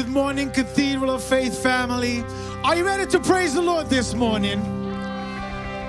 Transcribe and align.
Good 0.00 0.08
morning, 0.08 0.50
Cathedral 0.50 1.10
of 1.10 1.22
Faith 1.22 1.62
family. 1.62 2.24
Are 2.64 2.74
you 2.74 2.86
ready 2.86 3.04
to 3.04 3.20
praise 3.20 3.52
the 3.52 3.60
Lord 3.60 3.90
this 3.90 4.14
morning? 4.14 4.58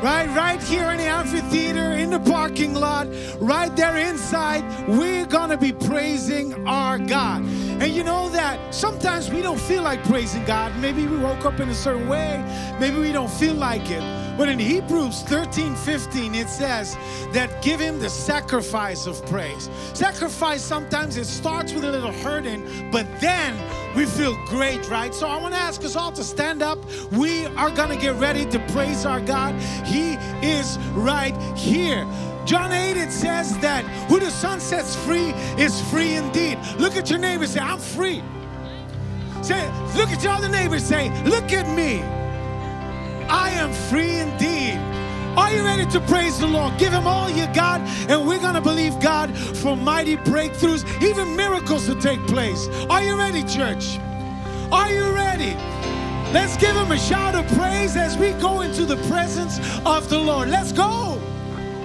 Right, 0.04 0.28
right 0.36 0.62
here 0.62 0.92
in 0.92 0.98
the 0.98 1.06
amphitheater, 1.06 1.94
in 1.94 2.10
the 2.10 2.20
parking 2.20 2.74
lot, 2.74 3.08
right 3.39 3.74
there 3.74 3.96
inside, 3.96 4.66
we're 4.89 5.26
gonna 5.26 5.55
be 5.55 5.71
praising 5.71 6.68
our 6.68 6.97
God. 7.00 7.44
And 7.79 7.88
you 7.94 8.04
know 8.04 8.28
that 8.32 8.76
sometimes 8.76 9.29
we 9.29 9.42
don't 9.42 9.62
feel 9.62 9.81
like 9.81 10.03
praising 10.03 10.43
God. 10.43 10.75
Maybe 10.81 11.07
we 11.07 11.15
woke 11.15 11.46
up 11.46 11.62
in 11.62 11.69
a 11.69 11.73
certain 11.73 12.09
way, 12.09 12.43
maybe 12.81 12.99
we 12.99 13.13
don't 13.13 13.31
feel 13.31 13.55
like 13.55 13.89
it. 13.89 14.03
But 14.38 14.50
in 14.50 14.60
Hebrews 14.60 15.22
13 15.24 15.76
15, 15.76 16.36
it 16.36 16.50
says 16.50 16.98
that 17.34 17.62
give 17.62 17.80
him 17.80 18.00
the 18.00 18.09
sacrifice 18.09 19.05
of 19.05 19.23
praise. 19.26 19.70
Sacrifice 19.94 20.63
sometimes 20.63 21.18
it 21.18 21.26
starts 21.26 21.73
with 21.73 21.84
a 21.84 21.91
little 21.91 22.12
hurting, 22.12 22.90
but 22.91 23.05
then 23.20 23.55
we 23.95 24.05
feel 24.05 24.36
great, 24.45 24.90
right? 24.90 25.13
So 25.13 25.27
I 25.27 25.38
want 25.41 25.54
to 25.54 25.59
ask 25.59 25.84
us 25.84 25.95
all 25.95 26.12
to 26.13 26.23
stand 26.23 26.62
up. 26.62 26.80
We 27.12 27.45
are 27.48 27.70
going 27.70 27.89
to 27.89 27.98
get 27.98 28.16
ready 28.16 28.45
to 28.45 28.59
praise 28.72 29.05
our 29.05 29.20
God. 29.20 29.53
He 29.86 30.13
is 30.41 30.77
right 30.94 31.36
here. 31.58 32.08
John 32.45 32.72
8, 32.72 32.98
it 32.98 33.11
says 33.11 33.58
that 33.59 33.86
who 34.09 34.20
the 34.20 34.31
Son 34.31 34.59
sets 34.59 34.95
free 34.95 35.31
is 35.58 35.80
free 35.89 36.16
indeed. 36.16 36.58
Look 36.80 36.95
at 36.95 37.09
your 37.09 37.20
neighbor, 37.20 37.45
say, 37.45 37.59
I'm 37.59 37.80
free. 37.80 38.23
Say, 39.44 39.67
look 39.95 40.09
at 40.09 40.23
your 40.23 40.34
other 40.34 40.50
neighbor, 40.50 40.80
say, 40.80 41.09
look 41.23 41.52
at 41.52 41.67
me. 41.75 42.20
I 43.31 43.49
am 43.52 43.71
free 43.71 44.20
indeed. 44.20 44.77
Are 45.38 45.52
you 45.53 45.63
ready 45.63 45.85
to 45.91 46.02
praise 46.02 46.38
the 46.38 46.48
Lord? 46.48 46.77
Give 46.77 46.91
Him 46.91 47.08
all 47.08 47.30
you 47.30 47.48
got, 47.53 47.80
and 48.09 48.27
we're 48.27 48.39
going 48.39 48.55
to 48.55 48.62
believe 48.62 48.99
God 48.99 49.35
for 49.58 49.76
mighty 49.77 50.17
breakthroughs, 50.17 50.84
even 51.02 51.36
miracles 51.36 51.86
to 51.86 51.95
take 51.95 52.20
place. 52.27 52.67
Are 52.89 53.02
you 53.02 53.17
ready, 53.17 53.44
church? 53.44 53.98
Are 54.72 54.91
you 54.91 55.13
ready? 55.13 55.55
Let's 56.34 56.58
give 56.58 56.75
Him 56.75 56.91
a 56.91 56.98
shout 56.99 57.36
of 57.36 57.48
praise 57.58 57.95
as 57.95 58.17
we 58.17 58.31
go 58.33 58.61
into 58.61 58.86
the 58.86 58.97
presence 59.08 59.59
of 59.86 60.09
the 60.09 60.20
Lord. 60.20 60.50
Let's 60.50 60.73
go. 60.73 61.17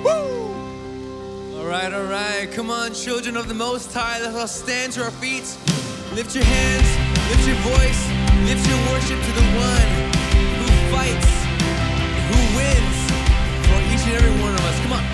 Woo! 0.05 1.59
All 1.59 1.67
right, 1.67 1.93
all 1.93 2.05
right. 2.05 2.51
Come 2.53 2.71
on, 2.71 2.93
children 2.93 3.37
of 3.37 3.47
the 3.47 3.55
Most 3.55 3.93
High. 3.95 4.21
Let 4.21 4.35
us 4.35 4.63
stand 4.63 4.93
to 4.95 5.05
our 5.05 5.11
feet. 5.11 5.57
Lift 6.15 6.35
your 6.35 6.45
hands, 6.45 6.89
lift 7.29 7.47
your 7.47 7.57
voice, 7.57 8.09
lift 8.47 8.67
your 8.67 8.79
worship 8.91 9.21
to 9.21 9.33
the 9.33 9.47
one 9.59 9.91
who 10.57 10.67
fights, 10.91 11.46
wins 12.57 12.99
for 13.67 13.79
each 13.93 14.05
and 14.09 14.15
every 14.19 14.35
one 14.43 14.55
of 14.55 14.65
us. 14.71 14.77
Come 14.83 14.93
on. 14.99 15.05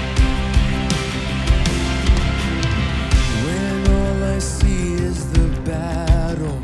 When 3.44 3.76
all 3.96 4.24
I 4.34 4.38
see 4.38 4.94
is 4.94 5.18
the 5.32 5.46
battle, 5.62 6.60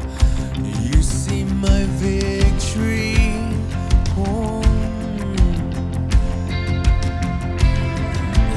you 0.90 1.02
see 1.02 1.44
my 1.44 1.82
victory. 2.04 3.16
Oh. 4.16 4.62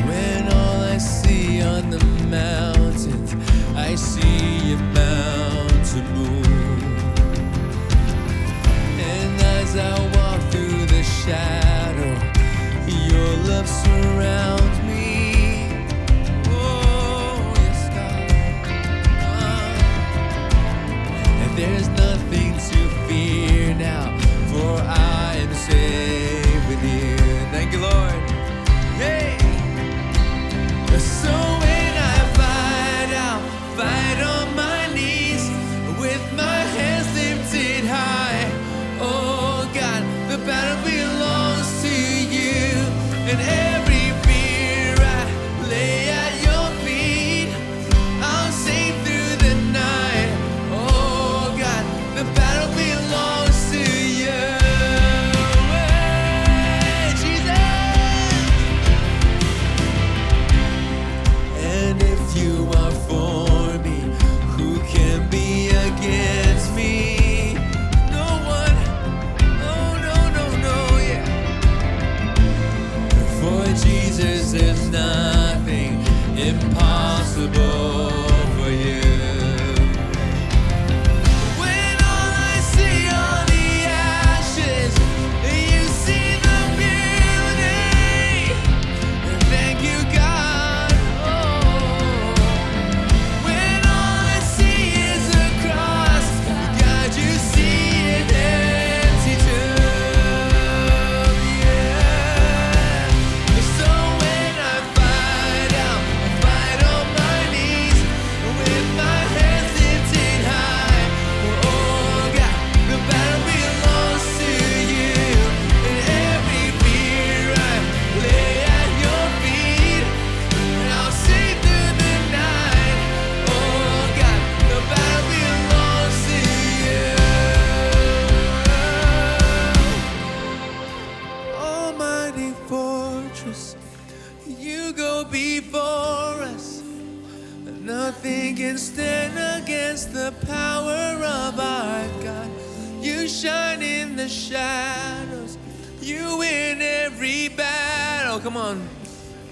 When 0.07 0.41
all 0.53 0.81
I 0.95 0.97
see 0.97 1.61
on 1.61 1.89
the 1.89 2.03
mountains, 2.29 3.35
I 3.75 3.95
see 3.95 4.73
a 4.73 4.77
mountain 4.77 6.05
move. 6.15 6.83
And 9.13 9.41
as 9.59 9.75
I 9.75 9.93
walk 10.15 10.41
through 10.51 10.85
the 10.85 11.03
shadow, 11.03 11.59
your 11.59 11.60
love 13.61 13.69
surrounds 13.69 14.80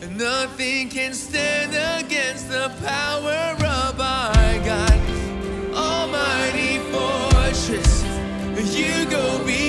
nothing 0.08 0.90
can 0.90 1.14
stand 1.14 1.74
against 2.04 2.50
the 2.50 2.72
power 2.84 3.56
of 3.60 4.00
our 4.00 4.60
God. 4.66 5.00
Almighty 5.74 6.80
fortress, 6.92 8.04
you 8.76 9.06
go 9.10 9.44
before 9.46 9.69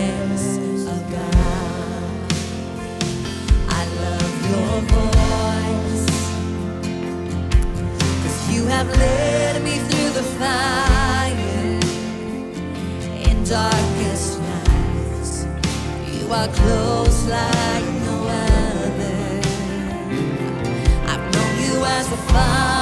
close 16.53 17.27
like 17.27 17.85
no 18.05 18.15
other. 18.27 19.41
I've 21.11 21.33
known 21.33 21.53
you 21.65 21.85
as 21.85 22.11
a. 22.11 22.80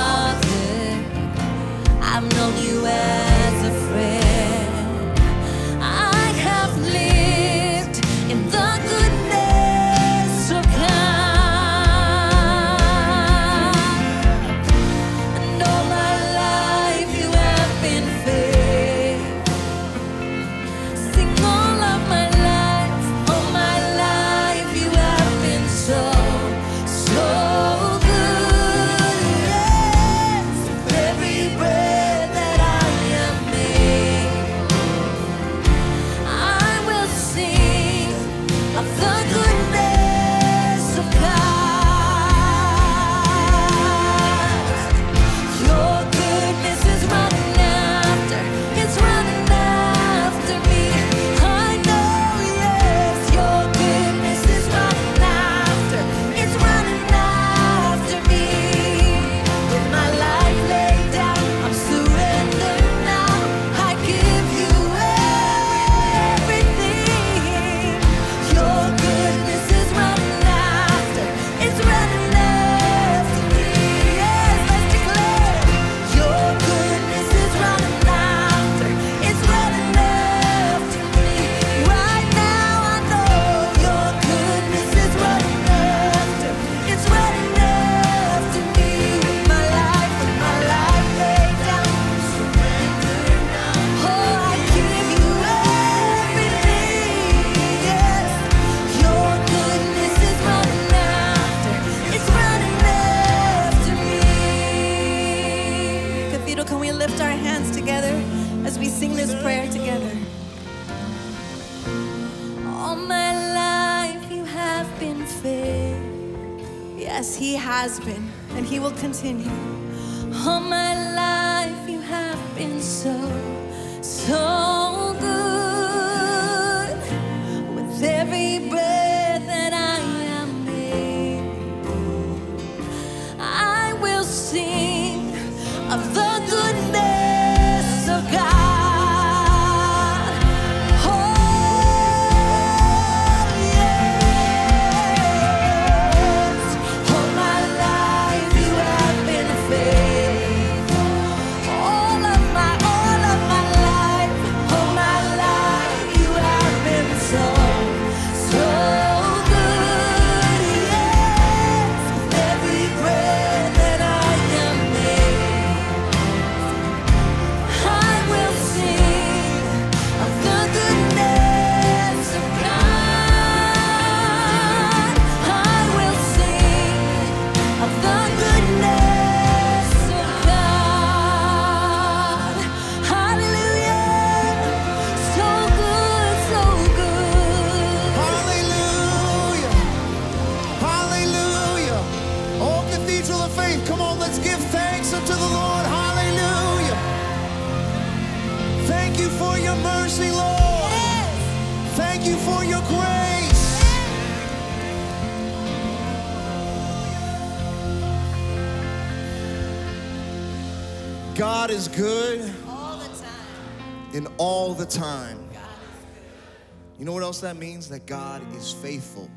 else 217.43 217.53
that 217.53 217.59
means? 217.59 217.87
That 217.87 218.05
God 218.05 218.41
is 218.55 218.73
faithful 218.73 219.29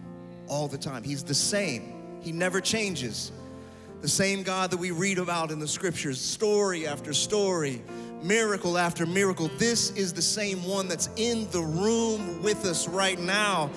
all 0.49 0.67
the 0.67 0.79
time. 0.79 1.05
He's 1.05 1.23
the 1.23 1.35
same, 1.35 2.21
He 2.21 2.33
never 2.33 2.61
changes. 2.61 3.31
The 4.01 4.09
same 4.09 4.43
God 4.43 4.73
that 4.73 4.79
we 4.79 4.91
read 4.91 5.19
about 5.19 5.53
in 5.53 5.61
the 5.61 5.69
scriptures, 5.69 6.21
story 6.21 6.89
after 6.89 7.13
story, 7.13 7.81
miracle 8.21 8.77
after 8.77 9.07
miracle. 9.07 9.49
This 9.59 9.93
is 9.93 10.13
the 10.13 10.23
same 10.23 10.65
one 10.65 10.89
that's 10.89 11.09
in 11.15 11.49
the 11.53 11.61
room 11.61 12.43
with 12.43 12.65
us 12.65 12.89
right 12.89 13.21
now. 13.21 13.71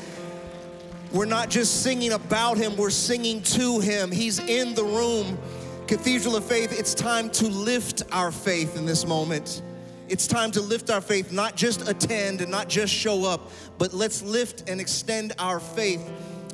We're 1.11 1.25
not 1.25 1.51
just 1.51 1.83
singing 1.83 2.13
about 2.13 2.57
him, 2.57 2.75
we're 2.75 2.89
singing 2.89 3.43
to 3.43 3.79
him. 3.79 4.11
He's 4.11 4.39
in 4.39 4.73
the 4.73 4.83
room. 4.83 5.37
Cathedral 5.85 6.35
of 6.35 6.43
Faith, 6.43 6.77
it's 6.77 6.95
time 6.95 7.29
to 7.29 7.47
lift 7.47 8.01
our 8.11 8.31
faith 8.31 8.75
in 8.75 8.87
this 8.87 9.05
moment. 9.05 9.61
It's 10.07 10.27
time 10.27 10.51
to 10.51 10.61
lift 10.61 10.89
our 10.89 11.01
faith, 11.01 11.31
not 11.31 11.55
just 11.55 11.87
attend 11.89 12.41
and 12.41 12.51
not 12.51 12.69
just 12.69 12.93
show 12.93 13.25
up, 13.25 13.49
but 13.77 13.93
let's 13.93 14.21
lift 14.21 14.69
and 14.69 14.79
extend 14.79 15.33
our 15.39 15.59
faith 15.59 16.11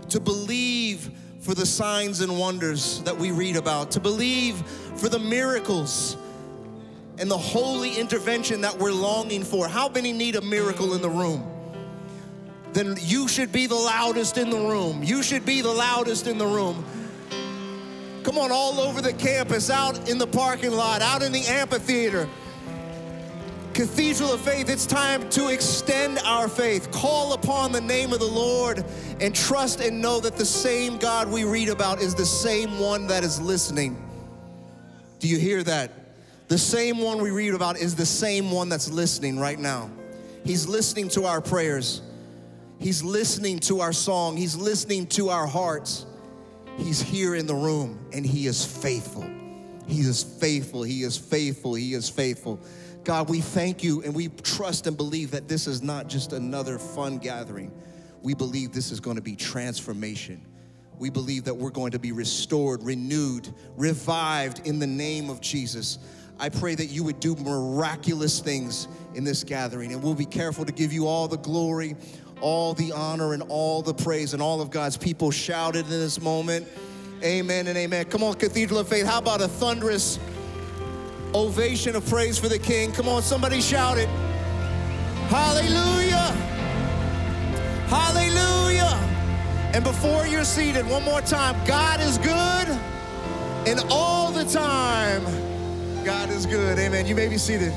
to 0.09 0.19
believe 0.19 1.11
for 1.41 1.53
the 1.53 1.65
signs 1.65 2.21
and 2.21 2.39
wonders 2.39 3.01
that 3.03 3.17
we 3.17 3.31
read 3.31 3.57
about, 3.57 3.91
to 3.91 3.99
believe 3.99 4.55
for 4.95 5.09
the 5.09 5.19
miracles 5.19 6.15
and 7.17 7.29
the 7.29 7.37
holy 7.37 7.97
intervention 7.97 8.61
that 8.61 8.77
we're 8.77 8.91
longing 8.91 9.43
for. 9.43 9.67
How 9.67 9.89
many 9.89 10.13
need 10.13 10.35
a 10.35 10.41
miracle 10.41 10.93
in 10.93 11.01
the 11.01 11.09
room? 11.09 11.47
Then 12.73 12.95
you 13.01 13.27
should 13.27 13.51
be 13.51 13.67
the 13.67 13.75
loudest 13.75 14.37
in 14.37 14.49
the 14.49 14.57
room. 14.57 15.03
You 15.03 15.23
should 15.23 15.45
be 15.45 15.61
the 15.61 15.71
loudest 15.71 16.27
in 16.27 16.37
the 16.37 16.47
room. 16.47 16.85
Come 18.23 18.37
on, 18.37 18.51
all 18.51 18.79
over 18.79 19.01
the 19.01 19.13
campus, 19.13 19.69
out 19.69 20.09
in 20.09 20.17
the 20.17 20.27
parking 20.27 20.71
lot, 20.71 21.01
out 21.01 21.21
in 21.21 21.31
the 21.31 21.43
amphitheater. 21.47 22.29
Cathedral 23.73 24.33
of 24.33 24.41
Faith, 24.41 24.69
it's 24.69 24.85
time 24.85 25.29
to 25.29 25.47
extend 25.47 26.19
our 26.19 26.49
faith. 26.49 26.91
Call 26.91 27.33
upon 27.33 27.71
the 27.71 27.79
name 27.79 28.11
of 28.11 28.19
the 28.19 28.25
Lord 28.25 28.83
and 29.21 29.33
trust 29.33 29.79
and 29.79 30.01
know 30.01 30.19
that 30.19 30.35
the 30.35 30.45
same 30.45 30.97
God 30.97 31.29
we 31.31 31.45
read 31.45 31.69
about 31.69 32.01
is 32.01 32.13
the 32.13 32.25
same 32.25 32.79
one 32.79 33.07
that 33.07 33.23
is 33.23 33.39
listening. 33.39 33.95
Do 35.19 35.27
you 35.29 35.37
hear 35.37 35.63
that? 35.63 35.91
The 36.49 36.57
same 36.57 36.97
one 36.97 37.21
we 37.21 37.31
read 37.31 37.53
about 37.53 37.77
is 37.77 37.95
the 37.95 38.05
same 38.05 38.51
one 38.51 38.67
that's 38.67 38.91
listening 38.91 39.39
right 39.39 39.59
now. 39.59 39.89
He's 40.43 40.67
listening 40.67 41.07
to 41.09 41.25
our 41.25 41.39
prayers, 41.39 42.01
He's 42.77 43.03
listening 43.03 43.59
to 43.59 43.79
our 43.79 43.93
song, 43.93 44.35
He's 44.35 44.55
listening 44.55 45.07
to 45.07 45.29
our 45.29 45.47
hearts. 45.47 46.05
He's 46.77 47.01
here 47.01 47.35
in 47.35 47.47
the 47.47 47.55
room 47.55 47.99
and 48.11 48.25
He 48.25 48.47
is 48.47 48.65
faithful. 48.65 49.29
He 49.87 50.01
is 50.01 50.23
faithful. 50.23 50.83
He 50.83 51.03
is 51.03 51.17
faithful. 51.17 51.73
He 51.73 51.93
is 51.93 52.09
faithful. 52.09 52.59
God, 53.03 53.29
we 53.29 53.41
thank 53.41 53.83
you 53.83 54.03
and 54.03 54.13
we 54.13 54.27
trust 54.27 54.85
and 54.85 54.95
believe 54.95 55.31
that 55.31 55.47
this 55.47 55.65
is 55.65 55.81
not 55.81 56.07
just 56.07 56.33
another 56.33 56.77
fun 56.77 57.17
gathering. 57.17 57.71
We 58.21 58.35
believe 58.35 58.73
this 58.73 58.91
is 58.91 58.99
going 58.99 59.15
to 59.15 59.21
be 59.21 59.35
transformation. 59.35 60.45
We 60.99 61.09
believe 61.09 61.45
that 61.45 61.55
we're 61.55 61.71
going 61.71 61.91
to 61.93 61.99
be 61.99 62.11
restored, 62.11 62.83
renewed, 62.83 63.51
revived 63.75 64.67
in 64.67 64.77
the 64.77 64.85
name 64.85 65.31
of 65.31 65.41
Jesus. 65.41 65.97
I 66.39 66.49
pray 66.49 66.75
that 66.75 66.87
you 66.87 67.03
would 67.03 67.19
do 67.19 67.35
miraculous 67.37 68.39
things 68.39 68.87
in 69.15 69.23
this 69.23 69.43
gathering, 69.43 69.93
and 69.93 70.03
we'll 70.03 70.13
be 70.13 70.25
careful 70.25 70.63
to 70.63 70.71
give 70.71 70.93
you 70.93 71.07
all 71.07 71.27
the 71.27 71.37
glory, 71.37 71.95
all 72.39 72.75
the 72.75 72.91
honor, 72.91 73.33
and 73.33 73.41
all 73.49 73.81
the 73.81 73.95
praise. 73.95 74.33
And 74.33 74.43
all 74.43 74.61
of 74.61 74.69
God's 74.69 74.95
people 74.95 75.31
shouted 75.31 75.85
in 75.85 75.89
this 75.89 76.21
moment, 76.21 76.67
Amen 77.23 77.67
and 77.67 77.77
amen. 77.77 78.05
Come 78.05 78.23
on, 78.23 78.33
Cathedral 78.35 78.79
of 78.79 78.87
Faith. 78.87 79.05
How 79.05 79.19
about 79.19 79.41
a 79.41 79.47
thunderous 79.47 80.19
ovation 81.33 81.95
of 81.95 82.05
praise 82.07 82.37
for 82.37 82.49
the 82.49 82.59
King? 82.59 82.91
Come 82.91 83.07
on, 83.07 83.21
somebody 83.21 83.61
shout 83.61 83.97
it. 83.97 84.07
Hallelujah! 85.29 86.31
Hallelujah! 87.87 88.97
And 89.73 89.83
before 89.83 90.27
you're 90.27 90.43
seated, 90.43 90.85
one 90.87 91.03
more 91.03 91.21
time 91.21 91.55
God 91.65 92.01
is 92.01 92.17
good, 92.17 92.67
and 93.67 93.79
all 93.89 94.31
the 94.31 94.45
time, 94.45 95.23
God 96.03 96.29
is 96.29 96.45
good. 96.45 96.77
Amen. 96.79 97.05
You 97.05 97.15
may 97.15 97.27
be 97.27 97.37
seated. 97.37 97.73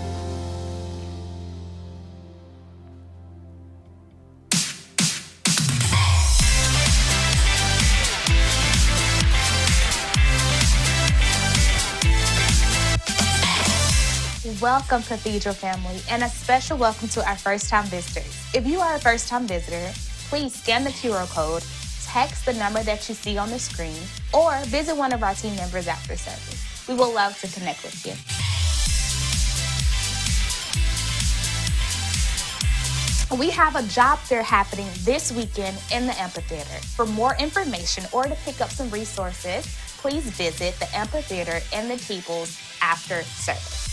Welcome, 14.60 15.02
Cathedral 15.02 15.54
family, 15.54 16.00
and 16.08 16.22
a 16.22 16.28
special 16.28 16.78
welcome 16.78 17.08
to 17.08 17.26
our 17.26 17.34
first 17.34 17.68
time 17.68 17.86
visitors. 17.86 18.46
If 18.54 18.66
you 18.66 18.78
are 18.78 18.94
a 18.94 18.98
first 19.00 19.26
time 19.28 19.48
visitor, 19.48 19.90
please 20.28 20.54
scan 20.54 20.84
the 20.84 20.90
QR 20.90 21.28
code, 21.28 21.64
text 22.04 22.46
the 22.46 22.52
number 22.52 22.82
that 22.84 23.08
you 23.08 23.14
see 23.16 23.36
on 23.36 23.50
the 23.50 23.58
screen, 23.58 23.96
or 24.32 24.56
visit 24.66 24.96
one 24.96 25.12
of 25.12 25.24
our 25.24 25.34
team 25.34 25.56
members 25.56 25.88
after 25.88 26.16
service. 26.16 26.86
We 26.86 26.94
will 26.94 27.12
love 27.12 27.36
to 27.40 27.48
connect 27.48 27.82
with 27.82 28.06
you. 28.06 28.12
We 33.36 33.50
have 33.50 33.74
a 33.74 33.82
job 33.88 34.18
fair 34.20 34.44
happening 34.44 34.88
this 35.00 35.32
weekend 35.32 35.76
in 35.92 36.06
the 36.06 36.20
amphitheater. 36.20 36.86
For 36.94 37.06
more 37.06 37.34
information 37.40 38.04
or 38.12 38.24
to 38.24 38.36
pick 38.44 38.60
up 38.60 38.70
some 38.70 38.90
resources, 38.90 39.66
please 39.98 40.24
visit 40.24 40.78
the 40.78 40.96
amphitheater 40.96 41.60
and 41.72 41.90
the 41.90 41.96
tables 41.96 42.60
after 42.80 43.22
service 43.22 43.83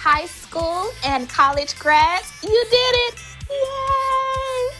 high 0.00 0.24
school 0.24 0.90
and 1.04 1.28
college 1.28 1.78
grads, 1.78 2.32
you 2.42 2.64
did 2.70 2.94
it! 3.06 3.22
Yay! 3.50 4.76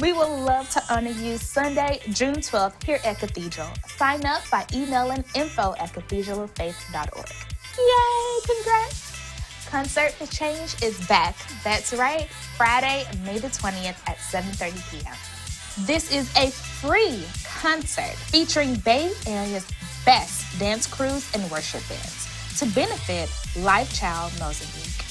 We 0.00 0.14
would 0.14 0.30
love 0.46 0.70
to 0.70 0.82
honor 0.88 1.10
you 1.10 1.36
Sunday, 1.36 2.00
June 2.08 2.36
12th 2.36 2.82
here 2.82 2.98
at 3.04 3.18
Cathedral. 3.18 3.68
Sign 3.98 4.24
up 4.24 4.48
by 4.50 4.64
emailing 4.72 5.24
info 5.34 5.74
at 5.78 5.92
cathedraloffaith.org. 5.92 7.30
Yay! 7.78 8.54
Congrats! 8.54 9.68
Concert 9.68 10.12
for 10.12 10.26
Change 10.34 10.82
is 10.82 11.06
back. 11.06 11.36
That's 11.62 11.92
right, 11.92 12.30
Friday, 12.56 13.04
May 13.26 13.38
the 13.40 13.48
20th 13.48 14.00
at 14.08 14.16
7:30 14.16 14.90
p.m. 14.90 15.16
This 15.86 16.10
is 16.10 16.34
a 16.34 16.50
free 16.50 17.22
concert 17.60 18.16
featuring 18.32 18.76
Bay 18.76 19.12
Area's 19.26 19.66
best 20.06 20.58
dance 20.58 20.86
crews 20.86 21.30
and 21.34 21.50
worship 21.50 21.86
bands 21.90 22.31
to 22.58 22.66
benefit 22.66 23.30
Life 23.62 23.94
Child 23.94 24.32
Mozambique. 24.38 25.04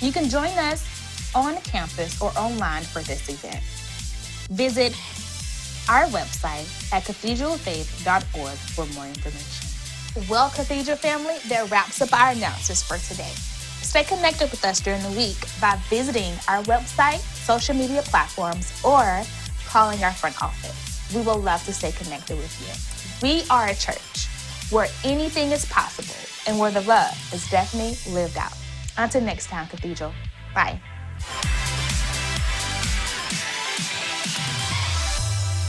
You 0.00 0.12
can 0.12 0.28
join 0.28 0.50
us 0.58 0.84
on 1.34 1.56
campus 1.62 2.20
or 2.20 2.32
online 2.36 2.82
for 2.82 3.02
this 3.02 3.28
event. 3.28 3.62
Visit 4.50 4.92
our 5.88 6.04
website 6.06 6.66
at 6.92 7.04
cathedralfaith.org 7.04 8.56
for 8.74 8.86
more 8.94 9.06
information. 9.06 9.68
Well, 10.28 10.50
Cathedral 10.50 10.96
family, 10.96 11.36
that 11.48 11.70
wraps 11.70 12.00
up 12.02 12.12
our 12.12 12.32
announcements 12.32 12.82
for 12.82 12.98
today. 12.98 13.32
Stay 13.82 14.04
connected 14.04 14.50
with 14.50 14.64
us 14.64 14.80
during 14.80 15.02
the 15.02 15.10
week 15.12 15.38
by 15.60 15.78
visiting 15.88 16.32
our 16.48 16.62
website, 16.64 17.20
social 17.44 17.74
media 17.74 18.02
platforms, 18.02 18.72
or 18.84 19.22
calling 19.66 20.02
our 20.02 20.12
front 20.12 20.42
office. 20.42 21.14
We 21.14 21.22
will 21.22 21.38
love 21.38 21.64
to 21.64 21.72
stay 21.72 21.92
connected 21.92 22.36
with 22.36 22.52
you. 22.60 23.26
We 23.26 23.44
are 23.48 23.68
a 23.68 23.74
church 23.74 24.26
where 24.70 24.88
anything 25.04 25.52
is 25.52 25.64
possible 25.66 26.27
and 26.48 26.58
where 26.58 26.70
the 26.70 26.80
love 26.80 27.12
is 27.32 27.48
definitely 27.50 27.94
lived 28.10 28.38
out. 28.38 28.54
Until 28.96 29.20
next 29.20 29.48
time, 29.48 29.68
Cathedral. 29.68 30.14
Bye. 30.54 30.80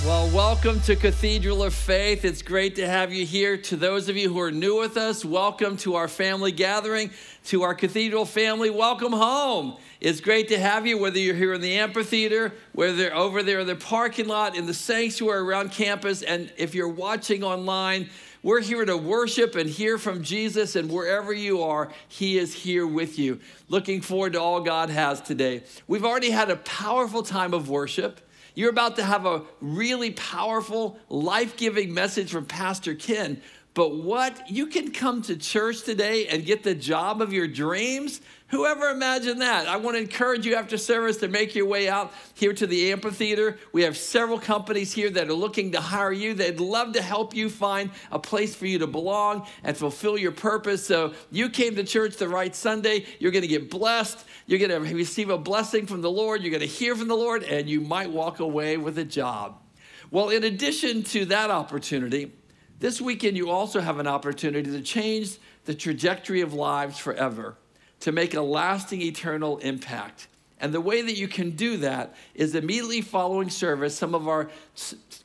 Well, 0.05 0.29
welcome 0.29 0.79
to 0.81 0.95
Cathedral 0.95 1.61
of 1.63 1.73
Faith. 1.73 2.23
It's 2.23 2.41
great 2.41 2.77
to 2.77 2.87
have 2.87 3.11
you 3.11 3.25
here. 3.25 3.57
To 3.57 3.75
those 3.75 4.07
of 4.07 4.15
you 4.15 4.33
who 4.33 4.39
are 4.39 4.51
new 4.51 4.79
with 4.79 4.95
us, 4.95 5.25
welcome 5.25 5.75
to 5.77 5.95
our 5.95 6.07
family 6.07 6.53
gathering. 6.53 7.11
To 7.47 7.63
our 7.63 7.75
Cathedral 7.75 8.23
family, 8.23 8.69
welcome 8.69 9.11
home. 9.11 9.77
It's 9.99 10.21
great 10.21 10.47
to 10.47 10.57
have 10.57 10.87
you, 10.87 10.97
whether 10.97 11.19
you're 11.19 11.35
here 11.35 11.53
in 11.53 11.59
the 11.59 11.73
amphitheater, 11.73 12.53
whether 12.71 13.13
over 13.13 13.43
there 13.43 13.59
in 13.59 13.67
the 13.67 13.75
parking 13.75 14.29
lot, 14.29 14.55
in 14.55 14.65
the 14.65 14.73
sanctuary 14.73 15.41
around 15.41 15.73
campus, 15.73 16.23
and 16.23 16.53
if 16.55 16.73
you're 16.73 16.87
watching 16.87 17.43
online, 17.43 18.09
we're 18.41 18.61
here 18.61 18.85
to 18.85 18.95
worship 18.95 19.55
and 19.55 19.69
hear 19.69 19.97
from 19.97 20.23
Jesus, 20.23 20.75
and 20.75 20.89
wherever 20.89 21.33
you 21.33 21.63
are, 21.63 21.91
He 22.07 22.37
is 22.37 22.53
here 22.53 22.87
with 22.87 23.19
you. 23.19 23.39
Looking 23.67 24.01
forward 24.01 24.33
to 24.33 24.41
all 24.41 24.61
God 24.61 24.89
has 24.89 25.21
today. 25.21 25.63
We've 25.87 26.05
already 26.05 26.29
had 26.29 26.49
a 26.49 26.55
powerful 26.57 27.21
time 27.21 27.53
of 27.53 27.69
worship. 27.69 28.21
You're 28.55 28.69
about 28.69 28.95
to 28.95 29.03
have 29.03 29.25
a 29.25 29.43
really 29.61 30.11
powerful, 30.11 30.97
life 31.09 31.57
giving 31.57 31.93
message 31.93 32.31
from 32.31 32.45
Pastor 32.45 32.95
Ken. 32.95 33.41
But 33.73 33.95
what? 33.95 34.49
You 34.49 34.67
can 34.67 34.91
come 34.91 35.21
to 35.23 35.35
church 35.35 35.83
today 35.83 36.27
and 36.27 36.45
get 36.45 36.63
the 36.63 36.75
job 36.75 37.21
of 37.21 37.31
your 37.31 37.47
dreams? 37.47 38.21
Whoever 38.49 38.89
imagined 38.89 39.41
that? 39.41 39.67
I 39.67 39.77
want 39.77 39.95
to 39.95 40.01
encourage 40.01 40.43
you 40.43 40.55
after 40.55 40.75
service 40.75 41.17
to 41.17 41.27
make 41.27 41.53
your 41.53 41.67
way 41.67 41.87
out 41.87 42.11
here 42.33 42.51
to 42.51 42.65
the 42.65 42.91
amphitheater. 42.91 43.59
We 43.71 43.83
have 43.83 43.95
several 43.95 44.39
companies 44.39 44.91
here 44.91 45.11
that 45.11 45.29
are 45.29 45.33
looking 45.33 45.73
to 45.73 45.79
hire 45.79 46.11
you. 46.11 46.33
They'd 46.33 46.59
love 46.59 46.93
to 46.93 47.01
help 47.01 47.35
you 47.35 47.49
find 47.49 47.91
a 48.11 48.17
place 48.17 48.55
for 48.55 48.65
you 48.65 48.79
to 48.79 48.87
belong 48.87 49.47
and 49.63 49.77
fulfill 49.77 50.17
your 50.17 50.31
purpose. 50.31 50.83
So 50.83 51.13
you 51.29 51.49
came 51.49 51.75
to 51.75 51.83
church 51.83 52.17
the 52.17 52.27
right 52.27 52.55
Sunday. 52.55 53.05
You're 53.19 53.31
going 53.31 53.43
to 53.43 53.47
get 53.47 53.69
blessed. 53.69 54.25
You're 54.47 54.67
going 54.67 54.71
to 54.71 54.95
receive 54.95 55.29
a 55.29 55.37
blessing 55.37 55.85
from 55.85 56.01
the 56.01 56.11
Lord. 56.11 56.41
You're 56.41 56.49
going 56.49 56.61
to 56.61 56.65
hear 56.65 56.95
from 56.95 57.07
the 57.07 57.15
Lord, 57.15 57.43
and 57.43 57.69
you 57.69 57.81
might 57.81 58.09
walk 58.09 58.39
away 58.39 58.77
with 58.77 58.97
a 58.97 59.05
job. 59.05 59.61
Well, 60.09 60.29
in 60.29 60.43
addition 60.43 61.03
to 61.03 61.25
that 61.25 61.51
opportunity, 61.51 62.31
This 62.79 63.01
weekend, 63.01 63.35
you 63.35 63.49
also 63.49 63.81
have 63.81 63.99
an 63.99 64.07
opportunity 64.07 64.71
to 64.71 64.81
change 64.81 65.37
the 65.65 65.75
trajectory 65.75 66.41
of 66.41 66.53
lives 66.53 66.97
forever, 66.97 67.57
to 68.01 68.11
make 68.11 68.33
a 68.33 68.41
lasting, 68.41 69.01
eternal 69.01 69.57
impact. 69.59 70.27
And 70.61 70.73
the 70.73 70.81
way 70.81 71.01
that 71.01 71.15
you 71.17 71.29
can 71.29 71.51
do 71.51 71.77
that 71.77 72.15
is 72.35 72.53
immediately 72.53 73.01
following 73.01 73.49
service, 73.49 73.97
some 73.97 74.13
of 74.13 74.27
our 74.27 74.49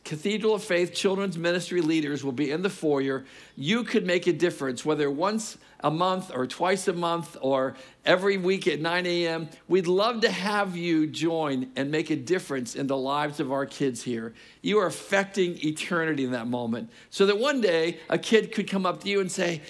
Cathedral 0.04 0.54
of 0.54 0.62
Faith 0.62 0.94
children's 0.94 1.36
ministry 1.36 1.80
leaders 1.80 2.22
will 2.22 2.32
be 2.32 2.52
in 2.52 2.62
the 2.62 2.70
foyer. 2.70 3.24
You 3.56 3.82
could 3.82 4.06
make 4.06 4.28
a 4.28 4.32
difference, 4.32 4.84
whether 4.84 5.10
once 5.10 5.58
a 5.80 5.90
month 5.90 6.30
or 6.32 6.46
twice 6.46 6.86
a 6.86 6.92
month 6.92 7.36
or 7.40 7.74
every 8.04 8.36
week 8.36 8.68
at 8.68 8.80
9 8.80 9.06
a.m. 9.06 9.48
We'd 9.66 9.88
love 9.88 10.20
to 10.20 10.30
have 10.30 10.76
you 10.76 11.08
join 11.08 11.70
and 11.74 11.90
make 11.90 12.10
a 12.10 12.16
difference 12.16 12.76
in 12.76 12.86
the 12.86 12.96
lives 12.96 13.40
of 13.40 13.50
our 13.50 13.66
kids 13.66 14.02
here. 14.02 14.34
You 14.62 14.78
are 14.78 14.86
affecting 14.86 15.58
eternity 15.64 16.24
in 16.24 16.30
that 16.30 16.46
moment. 16.46 16.90
So 17.10 17.26
that 17.26 17.38
one 17.38 17.60
day 17.60 17.98
a 18.08 18.18
kid 18.18 18.52
could 18.52 18.70
come 18.70 18.86
up 18.86 19.02
to 19.02 19.08
you 19.08 19.20
and 19.20 19.30
say, 19.30 19.62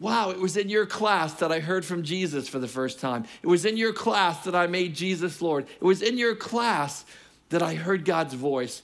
Wow, 0.00 0.30
it 0.30 0.40
was 0.40 0.56
in 0.56 0.70
your 0.70 0.86
class 0.86 1.34
that 1.34 1.52
I 1.52 1.60
heard 1.60 1.84
from 1.84 2.02
Jesus 2.02 2.48
for 2.48 2.58
the 2.58 2.66
first 2.66 3.00
time. 3.00 3.26
It 3.42 3.46
was 3.46 3.66
in 3.66 3.76
your 3.76 3.92
class 3.92 4.44
that 4.44 4.54
I 4.54 4.66
made 4.66 4.94
Jesus 4.94 5.42
Lord. 5.42 5.66
It 5.68 5.84
was 5.84 6.00
in 6.00 6.16
your 6.16 6.34
class 6.34 7.04
that 7.50 7.62
I 7.62 7.74
heard 7.74 8.06
God's 8.06 8.32
voice. 8.32 8.80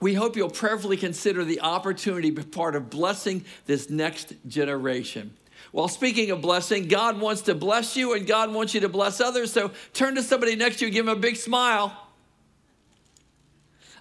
We 0.00 0.14
hope 0.14 0.36
you'll 0.36 0.50
prayerfully 0.50 0.96
consider 0.96 1.44
the 1.44 1.60
opportunity 1.60 2.30
to 2.32 2.42
be 2.42 2.42
part 2.42 2.74
of 2.74 2.90
blessing 2.90 3.44
this 3.66 3.88
next 3.88 4.34
generation. 4.48 5.32
Well, 5.70 5.86
speaking 5.86 6.32
of 6.32 6.42
blessing, 6.42 6.88
God 6.88 7.20
wants 7.20 7.42
to 7.42 7.54
bless 7.54 7.96
you 7.96 8.14
and 8.14 8.26
God 8.26 8.52
wants 8.52 8.74
you 8.74 8.80
to 8.80 8.88
bless 8.88 9.20
others. 9.20 9.52
So 9.52 9.70
turn 9.94 10.16
to 10.16 10.24
somebody 10.24 10.56
next 10.56 10.78
to 10.78 10.86
you, 10.86 10.88
and 10.88 10.94
give 10.94 11.06
them 11.06 11.16
a 11.16 11.20
big 11.20 11.36
smile. 11.36 11.96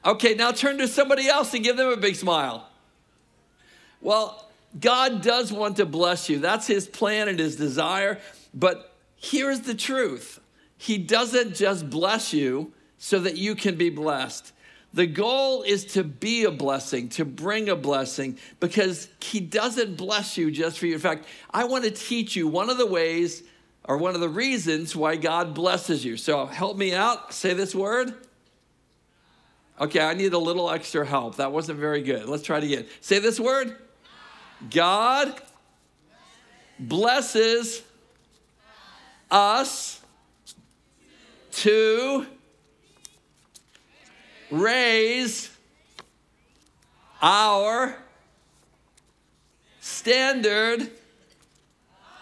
Okay, 0.04 0.34
now 0.34 0.52
turn 0.52 0.80
to 0.80 0.88
somebody 0.88 1.28
else 1.28 1.54
and 1.54 1.64
give 1.64 1.78
them 1.78 1.90
a 1.90 1.98
big 1.98 2.16
smile. 2.16 2.68
Well, 4.02 4.51
God 4.80 5.22
does 5.22 5.52
want 5.52 5.78
to 5.78 5.86
bless 5.86 6.30
you. 6.30 6.40
That's 6.40 6.68
his 6.68 6.88
plan 6.88 7.28
and 7.28 7.38
his 7.40 7.56
desire. 7.56 8.20
But 8.54 8.94
here's 9.16 9.62
the 9.62 9.76
truth 9.76 10.40
He 10.78 10.98
doesn't 10.98 11.56
just 11.56 11.90
bless 11.90 12.34
you 12.34 12.74
so 12.98 13.20
that 13.20 13.38
you 13.38 13.56
can 13.56 13.76
be 13.76 13.90
blessed. 13.90 14.54
The 14.94 15.08
goal 15.08 15.64
is 15.64 15.86
to 15.94 16.04
be 16.04 16.44
a 16.44 16.52
blessing, 16.52 17.08
to 17.10 17.24
bring 17.24 17.70
a 17.70 17.76
blessing, 17.76 18.38
because 18.60 19.08
He 19.22 19.40
doesn't 19.40 19.96
bless 19.96 20.38
you 20.38 20.52
just 20.52 20.80
for 20.80 20.86
you. 20.86 20.94
In 20.94 21.00
fact, 21.00 21.26
I 21.50 21.64
want 21.66 21.86
to 21.86 21.92
teach 21.92 22.36
you 22.36 22.48
one 22.48 22.70
of 22.70 22.78
the 22.78 22.86
ways 22.86 23.44
or 23.86 23.98
one 23.98 24.16
of 24.16 24.22
the 24.22 24.30
reasons 24.30 24.96
why 24.96 25.16
God 25.16 25.54
blesses 25.54 26.06
you. 26.06 26.18
So 26.18 26.46
help 26.46 26.78
me 26.78 26.94
out. 26.94 27.34
Say 27.34 27.54
this 27.54 27.74
word. 27.74 28.14
Okay, 29.80 30.00
I 30.00 30.14
need 30.14 30.34
a 30.34 30.38
little 30.38 30.70
extra 30.70 31.06
help. 31.06 31.38
That 31.38 31.52
wasn't 31.52 31.80
very 31.80 32.02
good. 32.02 32.30
Let's 32.30 32.44
try 32.44 32.60
it 32.60 32.64
again. 32.66 32.86
Say 33.00 33.18
this 33.20 33.40
word. 33.40 33.76
God 34.70 35.42
blesses 36.80 37.82
us 39.30 40.02
to 41.52 42.26
raise 44.50 45.50
our 47.22 47.96
standard 49.80 50.90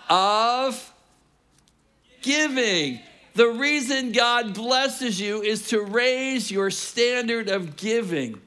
of 0.09 0.93
giving. 2.21 2.99
The 3.35 3.47
reason 3.47 4.11
God 4.11 4.53
blesses 4.53 5.19
you 5.19 5.41
is 5.41 5.69
to 5.69 5.81
raise 5.81 6.51
your 6.51 6.69
standard 6.71 7.49
of 7.49 7.75
giving. 7.77 8.41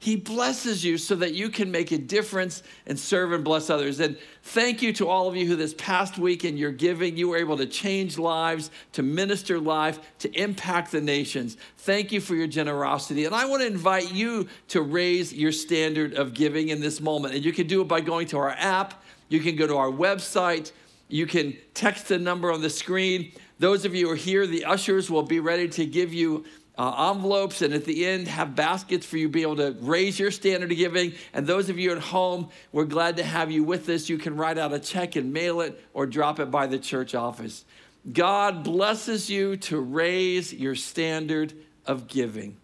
He 0.00 0.14
blesses 0.14 0.84
you 0.84 0.96
so 0.96 1.16
that 1.16 1.34
you 1.34 1.48
can 1.48 1.72
make 1.72 1.90
a 1.90 1.98
difference 1.98 2.62
and 2.86 2.96
serve 2.98 3.32
and 3.32 3.42
bless 3.42 3.68
others. 3.68 3.98
And 3.98 4.16
thank 4.44 4.80
you 4.80 4.92
to 4.92 5.08
all 5.08 5.26
of 5.26 5.34
you 5.34 5.44
who 5.44 5.56
this 5.56 5.74
past 5.74 6.18
week 6.18 6.44
in 6.44 6.56
your 6.56 6.70
giving, 6.70 7.16
you 7.16 7.28
were 7.28 7.36
able 7.36 7.56
to 7.56 7.66
change 7.66 8.16
lives, 8.16 8.70
to 8.92 9.02
minister 9.02 9.58
life, 9.58 9.98
to 10.20 10.30
impact 10.40 10.92
the 10.92 11.00
nations. 11.00 11.56
Thank 11.78 12.12
you 12.12 12.20
for 12.20 12.36
your 12.36 12.46
generosity. 12.46 13.24
And 13.24 13.34
I 13.34 13.46
want 13.46 13.62
to 13.62 13.66
invite 13.66 14.12
you 14.12 14.48
to 14.68 14.82
raise 14.82 15.32
your 15.32 15.50
standard 15.50 16.14
of 16.14 16.32
giving 16.32 16.68
in 16.68 16.80
this 16.80 17.00
moment. 17.00 17.34
And 17.34 17.44
you 17.44 17.52
can 17.52 17.66
do 17.66 17.82
it 17.82 17.88
by 17.88 18.00
going 18.00 18.28
to 18.28 18.38
our 18.38 18.50
app, 18.50 19.02
you 19.28 19.40
can 19.40 19.56
go 19.56 19.66
to 19.66 19.76
our 19.76 19.90
website, 19.90 20.70
you 21.08 21.26
can 21.26 21.56
text 21.74 22.06
the 22.06 22.18
number 22.18 22.52
on 22.52 22.60
the 22.60 22.70
screen. 22.70 23.32
Those 23.58 23.84
of 23.84 23.96
you 23.96 24.06
who 24.06 24.12
are 24.12 24.16
here, 24.16 24.46
the 24.46 24.64
ushers 24.64 25.10
will 25.10 25.24
be 25.24 25.40
ready 25.40 25.66
to 25.70 25.84
give 25.84 26.14
you 26.14 26.44
uh, 26.78 27.10
envelopes 27.10 27.60
and 27.60 27.74
at 27.74 27.84
the 27.84 28.06
end 28.06 28.28
have 28.28 28.54
baskets 28.54 29.04
for 29.04 29.16
you 29.16 29.26
to 29.26 29.32
be 29.32 29.42
able 29.42 29.56
to 29.56 29.76
raise 29.80 30.18
your 30.18 30.30
standard 30.30 30.70
of 30.70 30.78
giving. 30.78 31.12
And 31.34 31.46
those 31.46 31.68
of 31.68 31.78
you 31.78 31.90
at 31.90 31.98
home, 31.98 32.50
we're 32.70 32.84
glad 32.84 33.16
to 33.16 33.24
have 33.24 33.50
you 33.50 33.64
with 33.64 33.88
us. 33.88 34.08
You 34.08 34.16
can 34.16 34.36
write 34.36 34.58
out 34.58 34.72
a 34.72 34.78
check 34.78 35.16
and 35.16 35.32
mail 35.32 35.60
it 35.60 35.82
or 35.92 36.06
drop 36.06 36.38
it 36.38 36.52
by 36.52 36.68
the 36.68 36.78
church 36.78 37.16
office. 37.16 37.64
God 38.10 38.62
blesses 38.62 39.28
you 39.28 39.56
to 39.56 39.80
raise 39.80 40.54
your 40.54 40.76
standard 40.76 41.52
of 41.84 42.06
giving 42.06 42.56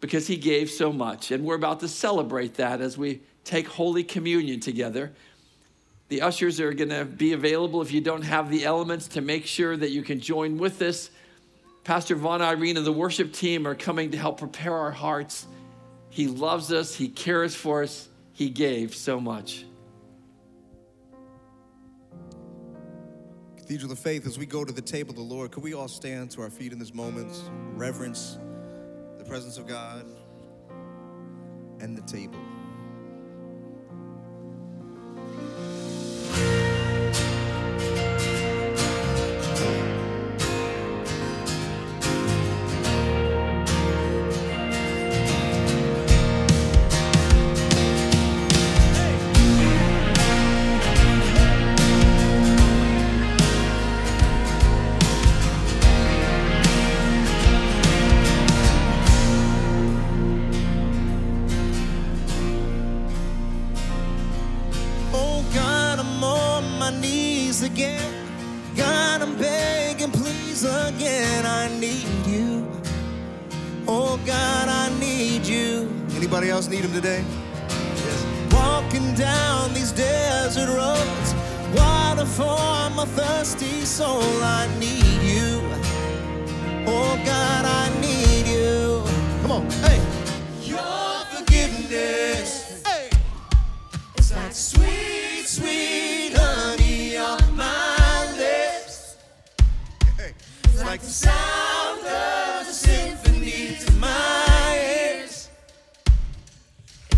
because 0.00 0.28
he 0.28 0.36
gave 0.36 0.70
so 0.70 0.92
much. 0.92 1.32
And 1.32 1.44
we're 1.44 1.56
about 1.56 1.80
to 1.80 1.88
celebrate 1.88 2.54
that 2.54 2.80
as 2.80 2.96
we 2.96 3.20
take 3.42 3.66
Holy 3.66 4.04
Communion 4.04 4.60
together. 4.60 5.12
The 6.08 6.22
ushers 6.22 6.60
are 6.60 6.72
going 6.72 6.90
to 6.90 7.04
be 7.04 7.32
available 7.32 7.82
if 7.82 7.90
you 7.90 8.00
don't 8.00 8.22
have 8.22 8.48
the 8.48 8.64
elements 8.64 9.08
to 9.08 9.20
make 9.20 9.46
sure 9.46 9.76
that 9.76 9.90
you 9.90 10.02
can 10.02 10.20
join 10.20 10.58
with 10.58 10.80
us. 10.82 11.10
Pastor 11.84 12.14
Von 12.14 12.40
Irene 12.40 12.78
and 12.78 12.86
the 12.86 12.92
worship 12.92 13.32
team 13.34 13.66
are 13.66 13.74
coming 13.74 14.10
to 14.12 14.16
help 14.16 14.38
prepare 14.38 14.74
our 14.74 14.90
hearts. 14.90 15.46
He 16.08 16.28
loves 16.28 16.72
us, 16.72 16.94
He 16.94 17.08
cares 17.08 17.54
for 17.54 17.82
us, 17.82 18.08
He 18.32 18.48
gave 18.48 18.94
so 18.94 19.20
much. 19.20 19.66
Cathedral 23.58 23.92
of 23.92 23.98
Faith, 23.98 24.26
as 24.26 24.38
we 24.38 24.46
go 24.46 24.64
to 24.64 24.72
the 24.72 24.80
table 24.80 25.10
of 25.10 25.16
the 25.16 25.22
Lord, 25.22 25.50
could 25.50 25.62
we 25.62 25.74
all 25.74 25.88
stand 25.88 26.30
to 26.32 26.40
our 26.40 26.50
feet 26.50 26.72
in 26.72 26.78
this 26.78 26.94
moment, 26.94 27.32
reverence 27.74 28.38
the 29.18 29.24
presence 29.24 29.58
of 29.58 29.66
God 29.66 30.06
and 31.80 31.96
the 31.96 32.02
table? 32.02 32.38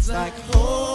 Like 0.09 0.39
holy 0.55 0.86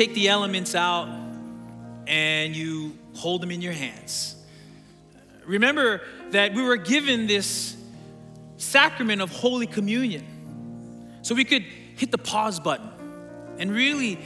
take 0.00 0.14
the 0.14 0.30
elements 0.30 0.74
out 0.74 1.08
and 2.06 2.56
you 2.56 2.96
hold 3.16 3.42
them 3.42 3.50
in 3.50 3.60
your 3.60 3.74
hands, 3.74 4.34
remember 5.44 6.00
that 6.30 6.54
we 6.54 6.62
were 6.62 6.78
given 6.78 7.26
this 7.26 7.76
sacrament 8.56 9.20
of 9.20 9.28
Holy 9.30 9.66
Communion. 9.66 11.18
So 11.20 11.34
we 11.34 11.44
could 11.44 11.64
hit 11.96 12.10
the 12.10 12.16
pause 12.16 12.58
button 12.58 12.88
and 13.58 13.70
really 13.70 14.18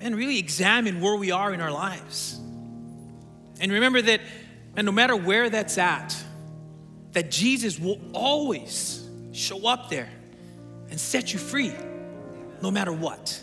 and 0.00 0.14
really 0.14 0.38
examine 0.38 1.00
where 1.00 1.16
we 1.16 1.32
are 1.32 1.52
in 1.52 1.60
our 1.60 1.72
lives. 1.72 2.38
And 3.58 3.72
remember 3.72 4.02
that 4.02 4.20
and 4.76 4.86
no 4.86 4.92
matter 4.92 5.16
where 5.16 5.50
that's 5.50 5.78
at, 5.78 6.16
that 7.10 7.28
Jesus 7.28 7.76
will 7.76 8.00
always 8.12 9.04
show 9.32 9.66
up 9.66 9.90
there 9.90 10.10
and 10.90 11.00
set 11.00 11.32
you 11.32 11.40
free 11.40 11.72
no 12.62 12.70
matter 12.70 12.92
what. 12.92 13.42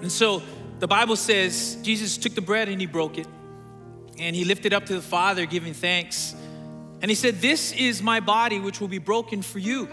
And 0.00 0.10
so 0.10 0.42
the 0.78 0.86
Bible 0.86 1.16
says 1.16 1.76
Jesus 1.82 2.16
took 2.16 2.34
the 2.34 2.40
bread 2.40 2.68
and 2.68 2.80
he 2.80 2.86
broke 2.86 3.18
it 3.18 3.26
and 4.18 4.34
he 4.34 4.44
lifted 4.44 4.72
up 4.72 4.86
to 4.86 4.94
the 4.94 5.02
Father, 5.02 5.46
giving 5.46 5.74
thanks. 5.74 6.34
And 7.00 7.10
he 7.10 7.14
said, 7.14 7.40
This 7.40 7.72
is 7.72 8.02
my 8.02 8.20
body, 8.20 8.58
which 8.58 8.80
will 8.80 8.88
be 8.88 8.98
broken 8.98 9.42
for 9.42 9.58
you. 9.58 9.88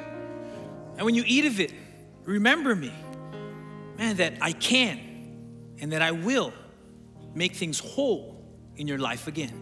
And 0.97 1.05
when 1.05 1.15
you 1.15 1.23
eat 1.25 1.45
of 1.45 1.59
it, 1.59 1.73
remember 2.23 2.75
me, 2.75 2.91
man, 3.97 4.17
that 4.17 4.33
I 4.41 4.51
can 4.51 4.99
and 5.79 5.91
that 5.91 6.01
I 6.01 6.11
will 6.11 6.53
make 7.33 7.55
things 7.55 7.79
whole 7.79 8.43
in 8.77 8.87
your 8.87 8.97
life 8.97 9.27
again. 9.27 9.53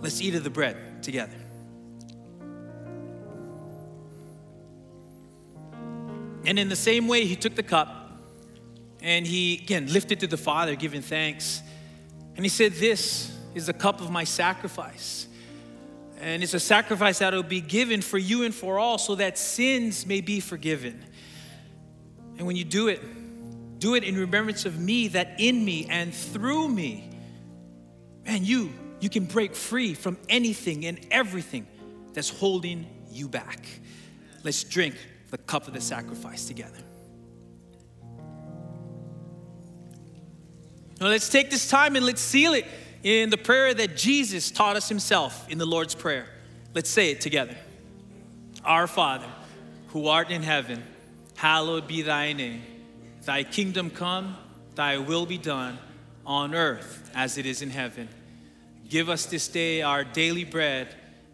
Let's 0.00 0.20
eat 0.20 0.34
of 0.34 0.44
the 0.44 0.50
bread 0.50 1.02
together. 1.02 1.36
And 6.44 6.58
in 6.58 6.68
the 6.68 6.76
same 6.76 7.08
way, 7.08 7.24
he 7.24 7.36
took 7.36 7.54
the 7.54 7.62
cup 7.62 8.07
and 9.02 9.26
he, 9.26 9.60
again, 9.62 9.92
lifted 9.92 10.20
to 10.20 10.26
the 10.26 10.36
Father, 10.36 10.74
giving 10.74 11.02
thanks. 11.02 11.62
And 12.36 12.44
he 12.44 12.48
said, 12.48 12.72
This 12.72 13.36
is 13.54 13.66
the 13.66 13.72
cup 13.72 14.00
of 14.00 14.10
my 14.10 14.24
sacrifice. 14.24 15.26
And 16.20 16.42
it's 16.42 16.54
a 16.54 16.60
sacrifice 16.60 17.20
that 17.20 17.32
will 17.32 17.42
be 17.42 17.60
given 17.60 18.02
for 18.02 18.18
you 18.18 18.42
and 18.42 18.52
for 18.52 18.78
all 18.78 18.98
so 18.98 19.14
that 19.14 19.38
sins 19.38 20.04
may 20.04 20.20
be 20.20 20.40
forgiven. 20.40 21.04
And 22.38 22.46
when 22.46 22.56
you 22.56 22.64
do 22.64 22.88
it, 22.88 23.00
do 23.78 23.94
it 23.94 24.02
in 24.02 24.16
remembrance 24.16 24.64
of 24.64 24.78
me, 24.78 25.08
that 25.08 25.36
in 25.38 25.64
me 25.64 25.86
and 25.88 26.12
through 26.12 26.68
me, 26.68 27.10
man, 28.24 28.44
you, 28.44 28.72
you 29.00 29.08
can 29.08 29.26
break 29.26 29.54
free 29.54 29.94
from 29.94 30.18
anything 30.28 30.86
and 30.86 30.98
everything 31.10 31.66
that's 32.14 32.28
holding 32.28 32.86
you 33.12 33.28
back. 33.28 33.64
Let's 34.42 34.64
drink 34.64 34.96
the 35.30 35.38
cup 35.38 35.68
of 35.68 35.74
the 35.74 35.80
sacrifice 35.80 36.46
together. 36.46 36.78
Now 41.00 41.06
let's 41.06 41.28
take 41.28 41.50
this 41.50 41.68
time 41.68 41.94
and 41.96 42.04
let's 42.04 42.20
seal 42.20 42.54
it 42.54 42.66
in 43.02 43.30
the 43.30 43.36
prayer 43.36 43.72
that 43.72 43.96
Jesus 43.96 44.50
taught 44.50 44.76
us 44.76 44.88
himself 44.88 45.48
in 45.48 45.58
the 45.58 45.66
Lord's 45.66 45.94
Prayer. 45.94 46.26
Let's 46.74 46.90
say 46.90 47.10
it 47.10 47.20
together. 47.20 47.56
Our 48.64 48.86
Father, 48.86 49.28
who 49.88 50.08
art 50.08 50.30
in 50.30 50.42
heaven, 50.42 50.82
hallowed 51.36 51.86
be 51.86 52.02
thy 52.02 52.32
name. 52.32 52.62
Thy 53.24 53.44
kingdom 53.44 53.90
come, 53.90 54.36
thy 54.74 54.98
will 54.98 55.26
be 55.26 55.38
done 55.38 55.78
on 56.26 56.54
earth 56.54 57.10
as 57.14 57.38
it 57.38 57.46
is 57.46 57.62
in 57.62 57.70
heaven. 57.70 58.08
Give 58.88 59.08
us 59.08 59.26
this 59.26 59.48
day 59.48 59.82
our 59.82 60.02
daily 60.02 60.44
bread 60.44 60.88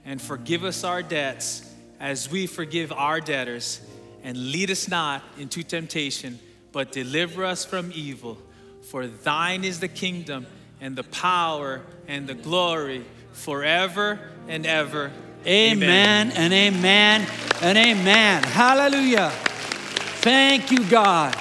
and 0.04 0.20
forgive 0.20 0.64
us 0.64 0.84
our 0.84 1.02
debts 1.02 1.72
as 2.00 2.30
we 2.30 2.46
forgive 2.46 2.92
our 2.92 3.20
debtors. 3.20 3.80
And 4.22 4.52
lead 4.52 4.70
us 4.70 4.88
not 4.88 5.22
into 5.38 5.62
temptation, 5.62 6.38
but 6.72 6.92
deliver 6.92 7.44
us 7.44 7.64
from 7.64 7.92
evil. 7.94 8.38
For 8.94 9.08
thine 9.08 9.64
is 9.64 9.80
the 9.80 9.88
kingdom 9.88 10.46
and 10.80 10.94
the 10.94 11.02
power 11.02 11.82
and 12.06 12.28
the 12.28 12.34
glory 12.34 13.04
forever 13.32 14.20
and 14.46 14.64
ever. 14.64 15.10
Amen 15.44 16.30
and 16.30 16.52
amen 16.52 17.26
and 17.60 17.76
amen. 17.76 18.44
Hallelujah. 18.44 19.30
Thank 20.20 20.70
you, 20.70 20.88
God. 20.88 21.36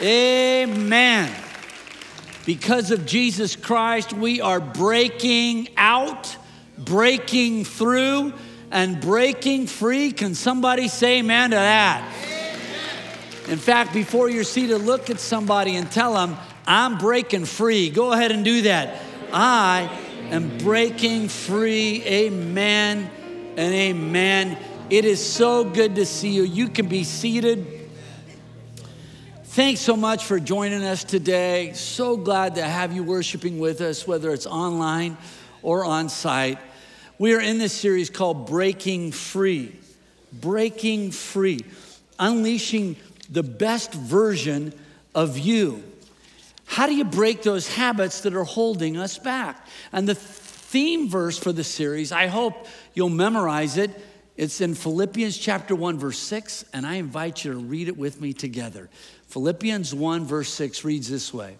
Amen. 0.00 1.30
Because 2.46 2.90
of 2.90 3.04
Jesus 3.04 3.54
Christ, 3.54 4.14
we 4.14 4.40
are 4.40 4.58
breaking 4.58 5.68
out, 5.76 6.34
breaking 6.78 7.66
through, 7.66 8.32
and 8.70 9.02
breaking 9.02 9.66
free. 9.66 10.12
Can 10.12 10.34
somebody 10.34 10.88
say 10.88 11.18
amen 11.18 11.50
to 11.50 11.56
that? 11.56 12.35
In 13.48 13.58
fact, 13.58 13.94
before 13.94 14.28
you're 14.28 14.44
seated, 14.44 14.78
look 14.78 15.08
at 15.08 15.20
somebody 15.20 15.76
and 15.76 15.90
tell 15.90 16.14
them, 16.14 16.36
I'm 16.66 16.98
breaking 16.98 17.44
free. 17.44 17.90
Go 17.90 18.12
ahead 18.12 18.32
and 18.32 18.44
do 18.44 18.62
that. 18.62 19.00
I 19.32 19.88
am 20.30 20.58
breaking 20.58 21.28
free. 21.28 22.02
Amen 22.04 23.08
and 23.56 23.74
amen. 23.74 24.58
It 24.90 25.04
is 25.04 25.24
so 25.24 25.62
good 25.62 25.94
to 25.94 26.06
see 26.06 26.30
you. 26.30 26.42
You 26.42 26.68
can 26.68 26.88
be 26.88 27.04
seated. 27.04 27.88
Thanks 29.44 29.80
so 29.80 29.96
much 29.96 30.24
for 30.24 30.40
joining 30.40 30.82
us 30.82 31.04
today. 31.04 31.72
So 31.74 32.16
glad 32.16 32.56
to 32.56 32.62
have 32.62 32.92
you 32.92 33.04
worshiping 33.04 33.58
with 33.58 33.80
us, 33.80 34.06
whether 34.06 34.32
it's 34.32 34.46
online 34.46 35.16
or 35.62 35.84
on 35.84 36.08
site. 36.08 36.58
We 37.18 37.32
are 37.32 37.40
in 37.40 37.58
this 37.58 37.72
series 37.72 38.10
called 38.10 38.48
Breaking 38.48 39.12
Free. 39.12 39.74
Breaking 40.32 41.10
Free, 41.12 41.60
unleashing 42.18 42.96
the 43.28 43.42
best 43.42 43.92
version 43.92 44.72
of 45.14 45.38
you. 45.38 45.82
How 46.66 46.86
do 46.86 46.94
you 46.94 47.04
break 47.04 47.42
those 47.42 47.68
habits 47.68 48.20
that 48.22 48.34
are 48.34 48.44
holding 48.44 48.96
us 48.96 49.18
back? 49.18 49.66
And 49.92 50.08
the 50.08 50.14
theme 50.14 51.08
verse 51.08 51.38
for 51.38 51.52
the 51.52 51.64
series, 51.64 52.12
I 52.12 52.26
hope 52.26 52.66
you'll 52.94 53.08
memorize 53.08 53.76
it. 53.76 53.90
It's 54.36 54.60
in 54.60 54.74
Philippians 54.74 55.38
chapter 55.38 55.74
1, 55.74 55.98
verse 55.98 56.18
6, 56.18 56.66
and 56.74 56.86
I 56.86 56.96
invite 56.96 57.44
you 57.44 57.52
to 57.52 57.58
read 57.58 57.88
it 57.88 57.96
with 57.96 58.20
me 58.20 58.32
together. 58.32 58.90
Philippians 59.28 59.94
1, 59.94 60.24
verse 60.24 60.52
6 60.52 60.84
reads 60.84 61.08
this 61.08 61.32
way 61.32 61.56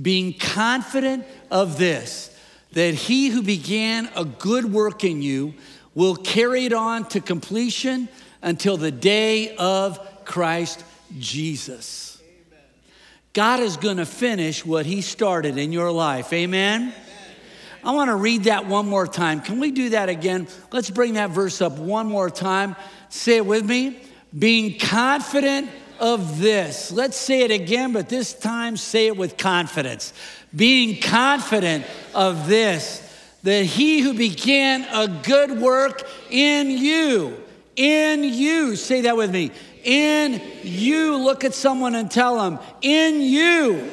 Being 0.00 0.32
confident 0.32 1.26
of 1.50 1.76
this, 1.76 2.34
that 2.72 2.94
he 2.94 3.28
who 3.28 3.42
began 3.42 4.08
a 4.16 4.24
good 4.24 4.72
work 4.72 5.04
in 5.04 5.20
you 5.20 5.54
will 5.94 6.16
carry 6.16 6.64
it 6.66 6.72
on 6.72 7.08
to 7.08 7.20
completion 7.20 8.08
until 8.42 8.76
the 8.76 8.90
day 8.92 9.56
of 9.56 9.98
Christ 10.24 10.84
Jesus. 11.18 12.20
God 13.32 13.60
is 13.60 13.76
going 13.76 13.98
to 13.98 14.06
finish 14.06 14.64
what 14.64 14.86
he 14.86 15.02
started 15.02 15.58
in 15.58 15.72
your 15.72 15.90
life. 15.90 16.32
Amen. 16.32 16.94
I 17.84 17.92
want 17.92 18.08
to 18.08 18.16
read 18.16 18.44
that 18.44 18.66
one 18.66 18.88
more 18.88 19.06
time. 19.06 19.40
Can 19.40 19.60
we 19.60 19.70
do 19.70 19.90
that 19.90 20.08
again? 20.08 20.48
Let's 20.72 20.90
bring 20.90 21.14
that 21.14 21.30
verse 21.30 21.60
up 21.60 21.78
one 21.78 22.06
more 22.06 22.30
time. 22.30 22.76
Say 23.10 23.36
it 23.36 23.46
with 23.46 23.64
me. 23.64 24.00
Being 24.36 24.78
confident 24.78 25.70
of 26.00 26.40
this. 26.40 26.90
Let's 26.90 27.16
say 27.16 27.42
it 27.42 27.50
again, 27.50 27.92
but 27.92 28.08
this 28.08 28.34
time 28.34 28.76
say 28.76 29.06
it 29.06 29.16
with 29.16 29.36
confidence. 29.36 30.12
Being 30.54 31.00
confident 31.00 31.84
of 32.14 32.48
this, 32.48 33.02
that 33.42 33.64
he 33.64 34.00
who 34.00 34.14
began 34.14 34.84
a 34.92 35.08
good 35.22 35.60
work 35.60 36.08
in 36.30 36.70
you, 36.70 37.36
in 37.76 38.24
you, 38.24 38.76
say 38.76 39.02
that 39.02 39.16
with 39.16 39.30
me, 39.30 39.52
in 39.86 40.42
you. 40.62 41.16
Look 41.16 41.44
at 41.44 41.54
someone 41.54 41.94
and 41.94 42.10
tell 42.10 42.36
them, 42.36 42.58
in 42.82 43.20
you, 43.22 43.90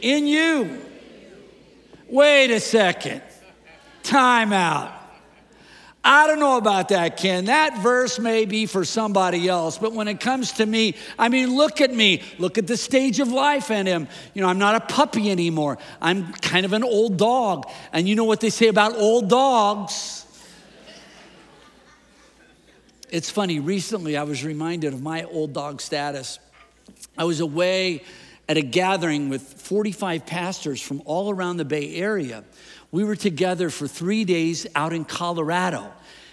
in 0.00 0.26
you. 0.26 0.80
Wait 2.08 2.50
a 2.50 2.58
second. 2.58 3.22
Time 4.02 4.52
out. 4.52 4.92
I 6.06 6.26
don't 6.26 6.38
know 6.38 6.58
about 6.58 6.90
that, 6.90 7.16
Ken. 7.16 7.46
That 7.46 7.78
verse 7.78 8.18
may 8.18 8.44
be 8.44 8.66
for 8.66 8.84
somebody 8.84 9.48
else, 9.48 9.78
but 9.78 9.94
when 9.94 10.06
it 10.06 10.20
comes 10.20 10.52
to 10.52 10.66
me, 10.66 10.96
I 11.18 11.30
mean, 11.30 11.56
look 11.56 11.80
at 11.80 11.94
me. 11.94 12.22
Look 12.38 12.58
at 12.58 12.66
the 12.66 12.76
stage 12.76 13.20
of 13.20 13.28
life 13.28 13.70
and 13.70 13.88
him. 13.88 14.08
You 14.34 14.42
know, 14.42 14.48
I'm 14.48 14.58
not 14.58 14.74
a 14.74 14.80
puppy 14.80 15.30
anymore. 15.30 15.78
I'm 16.02 16.34
kind 16.34 16.66
of 16.66 16.74
an 16.74 16.84
old 16.84 17.16
dog. 17.16 17.70
And 17.90 18.06
you 18.06 18.16
know 18.16 18.24
what 18.24 18.40
they 18.40 18.50
say 18.50 18.68
about 18.68 18.94
old 18.96 19.30
dogs? 19.30 20.23
It's 23.10 23.30
funny, 23.30 23.60
recently 23.60 24.16
I 24.16 24.22
was 24.22 24.44
reminded 24.44 24.94
of 24.94 25.02
my 25.02 25.24
old 25.24 25.52
dog 25.52 25.80
status. 25.80 26.38
I 27.16 27.24
was 27.24 27.40
away 27.40 28.02
at 28.48 28.56
a 28.56 28.62
gathering 28.62 29.28
with 29.28 29.42
45 29.42 30.26
pastors 30.26 30.80
from 30.80 31.02
all 31.04 31.30
around 31.30 31.58
the 31.58 31.64
Bay 31.64 31.94
Area. 31.96 32.44
We 32.90 33.04
were 33.04 33.16
together 33.16 33.70
for 33.70 33.86
three 33.86 34.24
days 34.24 34.66
out 34.74 34.92
in 34.92 35.04
Colorado 35.04 35.92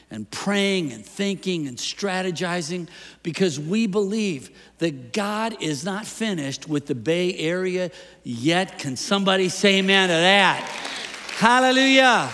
and 0.09 0.29
praying 0.29 0.91
and 0.91 1.05
thinking 1.05 1.67
and 1.67 1.77
strategizing 1.77 2.87
because 3.23 3.59
we 3.59 3.87
believe 3.87 4.49
that 4.79 5.13
God 5.13 5.61
is 5.61 5.85
not 5.85 6.05
finished 6.05 6.67
with 6.67 6.85
the 6.85 6.95
Bay 6.95 7.33
Area 7.37 7.91
yet. 8.23 8.77
Can 8.77 8.97
somebody 8.97 9.49
say 9.49 9.79
amen 9.79 10.09
to 10.09 10.13
that? 10.13 10.61
Hallelujah. 11.37 12.29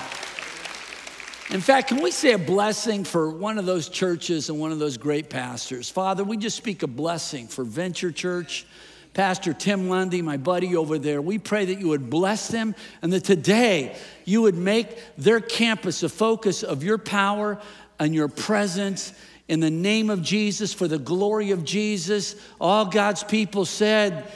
In 1.49 1.61
fact, 1.61 1.87
can 1.87 2.01
we 2.01 2.11
say 2.11 2.33
a 2.33 2.37
blessing 2.37 3.05
for 3.05 3.29
one 3.29 3.57
of 3.57 3.65
those 3.65 3.87
churches 3.87 4.49
and 4.49 4.59
one 4.59 4.73
of 4.73 4.79
those 4.79 4.97
great 4.97 5.29
pastors? 5.29 5.89
Father, 5.89 6.25
we 6.25 6.35
just 6.35 6.57
speak 6.57 6.83
a 6.83 6.87
blessing 6.87 7.47
for 7.47 7.63
Venture 7.63 8.11
Church. 8.11 8.65
Pastor 9.13 9.53
Tim 9.53 9.87
Lundy, 9.87 10.21
my 10.21 10.35
buddy 10.35 10.75
over 10.75 10.99
there, 10.99 11.21
we 11.21 11.39
pray 11.39 11.65
that 11.65 11.79
you 11.79 11.87
would 11.87 12.09
bless 12.09 12.49
them 12.49 12.75
and 13.01 13.13
that 13.13 13.23
today 13.23 13.95
you 14.25 14.41
would 14.41 14.57
make 14.57 14.89
their 15.17 15.39
campus 15.39 16.03
a 16.03 16.09
focus 16.09 16.63
of 16.63 16.83
your 16.83 16.97
power 16.97 17.59
and 17.97 18.13
your 18.13 18.27
presence 18.27 19.13
in 19.47 19.61
the 19.61 19.71
name 19.71 20.09
of 20.09 20.21
Jesus, 20.21 20.73
for 20.73 20.89
the 20.89 20.99
glory 20.99 21.51
of 21.51 21.63
Jesus. 21.63 22.35
All 22.59 22.85
God's 22.85 23.23
people 23.23 23.63
said, 23.63 24.29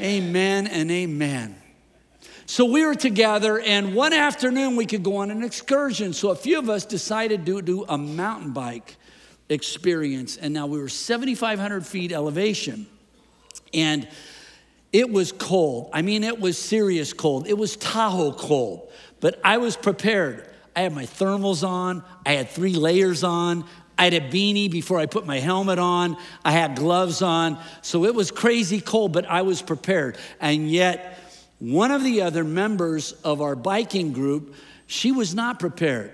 Amen, 0.00 0.66
amen 0.66 0.66
and 0.66 0.90
amen. 0.90 1.61
So 2.46 2.64
we 2.64 2.84
were 2.84 2.94
together, 2.94 3.60
and 3.60 3.94
one 3.94 4.12
afternoon 4.12 4.76
we 4.76 4.86
could 4.86 5.02
go 5.02 5.16
on 5.16 5.30
an 5.30 5.42
excursion. 5.42 6.12
So 6.12 6.30
a 6.30 6.36
few 6.36 6.58
of 6.58 6.68
us 6.68 6.84
decided 6.84 7.46
to 7.46 7.62
do 7.62 7.84
a 7.88 7.96
mountain 7.96 8.52
bike 8.52 8.96
experience. 9.48 10.36
And 10.36 10.52
now 10.52 10.66
we 10.66 10.78
were 10.78 10.88
7,500 10.88 11.86
feet 11.86 12.12
elevation. 12.12 12.86
And 13.72 14.08
it 14.92 15.10
was 15.10 15.32
cold. 15.32 15.90
I 15.92 16.02
mean, 16.02 16.24
it 16.24 16.38
was 16.38 16.58
serious 16.58 17.12
cold. 17.12 17.46
It 17.46 17.56
was 17.56 17.76
Tahoe 17.76 18.32
cold. 18.32 18.90
But 19.20 19.40
I 19.44 19.58
was 19.58 19.76
prepared. 19.76 20.48
I 20.74 20.82
had 20.82 20.94
my 20.94 21.04
thermals 21.04 21.66
on, 21.66 22.02
I 22.24 22.32
had 22.32 22.48
three 22.48 22.74
layers 22.74 23.22
on. 23.24 23.64
I 23.98 24.04
had 24.04 24.14
a 24.14 24.20
beanie 24.20 24.70
before 24.70 24.98
I 24.98 25.06
put 25.06 25.26
my 25.26 25.38
helmet 25.38 25.78
on. 25.78 26.16
I 26.44 26.50
had 26.50 26.76
gloves 26.76 27.20
on. 27.20 27.58
So 27.82 28.04
it 28.06 28.14
was 28.14 28.30
crazy 28.30 28.80
cold, 28.80 29.12
but 29.12 29.26
I 29.26 29.42
was 29.42 29.60
prepared. 29.60 30.16
And 30.40 30.68
yet, 30.68 31.21
one 31.62 31.92
of 31.92 32.02
the 32.02 32.22
other 32.22 32.42
members 32.42 33.12
of 33.22 33.40
our 33.40 33.54
biking 33.54 34.12
group, 34.12 34.56
she 34.88 35.12
was 35.12 35.32
not 35.32 35.60
prepared. 35.60 36.10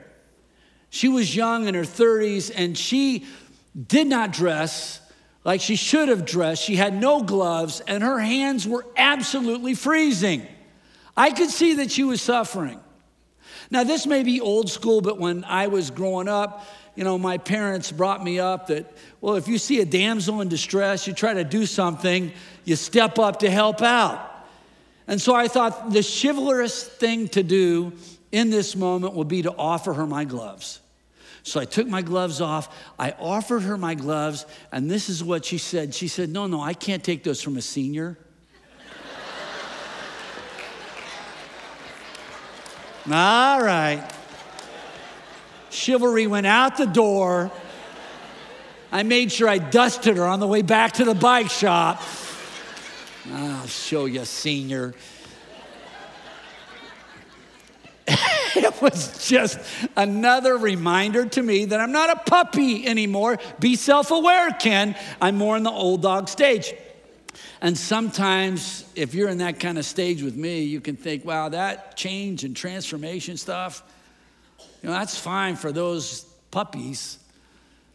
She 0.90 1.08
was 1.08 1.34
young 1.34 1.66
in 1.66 1.74
her 1.74 1.84
30s 1.84 2.52
and 2.54 2.76
she 2.76 3.24
did 3.86 4.06
not 4.06 4.30
dress 4.30 5.00
like 5.44 5.62
she 5.62 5.74
should 5.74 6.10
have 6.10 6.26
dressed. 6.26 6.62
She 6.62 6.76
had 6.76 6.92
no 6.92 7.22
gloves 7.22 7.80
and 7.88 8.02
her 8.02 8.18
hands 8.18 8.68
were 8.68 8.84
absolutely 8.94 9.72
freezing. 9.72 10.46
I 11.16 11.30
could 11.30 11.48
see 11.48 11.74
that 11.74 11.90
she 11.90 12.04
was 12.04 12.20
suffering. 12.20 12.78
Now, 13.70 13.84
this 13.84 14.06
may 14.06 14.24
be 14.24 14.42
old 14.42 14.68
school, 14.68 15.00
but 15.00 15.18
when 15.18 15.44
I 15.44 15.68
was 15.68 15.90
growing 15.90 16.28
up, 16.28 16.66
you 16.94 17.04
know, 17.04 17.16
my 17.16 17.38
parents 17.38 17.90
brought 17.90 18.22
me 18.22 18.38
up 18.38 18.66
that, 18.66 18.92
well, 19.22 19.36
if 19.36 19.48
you 19.48 19.56
see 19.56 19.80
a 19.80 19.86
damsel 19.86 20.42
in 20.42 20.48
distress, 20.48 21.06
you 21.06 21.14
try 21.14 21.32
to 21.32 21.44
do 21.44 21.64
something, 21.64 22.32
you 22.66 22.76
step 22.76 23.18
up 23.18 23.38
to 23.38 23.50
help 23.50 23.80
out. 23.80 24.27
And 25.08 25.20
so 25.20 25.34
I 25.34 25.48
thought 25.48 25.90
the 25.90 26.02
chivalrous 26.02 26.84
thing 26.84 27.28
to 27.28 27.42
do 27.42 27.94
in 28.30 28.50
this 28.50 28.76
moment 28.76 29.14
would 29.14 29.28
be 29.28 29.40
to 29.42 29.54
offer 29.56 29.94
her 29.94 30.06
my 30.06 30.24
gloves. 30.24 30.80
So 31.42 31.58
I 31.58 31.64
took 31.64 31.88
my 31.88 32.02
gloves 32.02 32.42
off. 32.42 32.68
I 32.98 33.12
offered 33.12 33.60
her 33.60 33.78
my 33.78 33.94
gloves, 33.94 34.44
and 34.70 34.90
this 34.90 35.08
is 35.08 35.24
what 35.24 35.46
she 35.46 35.56
said. 35.56 35.94
She 35.94 36.08
said, 36.08 36.28
No, 36.28 36.46
no, 36.46 36.60
I 36.60 36.74
can't 36.74 37.02
take 37.02 37.24
those 37.24 37.40
from 37.40 37.56
a 37.56 37.62
senior. 37.62 38.18
All 43.10 43.62
right. 43.62 44.06
Chivalry 45.70 46.26
went 46.26 46.46
out 46.46 46.76
the 46.76 46.84
door. 46.84 47.50
I 48.92 49.04
made 49.04 49.32
sure 49.32 49.48
I 49.48 49.56
dusted 49.56 50.18
her 50.18 50.24
on 50.24 50.40
the 50.40 50.46
way 50.46 50.60
back 50.60 50.92
to 50.94 51.04
the 51.04 51.14
bike 51.14 51.50
shop. 51.50 52.02
I'll 53.32 53.66
show 53.66 54.06
you, 54.06 54.24
senior. 54.24 54.94
it 58.08 58.80
was 58.80 59.28
just 59.28 59.58
another 59.96 60.56
reminder 60.56 61.26
to 61.26 61.42
me 61.42 61.66
that 61.66 61.80
I'm 61.80 61.92
not 61.92 62.10
a 62.10 62.16
puppy 62.16 62.86
anymore. 62.86 63.38
Be 63.60 63.76
self 63.76 64.10
aware, 64.10 64.50
Ken. 64.50 64.96
I'm 65.20 65.36
more 65.36 65.56
in 65.56 65.62
the 65.62 65.70
old 65.70 66.02
dog 66.02 66.28
stage. 66.28 66.72
And 67.60 67.76
sometimes, 67.76 68.84
if 68.94 69.14
you're 69.14 69.28
in 69.28 69.38
that 69.38 69.58
kind 69.58 69.78
of 69.78 69.84
stage 69.84 70.22
with 70.22 70.36
me, 70.36 70.62
you 70.62 70.80
can 70.80 70.96
think, 70.96 71.24
wow, 71.24 71.48
that 71.48 71.96
change 71.96 72.44
and 72.44 72.54
transformation 72.54 73.36
stuff, 73.36 73.82
you 74.82 74.88
know, 74.88 74.94
that's 74.94 75.18
fine 75.18 75.56
for 75.56 75.72
those 75.72 76.24
puppies. 76.50 77.18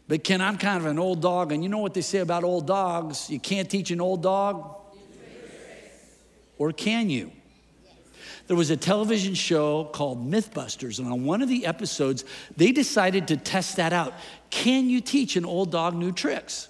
But 0.06 0.22
Ken, 0.22 0.42
I'm 0.42 0.58
kind 0.58 0.78
of 0.78 0.86
an 0.86 0.98
old 0.98 1.22
dog, 1.22 1.50
and 1.50 1.62
you 1.62 1.70
know 1.70 1.78
what 1.78 1.94
they 1.94 2.02
say 2.02 2.18
about 2.18 2.44
old 2.44 2.66
dogs? 2.66 3.30
You 3.30 3.40
can't 3.40 3.70
teach 3.70 3.90
an 3.90 4.02
old 4.02 4.22
dog. 4.22 4.76
Or 6.58 6.72
can 6.72 7.10
you? 7.10 7.32
There 8.46 8.56
was 8.56 8.70
a 8.70 8.76
television 8.76 9.34
show 9.34 9.84
called 9.84 10.30
Mythbusters, 10.30 10.98
and 10.98 11.08
on 11.08 11.24
one 11.24 11.40
of 11.40 11.48
the 11.48 11.64
episodes, 11.64 12.24
they 12.56 12.72
decided 12.72 13.28
to 13.28 13.36
test 13.36 13.76
that 13.76 13.92
out. 13.92 14.12
Can 14.50 14.90
you 14.90 15.00
teach 15.00 15.36
an 15.36 15.46
old 15.46 15.70
dog 15.72 15.94
new 15.94 16.12
tricks? 16.12 16.68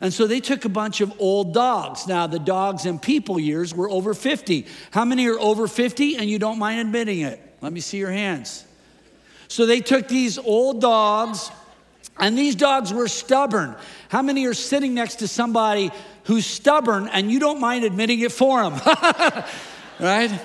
And 0.00 0.12
so 0.12 0.26
they 0.26 0.40
took 0.40 0.64
a 0.64 0.68
bunch 0.68 1.00
of 1.00 1.20
old 1.20 1.54
dogs. 1.54 2.08
Now, 2.08 2.26
the 2.26 2.40
dogs 2.40 2.84
in 2.84 2.98
people 2.98 3.38
years 3.38 3.72
were 3.72 3.88
over 3.88 4.12
50. 4.12 4.66
How 4.90 5.04
many 5.04 5.28
are 5.28 5.38
over 5.38 5.68
50 5.68 6.16
and 6.16 6.28
you 6.28 6.40
don't 6.40 6.58
mind 6.58 6.80
admitting 6.80 7.20
it? 7.20 7.40
Let 7.60 7.72
me 7.72 7.80
see 7.80 7.98
your 7.98 8.10
hands. 8.10 8.64
So 9.46 9.66
they 9.66 9.80
took 9.80 10.08
these 10.08 10.36
old 10.36 10.80
dogs, 10.80 11.50
and 12.18 12.36
these 12.36 12.56
dogs 12.56 12.92
were 12.92 13.06
stubborn. 13.06 13.76
How 14.08 14.20
many 14.20 14.46
are 14.46 14.54
sitting 14.54 14.94
next 14.94 15.16
to 15.16 15.28
somebody 15.28 15.92
who's 16.24 16.46
stubborn 16.46 17.08
and 17.08 17.30
you 17.30 17.38
don't 17.38 17.60
mind 17.60 17.84
admitting 17.84 18.20
it 18.20 18.32
for 18.32 18.62
them? 18.62 18.80
right? 20.00 20.40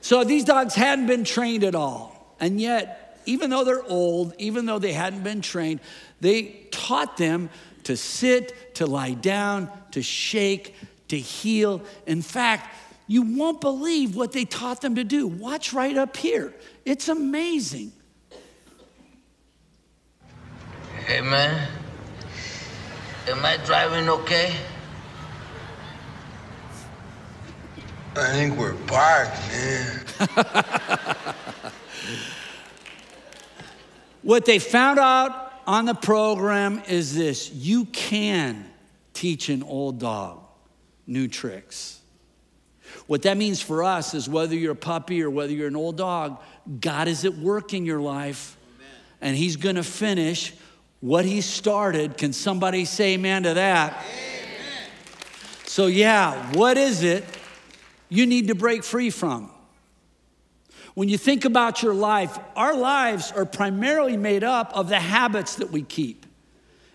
So 0.00 0.24
these 0.24 0.44
dogs 0.44 0.74
hadn't 0.74 1.06
been 1.06 1.24
trained 1.24 1.64
at 1.64 1.74
all. 1.74 2.36
And 2.40 2.60
yet, 2.60 3.20
even 3.26 3.50
though 3.50 3.64
they're 3.64 3.84
old, 3.84 4.34
even 4.38 4.66
though 4.66 4.78
they 4.78 4.92
hadn't 4.92 5.22
been 5.22 5.40
trained, 5.40 5.80
they 6.20 6.66
taught 6.70 7.16
them 7.16 7.50
to 7.84 7.96
sit, 7.96 8.74
to 8.76 8.86
lie 8.86 9.12
down, 9.12 9.70
to 9.90 10.02
shake, 10.02 10.74
to 11.08 11.18
heel. 11.18 11.82
In 12.06 12.22
fact, 12.22 12.74
you 13.06 13.22
won't 13.22 13.60
believe 13.60 14.14
what 14.14 14.32
they 14.32 14.44
taught 14.44 14.80
them 14.80 14.94
to 14.96 15.04
do. 15.04 15.26
Watch 15.26 15.72
right 15.72 15.96
up 15.96 16.16
here. 16.16 16.54
It's 16.84 17.08
amazing. 17.08 17.92
Hey 21.06 21.22
man, 21.22 21.68
am 23.28 23.44
I 23.44 23.58
driving 23.58 24.08
okay? 24.08 24.54
I 28.16 28.32
think 28.32 28.56
we're 28.56 28.74
parked, 28.86 29.36
man. 29.52 30.04
What 34.22 34.44
they 34.44 34.58
found 34.58 34.98
out 34.98 35.52
on 35.66 35.84
the 35.84 35.94
program 35.94 36.82
is 36.88 37.14
this 37.14 37.52
you 37.52 37.84
can 37.86 38.68
teach 39.14 39.48
an 39.48 39.62
old 39.62 40.00
dog 40.00 40.40
new 41.06 41.28
tricks. 41.28 42.00
What 43.06 43.22
that 43.22 43.36
means 43.36 43.62
for 43.62 43.84
us 43.84 44.12
is 44.12 44.28
whether 44.28 44.54
you're 44.54 44.72
a 44.72 44.76
puppy 44.76 45.22
or 45.22 45.30
whether 45.30 45.52
you're 45.52 45.68
an 45.68 45.76
old 45.76 45.96
dog, 45.96 46.42
God 46.80 47.08
is 47.08 47.24
at 47.24 47.34
work 47.34 47.72
in 47.72 47.86
your 47.86 48.00
life 48.00 48.56
and 49.20 49.36
He's 49.36 49.56
gonna 49.56 49.82
finish 49.82 50.52
what 51.00 51.24
He 51.24 51.40
started. 51.40 52.16
Can 52.16 52.32
somebody 52.32 52.84
say 52.84 53.14
amen 53.14 53.44
to 53.44 53.54
that? 53.54 54.04
So, 55.64 55.86
yeah, 55.86 56.52
what 56.54 56.76
is 56.76 57.02
it 57.02 57.24
you 58.08 58.26
need 58.26 58.48
to 58.48 58.54
break 58.54 58.82
free 58.82 59.10
from? 59.10 59.50
When 60.94 61.08
you 61.08 61.18
think 61.18 61.44
about 61.44 61.82
your 61.82 61.94
life, 61.94 62.36
our 62.56 62.74
lives 62.74 63.30
are 63.30 63.44
primarily 63.44 64.16
made 64.16 64.42
up 64.42 64.72
of 64.74 64.88
the 64.88 64.98
habits 64.98 65.56
that 65.56 65.70
we 65.70 65.82
keep. 65.82 66.26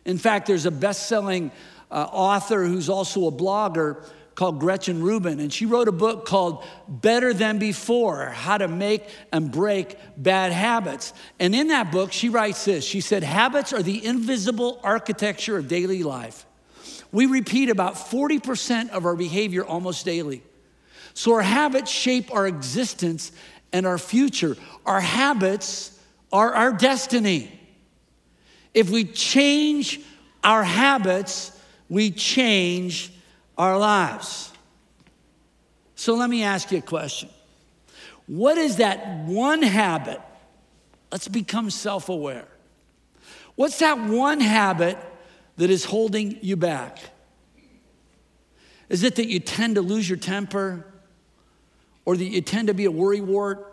In 0.03 0.17
fact, 0.17 0.47
there's 0.47 0.65
a 0.65 0.71
best 0.71 1.07
selling 1.07 1.51
uh, 1.89 2.07
author 2.11 2.65
who's 2.65 2.89
also 2.89 3.27
a 3.27 3.31
blogger 3.31 4.05
called 4.35 4.59
Gretchen 4.59 5.03
Rubin, 5.03 5.39
and 5.39 5.53
she 5.53 5.65
wrote 5.65 5.87
a 5.87 5.91
book 5.91 6.25
called 6.25 6.65
Better 6.87 7.33
Than 7.33 7.59
Before 7.59 8.25
How 8.27 8.57
to 8.57 8.67
Make 8.67 9.07
and 9.31 9.51
Break 9.51 9.97
Bad 10.17 10.51
Habits. 10.51 11.13
And 11.39 11.53
in 11.53 11.67
that 11.67 11.91
book, 11.91 12.11
she 12.11 12.29
writes 12.29 12.65
this 12.65 12.83
She 12.85 13.01
said, 13.01 13.23
Habits 13.23 13.73
are 13.73 13.83
the 13.83 14.03
invisible 14.03 14.79
architecture 14.83 15.57
of 15.57 15.67
daily 15.67 16.03
life. 16.03 16.45
We 17.11 17.27
repeat 17.27 17.69
about 17.69 17.93
40% 17.93 18.89
of 18.89 19.05
our 19.05 19.15
behavior 19.15 19.63
almost 19.63 20.03
daily. 20.03 20.41
So 21.13 21.33
our 21.33 21.41
habits 21.43 21.91
shape 21.91 22.33
our 22.33 22.47
existence 22.47 23.31
and 23.71 23.85
our 23.85 23.99
future. 23.99 24.57
Our 24.85 24.99
habits 24.99 25.99
are 26.31 26.53
our 26.55 26.73
destiny. 26.73 27.51
If 28.73 28.89
we 28.89 29.03
change 29.03 29.99
our 30.43 30.63
habits, 30.63 31.51
we 31.87 32.09
change 32.09 33.12
our 33.57 33.77
lives. 33.77 34.51
So 35.95 36.15
let 36.15 36.29
me 36.29 36.43
ask 36.43 36.71
you 36.71 36.79
a 36.79 36.81
question. 36.81 37.29
What 38.27 38.57
is 38.57 38.77
that 38.77 39.25
one 39.25 39.61
habit? 39.61 40.21
Let's 41.11 41.27
become 41.27 41.69
self 41.69 42.09
aware. 42.09 42.47
What's 43.55 43.79
that 43.79 43.99
one 43.99 44.39
habit 44.39 44.97
that 45.57 45.69
is 45.69 45.85
holding 45.85 46.39
you 46.41 46.55
back? 46.55 46.99
Is 48.89 49.03
it 49.03 49.15
that 49.15 49.27
you 49.27 49.39
tend 49.39 49.75
to 49.75 49.81
lose 49.81 50.09
your 50.09 50.17
temper? 50.17 50.85
Or 52.05 52.17
that 52.17 52.25
you 52.25 52.41
tend 52.41 52.67
to 52.67 52.73
be 52.73 52.85
a 52.85 52.91
worrywart? 52.91 53.63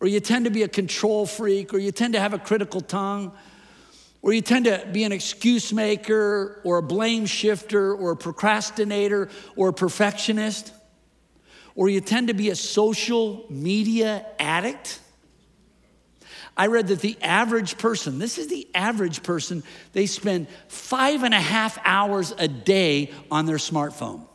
Or 0.00 0.06
you 0.06 0.20
tend 0.20 0.44
to 0.44 0.50
be 0.50 0.62
a 0.62 0.68
control 0.68 1.26
freak? 1.26 1.72
Or 1.72 1.78
you 1.78 1.92
tend 1.92 2.14
to 2.14 2.20
have 2.20 2.34
a 2.34 2.38
critical 2.38 2.80
tongue? 2.80 3.32
Or 4.22 4.32
you 4.32 4.40
tend 4.40 4.66
to 4.66 4.88
be 4.92 5.02
an 5.04 5.12
excuse 5.12 5.72
maker? 5.72 6.60
Or 6.64 6.78
a 6.78 6.82
blame 6.82 7.26
shifter? 7.26 7.92
Or 7.92 8.12
a 8.12 8.16
procrastinator? 8.16 9.28
Or 9.56 9.68
a 9.68 9.72
perfectionist? 9.72 10.72
Or 11.74 11.88
you 11.88 12.00
tend 12.00 12.28
to 12.28 12.34
be 12.34 12.50
a 12.50 12.56
social 12.56 13.44
media 13.50 14.24
addict? 14.38 15.00
I 16.56 16.66
read 16.66 16.88
that 16.88 17.00
the 17.00 17.16
average 17.22 17.78
person, 17.78 18.18
this 18.18 18.36
is 18.36 18.48
the 18.48 18.68
average 18.74 19.22
person, 19.22 19.62
they 19.94 20.06
spend 20.06 20.48
five 20.68 21.22
and 21.22 21.32
a 21.32 21.40
half 21.40 21.78
hours 21.84 22.34
a 22.36 22.46
day 22.46 23.10
on 23.30 23.46
their 23.46 23.56
smartphone. 23.56 24.26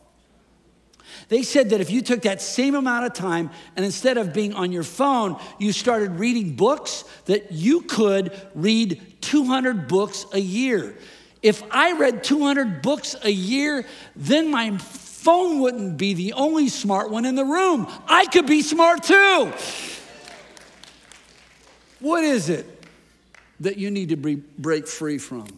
They 1.28 1.42
said 1.42 1.70
that 1.70 1.80
if 1.80 1.90
you 1.90 2.00
took 2.00 2.22
that 2.22 2.40
same 2.40 2.74
amount 2.74 3.04
of 3.04 3.12
time 3.12 3.50
and 3.76 3.84
instead 3.84 4.16
of 4.16 4.32
being 4.32 4.54
on 4.54 4.72
your 4.72 4.82
phone, 4.82 5.38
you 5.58 5.72
started 5.72 6.18
reading 6.18 6.54
books, 6.54 7.04
that 7.26 7.52
you 7.52 7.82
could 7.82 8.34
read 8.54 9.02
200 9.20 9.88
books 9.88 10.24
a 10.32 10.40
year. 10.40 10.96
If 11.42 11.62
I 11.70 11.92
read 11.92 12.24
200 12.24 12.80
books 12.80 13.14
a 13.22 13.30
year, 13.30 13.84
then 14.16 14.50
my 14.50 14.78
phone 14.78 15.60
wouldn't 15.60 15.98
be 15.98 16.14
the 16.14 16.32
only 16.32 16.68
smart 16.68 17.10
one 17.10 17.26
in 17.26 17.34
the 17.34 17.44
room. 17.44 17.86
I 18.06 18.24
could 18.26 18.46
be 18.46 18.62
smart 18.62 19.02
too. 19.02 19.52
What 22.00 22.24
is 22.24 22.48
it 22.48 22.66
that 23.60 23.76
you 23.76 23.90
need 23.90 24.10
to 24.10 24.16
be, 24.16 24.36
break 24.36 24.86
free 24.86 25.18
from? 25.18 25.57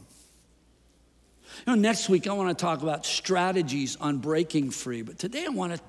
You 1.66 1.74
know, 1.74 1.80
next 1.80 2.08
week 2.08 2.26
I 2.26 2.32
want 2.32 2.56
to 2.56 2.60
talk 2.60 2.82
about 2.82 3.04
strategies 3.04 3.96
on 3.96 4.18
breaking 4.18 4.70
free, 4.70 5.02
but 5.02 5.18
today 5.18 5.44
I 5.44 5.50
want 5.50 5.74
to 5.74 5.80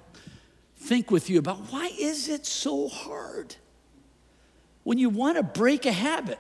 think 0.78 1.12
with 1.12 1.30
you 1.30 1.40
about 1.40 1.58
why 1.72 1.92
is 1.98 2.28
it 2.28 2.46
so 2.46 2.90
hard 2.90 3.56
when 4.84 4.98
you 4.98 5.10
want 5.10 5.38
to 5.38 5.44
break 5.44 5.86
a 5.86 5.92
habit? 5.92 6.40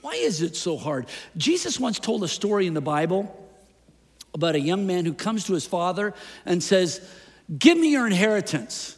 Why 0.00 0.14
is 0.14 0.42
it 0.42 0.56
so 0.56 0.76
hard? 0.76 1.06
Jesus 1.36 1.78
once 1.78 1.98
told 2.00 2.24
a 2.24 2.28
story 2.28 2.66
in 2.66 2.74
the 2.74 2.80
Bible 2.80 3.36
about 4.34 4.54
a 4.54 4.60
young 4.60 4.86
man 4.86 5.04
who 5.04 5.12
comes 5.12 5.44
to 5.44 5.52
his 5.52 5.66
father 5.66 6.14
and 6.46 6.62
says, 6.62 7.00
Give 7.58 7.76
me 7.76 7.92
your 7.92 8.06
inheritance. 8.06 8.96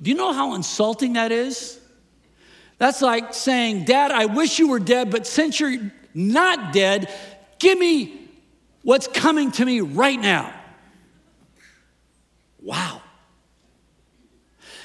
Do 0.00 0.10
you 0.10 0.16
know 0.16 0.32
how 0.32 0.54
insulting 0.54 1.12
that 1.12 1.30
is? 1.30 1.78
That's 2.78 3.02
like 3.02 3.34
saying, 3.34 3.84
Dad, 3.84 4.10
I 4.10 4.26
wish 4.26 4.58
you 4.58 4.68
were 4.68 4.80
dead, 4.80 5.10
but 5.10 5.26
since 5.26 5.60
you're 5.60 5.92
not 6.14 6.72
dead, 6.72 7.12
give 7.58 7.78
me 7.78 8.21
what's 8.82 9.06
coming 9.08 9.50
to 9.52 9.64
me 9.64 9.80
right 9.80 10.20
now. 10.20 10.52
Wow. 12.60 13.02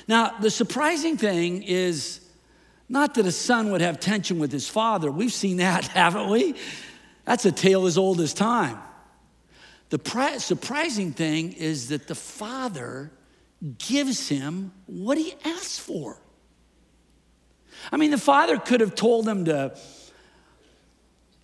Now, 0.08 0.38
the 0.40 0.50
surprising 0.50 1.18
thing 1.18 1.64
is 1.64 2.22
not 2.90 3.16
that 3.16 3.26
a 3.26 3.32
son 3.32 3.72
would 3.72 3.82
have 3.82 4.00
tension 4.00 4.40
with 4.40 4.52
his 4.52 4.68
father. 4.68 5.12
We've 5.12 5.34
seen 5.34 5.58
that, 5.58 5.86
haven't 5.88 6.30
we? 6.30 6.56
That's 7.26 7.46
a 7.46 7.52
tale 7.52 7.86
as 7.86 7.98
old 7.98 8.22
as 8.22 8.34
time. 8.34 8.80
The 9.90 10.00
pri- 10.00 10.38
surprising 10.38 11.14
thing 11.14 11.54
is 11.54 11.90
that 11.90 12.08
the 12.08 12.16
father 12.16 13.12
gives 13.78 14.30
him 14.30 14.72
what 14.86 15.18
he 15.18 15.34
asks 15.44 15.78
for. 15.80 16.22
I 17.92 17.98
mean, 17.98 18.12
the 18.12 18.18
father 18.18 18.58
could 18.58 18.82
have 18.82 18.96
told 18.96 19.28
him 19.28 19.46
to, 19.46 19.78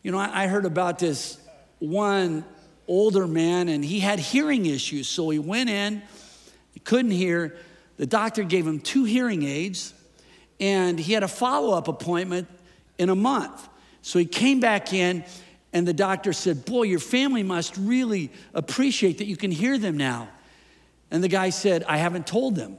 you 0.01 0.11
know, 0.11 0.17
I, 0.17 0.43
I 0.43 0.47
heard 0.47 0.65
about 0.65 0.99
this 0.99 1.37
one 1.83 2.45
older 2.87 3.27
man 3.27 3.67
and 3.67 3.83
he 3.83 3.99
had 3.99 4.17
hearing 4.17 4.65
issues. 4.65 5.07
So 5.07 5.29
he 5.29 5.39
went 5.39 5.69
in, 5.69 6.01
he 6.71 6.79
couldn't 6.79 7.11
hear. 7.11 7.57
The 7.97 8.05
doctor 8.05 8.43
gave 8.43 8.65
him 8.65 8.79
two 8.79 9.03
hearing 9.03 9.43
aids 9.43 9.93
and 10.59 10.97
he 10.97 11.13
had 11.13 11.23
a 11.23 11.27
follow 11.27 11.77
up 11.77 11.87
appointment 11.87 12.47
in 12.97 13.09
a 13.09 13.15
month. 13.15 13.67
So 14.01 14.17
he 14.17 14.25
came 14.25 14.59
back 14.59 14.93
in 14.93 15.25
and 15.73 15.87
the 15.87 15.93
doctor 15.93 16.31
said, 16.31 16.65
Boy, 16.65 16.83
your 16.83 16.99
family 16.99 17.43
must 17.43 17.75
really 17.77 18.31
appreciate 18.53 19.17
that 19.17 19.25
you 19.25 19.35
can 19.35 19.51
hear 19.51 19.77
them 19.77 19.97
now. 19.97 20.29
And 21.11 21.23
the 21.23 21.27
guy 21.27 21.49
said, 21.49 21.83
I 21.83 21.97
haven't 21.97 22.27
told 22.27 22.55
them. 22.55 22.77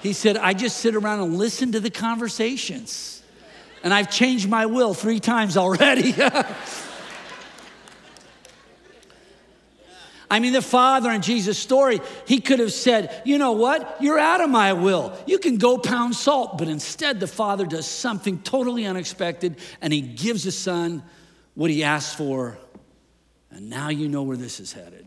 He 0.00 0.12
said, 0.12 0.36
I 0.36 0.52
just 0.52 0.76
sit 0.78 0.94
around 0.94 1.20
and 1.20 1.36
listen 1.36 1.72
to 1.72 1.80
the 1.80 1.90
conversations. 1.90 3.22
And 3.82 3.92
I've 3.92 4.10
changed 4.10 4.48
my 4.48 4.66
will 4.66 4.94
three 4.94 5.20
times 5.20 5.56
already. 5.56 6.14
I 10.30 10.40
mean, 10.40 10.52
the 10.52 10.62
father 10.62 11.10
in 11.10 11.22
Jesus' 11.22 11.58
story, 11.58 12.00
he 12.26 12.40
could 12.40 12.58
have 12.58 12.72
said, 12.72 13.22
You 13.24 13.38
know 13.38 13.52
what? 13.52 13.98
You're 14.00 14.18
out 14.18 14.40
of 14.40 14.50
my 14.50 14.72
will. 14.72 15.16
You 15.26 15.38
can 15.38 15.56
go 15.56 15.78
pound 15.78 16.16
salt. 16.16 16.58
But 16.58 16.68
instead, 16.68 17.20
the 17.20 17.28
father 17.28 17.64
does 17.64 17.86
something 17.86 18.40
totally 18.40 18.86
unexpected 18.86 19.56
and 19.80 19.92
he 19.92 20.00
gives 20.00 20.44
the 20.44 20.52
son 20.52 21.02
what 21.54 21.70
he 21.70 21.84
asked 21.84 22.18
for. 22.18 22.58
And 23.50 23.70
now 23.70 23.88
you 23.88 24.08
know 24.08 24.22
where 24.22 24.36
this 24.36 24.58
is 24.58 24.72
headed. 24.72 25.06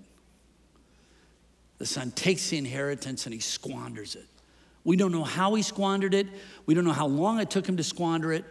The 1.78 1.86
son 1.86 2.12
takes 2.12 2.50
the 2.50 2.58
inheritance 2.58 3.26
and 3.26 3.34
he 3.34 3.40
squanders 3.40 4.16
it. 4.16 4.26
We 4.84 4.96
don't 4.96 5.12
know 5.12 5.24
how 5.24 5.56
he 5.56 5.62
squandered 5.62 6.14
it, 6.14 6.28
we 6.66 6.74
don't 6.74 6.86
know 6.86 6.94
how 6.94 7.08
long 7.08 7.40
it 7.40 7.50
took 7.50 7.68
him 7.68 7.78
to 7.78 7.84
squander 7.84 8.32
it, 8.32 8.46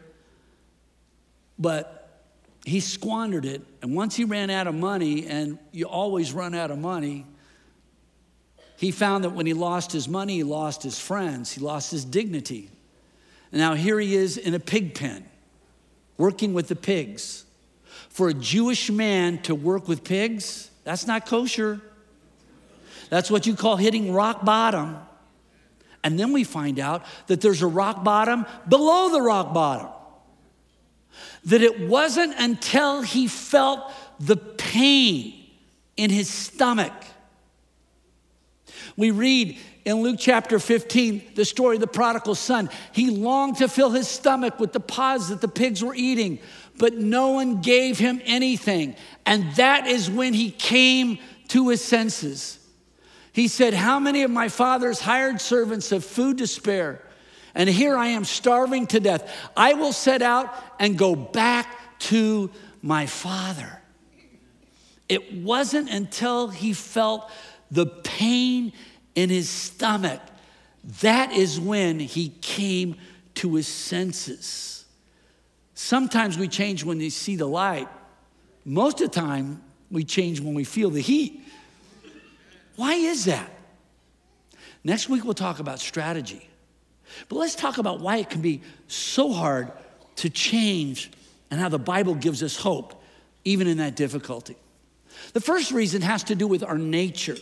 but 1.59 1.97
he 2.69 2.81
squandered 2.81 3.45
it. 3.45 3.62
And 3.83 3.95
once 3.95 4.16
he 4.16 4.25
ran 4.25 4.51
out 4.51 4.66
of 4.66 4.75
money, 4.75 5.27
and 5.27 5.59
you 5.73 5.87
always 5.87 6.33
run 6.33 6.55
out 6.55 6.71
of 6.71 6.79
money, 6.79 7.27
he 8.77 8.91
found 8.91 9.25
that 9.25 9.31
when 9.31 9.47
he 9.47 9.55
lost 9.55 9.93
his 9.93 10.09
money, 10.09 10.37
he 10.37 10.43
lost 10.45 10.83
his 10.83 10.99
friends, 10.99 11.53
he 11.53 11.61
lost 11.61 11.91
his 11.91 12.05
dignity. 12.05 12.71
And 13.51 13.61
now 13.61 13.75
here 13.75 13.99
he 13.99 14.14
is 14.14 14.37
in 14.37 14.55
a 14.55 14.61
pig 14.61 14.95
pen, 14.95 15.25
working 16.16 16.55
with 16.55 16.69
the 16.69 16.77
pigs. 16.77 17.45
For 18.09 18.29
a 18.29 18.35
Jewish 18.35 18.91
man 18.91 19.39
to 19.43 19.55
work 19.55 19.89
with 19.89 20.05
pigs, 20.05 20.71
that's 20.85 21.07
not 21.07 21.27
kosher. 21.27 21.81
That's 23.11 23.31
what 23.31 23.47
you 23.47 23.55
call 23.55 23.77
hitting 23.77 24.12
rock 24.12 24.45
bottom. 24.45 24.99
And 26.05 26.19
then 26.19 26.33
we 26.33 26.45
find 26.45 26.79
out 26.79 27.05
that 27.27 27.41
there's 27.41 27.62
a 27.62 27.66
rock 27.66 28.05
bottom 28.05 28.47
below 28.69 29.11
the 29.11 29.21
rock 29.21 29.53
bottom. 29.53 29.89
That 31.45 31.63
it 31.63 31.81
wasn't 31.89 32.35
until 32.39 33.03
he 33.03 33.29
felt 33.29 33.93
the 34.21 34.37
pain 34.37 35.35
in 35.97 36.11
his 36.11 36.29
stomach. 36.29 36.93
We 38.97 39.11
read 39.11 39.59
in 39.85 40.03
Luke 40.03 40.17
chapter 40.19 40.59
15 40.59 41.33
the 41.35 41.45
story 41.45 41.77
of 41.77 41.81
the 41.81 41.87
prodigal 41.87 42.35
son. 42.35 42.69
He 42.93 43.11
longed 43.11 43.57
to 43.59 43.69
fill 43.69 43.91
his 43.91 44.09
stomach 44.09 44.59
with 44.59 44.73
the 44.73 44.81
pods 44.81 45.29
that 45.29 45.41
the 45.41 45.49
pigs 45.49 45.83
were 45.85 45.95
eating, 45.95 46.41
but 46.79 46.95
no 46.95 47.31
one 47.31 47.61
gave 47.61 47.99
him 47.99 48.21
anything. 48.25 48.97
And 49.25 49.53
that 49.55 49.87
is 49.87 50.11
when 50.11 50.35
he 50.35 50.51
came 50.51 51.19
to 51.49 51.69
his 51.69 51.83
senses. 51.83 52.59
He 53.33 53.49
said, 53.49 53.73
How 53.73 53.99
many 53.99 54.23
of 54.23 54.31
my 54.31 54.49
father's 54.49 55.01
hired 55.01 55.41
servants 55.41 55.91
have 55.91 56.05
food 56.05 56.39
to 56.39 56.47
spare? 56.47 57.03
And 57.55 57.68
here 57.68 57.96
I 57.96 58.09
am 58.09 58.24
starving 58.24 58.86
to 58.88 59.01
death. 59.01 59.51
I 59.57 59.74
will 59.74 59.92
set 59.92 60.22
out 60.22 60.55
and 60.78 60.96
go 60.99 61.16
back 61.16 61.99
to 62.01 62.51
my 62.82 63.07
father. 63.07 63.80
It 65.09 65.34
wasn't 65.34 65.90
until 65.90 66.49
he 66.49 66.72
felt 66.72 67.30
the 67.70 67.86
pain 67.86 68.72
in 69.14 69.30
his 69.30 69.49
stomach 69.49 70.20
that 71.03 71.32
is 71.32 71.61
when 71.61 72.01
he 72.01 72.30
came 72.40 72.96
to 73.34 73.55
his 73.55 73.68
senses. 73.68 74.86
Sometimes 75.74 76.38
we 76.38 76.49
change 76.49 76.82
when 76.82 76.99
we 76.99 77.11
see 77.11 77.36
the 77.36 77.46
light. 77.46 77.88
Most 78.64 79.01
of 79.01 79.11
the 79.11 79.20
time, 79.20 79.62
we 79.90 80.05
change 80.05 80.40
when 80.40 80.55
we 80.55 80.64
feel 80.64 80.90
the 80.90 81.01
heat. 81.01 81.42
Why 82.76 82.94
is 82.94 83.26
that? 83.26 83.51
Next 84.82 85.09
week, 85.09 85.24
we'll 85.24 85.34
talk 85.34 85.61
about 85.61 85.78
strategy. 85.78 86.47
But 87.29 87.37
let's 87.37 87.55
talk 87.55 87.79
about 87.79 88.01
why 88.01 88.19
it 88.19 88.31
can 88.31 88.41
be 88.41 88.63
so 88.87 89.33
hard 89.33 89.73
to 90.17 90.31
change 90.31 91.11
and 91.51 91.61
how 91.61 91.69
the 91.69 91.79
Bible 91.79 92.15
gives 92.15 92.43
us 92.43 92.57
hope, 92.57 93.03
even 93.45 93.67
in 93.67 93.79
that 93.79 93.97
difficulty. 93.97 94.57
The 95.33 95.41
first 95.41 95.73
reason 95.73 96.03
has 96.03 96.25
to 96.25 96.35
do 96.35 96.47
with 96.47 96.63
our 96.63 96.79
nature. 96.79 97.37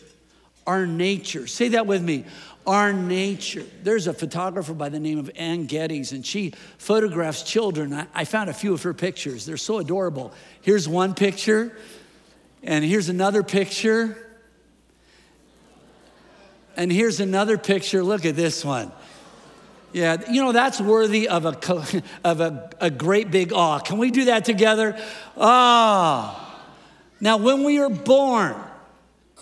Our 0.66 0.86
nature. 0.86 1.46
Say 1.46 1.68
that 1.68 1.86
with 1.86 2.02
me. 2.02 2.24
Our 2.66 2.92
nature. 2.92 3.64
There's 3.82 4.06
a 4.08 4.12
photographer 4.12 4.74
by 4.74 4.88
the 4.88 4.98
name 4.98 5.18
of 5.18 5.30
Anne 5.36 5.66
Geddes, 5.66 6.12
and 6.12 6.26
she 6.26 6.52
photographs 6.78 7.42
children. 7.42 7.92
I, 7.92 8.06
I 8.14 8.24
found 8.24 8.50
a 8.50 8.54
few 8.54 8.72
of 8.72 8.82
her 8.82 8.94
pictures. 8.94 9.46
They're 9.46 9.56
so 9.56 9.78
adorable. 9.78 10.32
Here's 10.62 10.88
one 10.88 11.14
picture, 11.14 11.76
and 12.62 12.84
here's 12.84 13.08
another 13.08 13.42
picture. 13.42 14.18
And 16.76 16.92
here's 16.92 17.20
another 17.20 17.56
picture. 17.56 18.02
Look 18.02 18.26
at 18.26 18.36
this 18.36 18.64
one. 18.64 18.92
Yeah, 19.96 20.18
you 20.30 20.42
know, 20.42 20.52
that's 20.52 20.78
worthy 20.78 21.26
of 21.26 21.46
a, 21.46 22.02
of 22.24 22.40
a, 22.42 22.68
a 22.82 22.90
great 22.90 23.30
big 23.30 23.54
awe. 23.54 23.78
Can 23.78 23.96
we 23.96 24.10
do 24.10 24.26
that 24.26 24.44
together? 24.44 24.94
Ah. 25.38 26.62
Now, 27.18 27.38
when 27.38 27.64
we 27.64 27.78
are 27.78 27.88
born, 27.88 28.56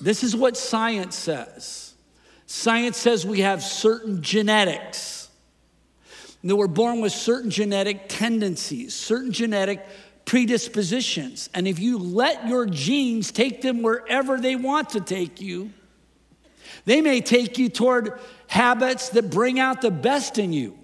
this 0.01 0.23
is 0.23 0.37
what 0.37 0.57
science 0.57 1.17
says. 1.17 1.95
Science 2.47 2.97
says 2.97 3.27
we 3.27 3.41
have 3.41 3.65
certain 3.65 4.23
genetics. 4.23 5.29
That 6.45 6.55
we're 6.55 6.69
born 6.69 7.01
with 7.01 7.13
certain 7.13 7.51
genetic 7.51 8.05
tendencies, 8.07 8.95
certain 8.95 9.33
genetic 9.33 9.85
predispositions. 10.25 11.51
And 11.53 11.67
if 11.67 11.81
you 11.81 11.99
let 11.99 12.47
your 12.47 12.65
genes 12.65 13.33
take 13.33 13.61
them 13.61 13.83
wherever 13.83 14.39
they 14.39 14.55
want 14.55 14.91
to 14.91 15.01
take 15.01 15.41
you, 15.41 15.73
they 16.85 17.01
may 17.01 17.21
take 17.21 17.59
you 17.59 17.69
toward 17.69 18.19
habits 18.47 19.11
that 19.11 19.31
bring 19.31 19.59
out 19.59 19.81
the 19.81 19.91
best 19.91 20.39
in 20.39 20.53
you, 20.53 20.79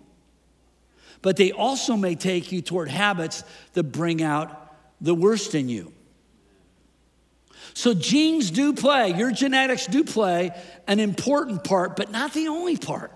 but 1.23 1.37
they 1.37 1.53
also 1.53 1.97
may 1.97 2.15
take 2.15 2.53
you 2.53 2.63
toward 2.63 2.89
habits 2.89 3.45
that 3.75 3.85
bring 3.85 4.23
out 4.23 4.75
the 5.01 5.15
worst 5.15 5.55
in 5.55 5.69
you. 5.69 5.93
So, 7.75 7.95
genes 7.95 8.51
do 8.51 8.73
play, 8.73 9.13
your 9.13 9.31
genetics 9.31 9.87
do 9.87 10.03
play 10.03 10.51
an 10.87 10.99
important 10.99 11.63
part, 11.65 11.97
but 11.97 12.11
not 12.11 12.35
the 12.35 12.49
only 12.49 12.77
part. 12.77 13.13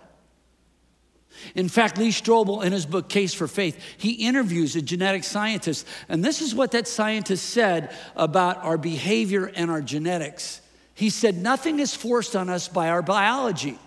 In 1.55 1.69
fact, 1.69 1.99
Lee 1.99 2.11
Strobel, 2.11 2.65
in 2.65 2.73
his 2.73 2.87
book 2.87 3.09
Case 3.09 3.35
for 3.35 3.49
Faith, 3.49 3.79
he 3.97 4.13
interviews 4.13 4.77
a 4.77 4.83
genetic 4.83 5.25
scientist, 5.25 5.87
and 6.09 6.25
this 6.25 6.41
is 6.41 6.55
what 6.55 6.71
that 6.73 6.89
scientist 6.89 7.51
said 7.51 7.95
about 8.17 8.59
our 8.59 8.79
behavior 8.79 9.51
and 9.55 9.71
our 9.71 9.83
genetics. 9.83 10.61
He 10.95 11.11
said, 11.11 11.37
Nothing 11.37 11.81
is 11.81 11.95
forced 11.95 12.37
on 12.37 12.49
us 12.49 12.69
by 12.69 12.89
our 12.89 13.03
biology. 13.03 13.79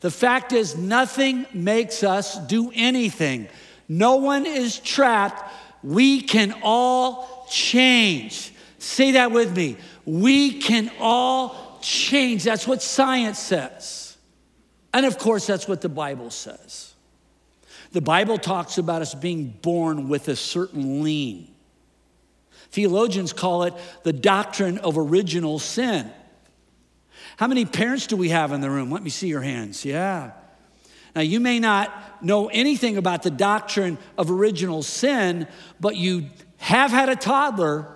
The 0.00 0.10
fact 0.10 0.52
is, 0.52 0.76
nothing 0.76 1.46
makes 1.52 2.04
us 2.04 2.38
do 2.46 2.70
anything. 2.74 3.48
No 3.88 4.16
one 4.16 4.46
is 4.46 4.78
trapped. 4.78 5.42
We 5.82 6.20
can 6.20 6.54
all 6.62 7.46
change. 7.50 8.52
Say 8.78 9.12
that 9.12 9.32
with 9.32 9.56
me. 9.56 9.76
We 10.04 10.60
can 10.60 10.90
all 11.00 11.78
change. 11.82 12.44
That's 12.44 12.66
what 12.66 12.82
science 12.82 13.38
says. 13.38 14.16
And 14.92 15.06
of 15.06 15.18
course, 15.18 15.46
that's 15.46 15.66
what 15.66 15.80
the 15.80 15.88
Bible 15.88 16.30
says. 16.30 16.94
The 17.92 18.00
Bible 18.00 18.38
talks 18.38 18.78
about 18.78 19.02
us 19.02 19.14
being 19.14 19.48
born 19.62 20.08
with 20.08 20.28
a 20.28 20.36
certain 20.36 21.02
lean. 21.02 21.48
Theologians 22.70 23.32
call 23.32 23.62
it 23.62 23.74
the 24.02 24.12
doctrine 24.12 24.78
of 24.78 24.98
original 24.98 25.58
sin. 25.58 26.10
How 27.36 27.46
many 27.46 27.66
parents 27.66 28.06
do 28.06 28.16
we 28.16 28.30
have 28.30 28.52
in 28.52 28.60
the 28.60 28.70
room? 28.70 28.90
Let 28.90 29.02
me 29.02 29.10
see 29.10 29.28
your 29.28 29.42
hands. 29.42 29.84
Yeah. 29.84 30.32
Now, 31.14 31.22
you 31.22 31.40
may 31.40 31.60
not 31.60 32.22
know 32.22 32.48
anything 32.48 32.96
about 32.96 33.22
the 33.22 33.30
doctrine 33.30 33.98
of 34.18 34.30
original 34.30 34.82
sin, 34.82 35.46
but 35.80 35.96
you 35.96 36.26
have 36.58 36.90
had 36.90 37.08
a 37.08 37.16
toddler, 37.16 37.88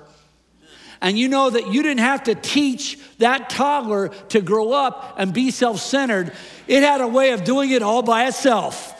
and 1.00 1.18
you 1.18 1.28
know 1.28 1.50
that 1.50 1.68
you 1.68 1.82
didn't 1.82 2.00
have 2.00 2.24
to 2.24 2.34
teach 2.34 2.98
that 3.18 3.50
toddler 3.50 4.08
to 4.28 4.40
grow 4.40 4.72
up 4.72 5.16
and 5.18 5.32
be 5.32 5.50
self 5.50 5.80
centered. 5.80 6.32
It 6.66 6.82
had 6.82 7.00
a 7.00 7.08
way 7.08 7.32
of 7.32 7.44
doing 7.44 7.70
it 7.70 7.82
all 7.82 8.02
by 8.02 8.26
itself. 8.26 8.96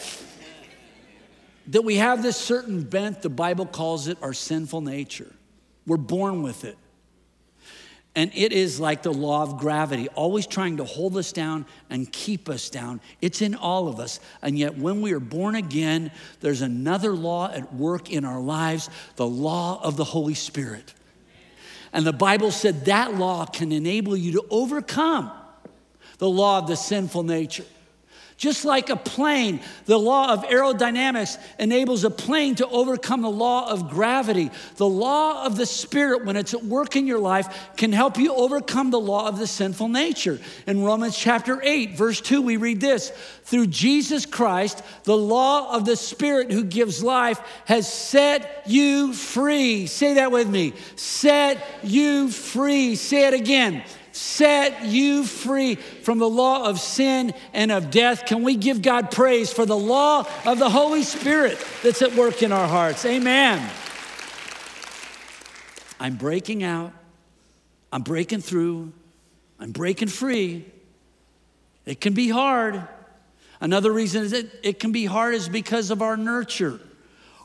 That 1.68 1.82
we 1.82 1.96
have 1.96 2.22
this 2.22 2.36
certain 2.36 2.82
bent, 2.82 3.22
the 3.22 3.30
Bible 3.30 3.66
calls 3.66 4.08
it 4.08 4.18
our 4.22 4.32
sinful 4.32 4.80
nature. 4.80 5.32
We're 5.86 5.98
born 5.98 6.42
with 6.42 6.64
it. 6.64 6.76
And 8.16 8.32
it 8.34 8.52
is 8.52 8.80
like 8.80 9.02
the 9.02 9.12
law 9.12 9.42
of 9.42 9.58
gravity, 9.58 10.08
always 10.10 10.46
trying 10.46 10.78
to 10.78 10.84
hold 10.84 11.16
us 11.16 11.30
down 11.30 11.64
and 11.88 12.10
keep 12.10 12.48
us 12.48 12.68
down. 12.68 13.00
It's 13.20 13.40
in 13.40 13.54
all 13.54 13.86
of 13.86 14.00
us. 14.00 14.18
And 14.42 14.58
yet, 14.58 14.76
when 14.76 15.00
we 15.00 15.12
are 15.12 15.20
born 15.20 15.54
again, 15.54 16.10
there's 16.40 16.60
another 16.60 17.12
law 17.12 17.52
at 17.52 17.72
work 17.72 18.10
in 18.10 18.24
our 18.24 18.40
lives 18.40 18.90
the 19.14 19.26
law 19.26 19.80
of 19.82 19.96
the 19.96 20.04
Holy 20.04 20.34
Spirit. 20.34 20.92
And 21.92 22.04
the 22.04 22.12
Bible 22.12 22.50
said 22.50 22.86
that 22.86 23.14
law 23.14 23.46
can 23.46 23.70
enable 23.72 24.16
you 24.16 24.32
to 24.32 24.46
overcome 24.50 25.30
the 26.18 26.28
law 26.28 26.58
of 26.58 26.66
the 26.66 26.76
sinful 26.76 27.22
nature. 27.22 27.64
Just 28.40 28.64
like 28.64 28.88
a 28.88 28.96
plane, 28.96 29.60
the 29.84 29.98
law 29.98 30.32
of 30.32 30.44
aerodynamics 30.44 31.36
enables 31.58 32.04
a 32.04 32.10
plane 32.10 32.54
to 32.54 32.66
overcome 32.68 33.20
the 33.20 33.30
law 33.30 33.70
of 33.70 33.90
gravity. 33.90 34.50
The 34.76 34.88
law 34.88 35.44
of 35.44 35.58
the 35.58 35.66
Spirit, 35.66 36.24
when 36.24 36.36
it's 36.36 36.54
at 36.54 36.64
work 36.64 36.96
in 36.96 37.06
your 37.06 37.18
life, 37.18 37.68
can 37.76 37.92
help 37.92 38.16
you 38.16 38.34
overcome 38.34 38.90
the 38.90 38.98
law 38.98 39.28
of 39.28 39.38
the 39.38 39.46
sinful 39.46 39.88
nature. 39.88 40.40
In 40.66 40.82
Romans 40.82 41.18
chapter 41.18 41.60
8, 41.62 41.98
verse 41.98 42.22
2, 42.22 42.40
we 42.40 42.56
read 42.56 42.80
this 42.80 43.10
Through 43.44 43.66
Jesus 43.66 44.24
Christ, 44.24 44.82
the 45.04 45.14
law 45.14 45.76
of 45.76 45.84
the 45.84 45.96
Spirit 45.96 46.50
who 46.50 46.64
gives 46.64 47.04
life 47.04 47.38
has 47.66 47.92
set 47.92 48.62
you 48.64 49.12
free. 49.12 49.86
Say 49.86 50.14
that 50.14 50.32
with 50.32 50.48
me 50.48 50.72
set 50.96 51.62
you 51.82 52.30
free. 52.30 52.94
Say 52.94 53.26
it 53.26 53.34
again 53.34 53.84
set 54.12 54.84
you 54.84 55.24
free 55.24 55.74
from 55.76 56.18
the 56.18 56.28
law 56.28 56.68
of 56.68 56.80
sin 56.80 57.32
and 57.52 57.70
of 57.70 57.90
death. 57.90 58.26
Can 58.26 58.42
we 58.42 58.56
give 58.56 58.82
God 58.82 59.10
praise 59.10 59.52
for 59.52 59.66
the 59.66 59.76
law 59.76 60.26
of 60.44 60.58
the 60.58 60.70
Holy 60.70 61.02
Spirit 61.02 61.58
that's 61.82 62.02
at 62.02 62.14
work 62.14 62.42
in 62.42 62.52
our 62.52 62.68
hearts? 62.68 63.04
Amen. 63.04 63.70
I'm 65.98 66.16
breaking 66.16 66.62
out, 66.62 66.92
I'm 67.92 68.02
breaking 68.02 68.40
through, 68.40 68.92
I'm 69.58 69.72
breaking 69.72 70.08
free. 70.08 70.64
It 71.84 72.00
can 72.00 72.14
be 72.14 72.28
hard. 72.28 72.86
Another 73.60 73.92
reason 73.92 74.24
is 74.24 74.30
that 74.30 74.46
it 74.62 74.80
can 74.80 74.92
be 74.92 75.04
hard 75.04 75.34
is 75.34 75.48
because 75.48 75.90
of 75.90 76.00
our 76.00 76.16
nurture. 76.16 76.80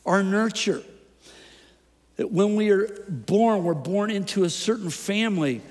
Our 0.06 0.24
nurture. 0.24 0.82
That 2.16 2.32
when 2.32 2.56
we 2.56 2.70
are 2.70 2.88
born, 3.10 3.66
we're 3.66 3.74
born 3.74 4.12
into 4.12 4.46
a 4.46 4.50
certain 4.50 4.90
family. 4.90 5.62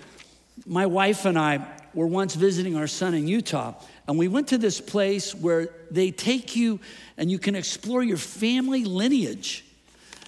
My 0.66 0.86
wife 0.86 1.24
and 1.24 1.38
I 1.38 1.66
were 1.94 2.06
once 2.06 2.34
visiting 2.34 2.76
our 2.76 2.86
son 2.86 3.14
in 3.14 3.28
Utah, 3.28 3.74
and 4.06 4.18
we 4.18 4.28
went 4.28 4.48
to 4.48 4.58
this 4.58 4.80
place 4.80 5.34
where 5.34 5.68
they 5.90 6.10
take 6.10 6.56
you 6.56 6.80
and 7.16 7.30
you 7.30 7.38
can 7.38 7.54
explore 7.54 8.02
your 8.02 8.16
family 8.16 8.84
lineage. 8.84 9.64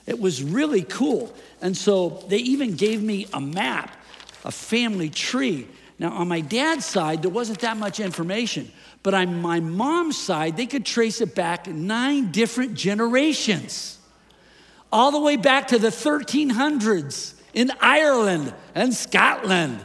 It 0.06 0.20
was 0.20 0.42
really 0.42 0.82
cool. 0.82 1.34
And 1.60 1.76
so 1.76 2.24
they 2.28 2.38
even 2.38 2.76
gave 2.76 3.02
me 3.02 3.26
a 3.32 3.40
map, 3.40 3.96
a 4.44 4.52
family 4.52 5.10
tree. 5.10 5.66
Now, 5.98 6.12
on 6.12 6.28
my 6.28 6.40
dad's 6.40 6.84
side, 6.84 7.22
there 7.22 7.30
wasn't 7.30 7.60
that 7.60 7.76
much 7.76 8.00
information, 8.00 8.70
but 9.02 9.14
on 9.14 9.40
my 9.40 9.60
mom's 9.60 10.18
side, 10.18 10.56
they 10.56 10.66
could 10.66 10.84
trace 10.86 11.20
it 11.20 11.34
back 11.34 11.66
nine 11.66 12.30
different 12.30 12.74
generations, 12.74 13.98
all 14.92 15.10
the 15.10 15.20
way 15.20 15.36
back 15.36 15.68
to 15.68 15.78
the 15.78 15.88
1300s 15.88 17.34
in 17.54 17.72
Ireland 17.80 18.54
and 18.74 18.94
Scotland. 18.94 19.84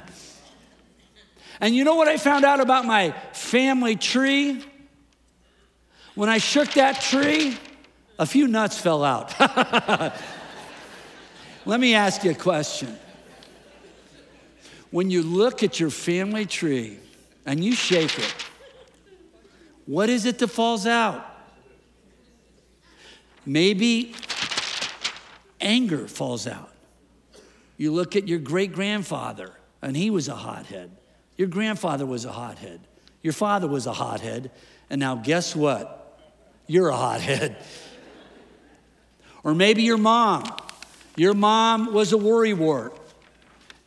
And 1.62 1.76
you 1.76 1.84
know 1.84 1.94
what 1.94 2.08
I 2.08 2.18
found 2.18 2.44
out 2.44 2.60
about 2.60 2.86
my 2.86 3.12
family 3.34 3.96
tree? 3.96 4.66
When 6.16 6.28
I 6.28 6.40
shook 6.40 6.72
that 6.74 7.02
tree, 7.02 7.56
a 8.18 8.26
few 8.26 8.48
nuts 8.48 8.80
fell 8.80 9.04
out. 9.04 9.40
Let 11.66 11.80
me 11.80 11.94
ask 11.94 12.24
you 12.24 12.32
a 12.32 12.36
question. 12.36 12.98
When 14.90 15.12
you 15.12 15.22
look 15.22 15.62
at 15.62 15.80
your 15.80 15.92
family 15.92 16.48
tree 16.48 16.98
and 17.46 17.64
you 17.64 17.76
shake 17.76 18.18
it, 18.18 18.36
what 19.86 20.10
is 20.10 20.26
it 20.26 20.40
that 20.40 20.48
falls 20.48 20.88
out? 20.88 21.24
Maybe 23.46 24.16
anger 25.60 26.08
falls 26.08 26.48
out. 26.48 26.72
You 27.78 27.92
look 27.92 28.16
at 28.16 28.28
your 28.28 28.40
great 28.40 28.74
grandfather, 28.74 29.54
and 29.82 29.96
he 29.96 30.10
was 30.10 30.28
a 30.28 30.36
hothead. 30.36 30.92
Your 31.42 31.50
grandfather 31.50 32.06
was 32.06 32.24
a 32.24 32.32
hothead. 32.32 32.82
Your 33.24 33.34
father 33.34 33.68
was 33.68 33.88
a 33.88 33.94
hothead. 33.94 34.52
And 34.92 35.00
now, 35.00 35.16
guess 35.16 35.56
what? 35.56 36.20
You're 36.68 36.90
a 36.90 36.96
hothead. 36.96 37.58
Or 39.44 39.56
maybe 39.56 39.82
your 39.82 39.98
mom. 39.98 40.44
Your 41.16 41.34
mom 41.34 41.94
was 41.94 42.14
a 42.14 42.16
worrywart, 42.16 42.96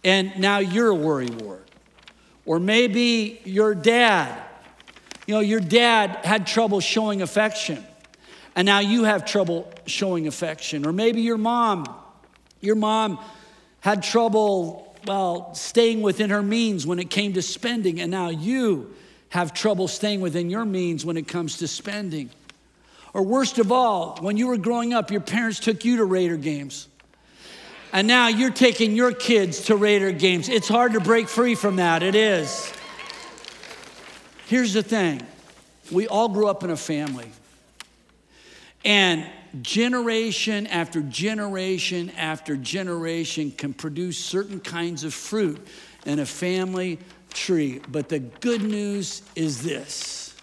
and 0.03 0.37
now 0.37 0.59
you're 0.59 0.91
a 0.91 0.97
worrywart. 0.97 1.63
Or 2.45 2.59
maybe 2.59 3.41
your 3.45 3.73
dad. 3.73 4.43
You 5.29 5.35
know, 5.35 5.41
your 5.41 5.61
dad 5.61 6.25
had 6.25 6.49
trouble 6.49 6.81
showing 6.81 7.23
affection, 7.23 7.85
and 8.57 8.67
now 8.67 8.81
you 8.81 9.05
have 9.05 9.25
trouble 9.25 9.73
showing 9.87 10.27
affection. 10.27 10.85
Or 10.85 10.93
maybe 10.93 11.21
your 11.21 11.39
mom. 11.39 11.87
Your 12.61 12.75
mom 12.75 13.21
had 13.79 14.03
trouble, 14.03 14.84
well, 15.07 15.55
staying 15.55 16.03
within 16.03 16.31
her 16.31 16.43
means 16.43 16.87
when 16.87 16.99
it 16.99 17.11
came 17.11 17.35
to 17.35 17.43
spending, 17.43 18.01
and 18.01 18.11
now 18.11 18.31
you 18.31 18.95
have 19.31 19.53
trouble 19.53 19.89
staying 19.89 20.21
within 20.21 20.51
your 20.51 20.65
means 20.65 21.05
when 21.05 21.17
it 21.17 21.27
comes 21.27 21.59
to 21.59 21.69
spending. 21.69 22.31
Or 23.13 23.23
worst 23.23 23.59
of 23.59 23.71
all, 23.71 24.17
when 24.21 24.37
you 24.37 24.49
were 24.49 24.57
growing 24.57 24.93
up, 24.93 25.11
your 25.11 25.21
parents 25.21 25.61
took 25.61 25.85
you 25.85 25.97
to 25.99 26.05
Raider 26.05 26.37
games. 26.37 26.89
And 27.93 28.09
now 28.09 28.29
you're 28.29 28.51
taking 28.51 28.97
your 28.97 29.13
kids 29.13 29.67
to 29.67 29.77
Raider 29.77 30.11
games. 30.11 30.49
It's 30.49 30.69
hard 30.69 30.95
to 30.95 31.01
break 31.01 31.29
free 31.29 31.55
from 31.55 31.77
that. 31.77 32.03
It 32.03 32.17
is. 32.17 32.73
Here's 34.47 34.73
the 34.73 34.83
thing 34.83 35.23
we 35.93 36.09
all 36.09 36.29
grew 36.29 36.49
up 36.49 36.65
in 36.65 36.71
a 36.71 36.77
family. 36.77 37.31
And 38.85 39.25
generation 39.63 40.67
after 40.67 41.01
generation 41.01 42.11
after 42.11 42.57
generation 42.57 43.51
can 43.51 43.73
produce 43.73 44.19
certain 44.19 44.61
kinds 44.61 45.05
of 45.05 45.15
fruit 45.15 45.65
in 46.07 46.19
a 46.19 46.27
family 46.27 46.99
tree. 47.33 47.81
But 47.89 48.09
the 48.09 48.19
good 48.19 48.63
news 48.63 49.23
is 49.35 49.63
this 49.63 50.35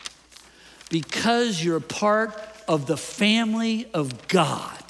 because 0.90 1.64
you're 1.64 1.80
part 1.80 2.36
of 2.68 2.86
the 2.86 2.98
family 2.98 3.88
of 3.94 4.28
God. 4.28 4.84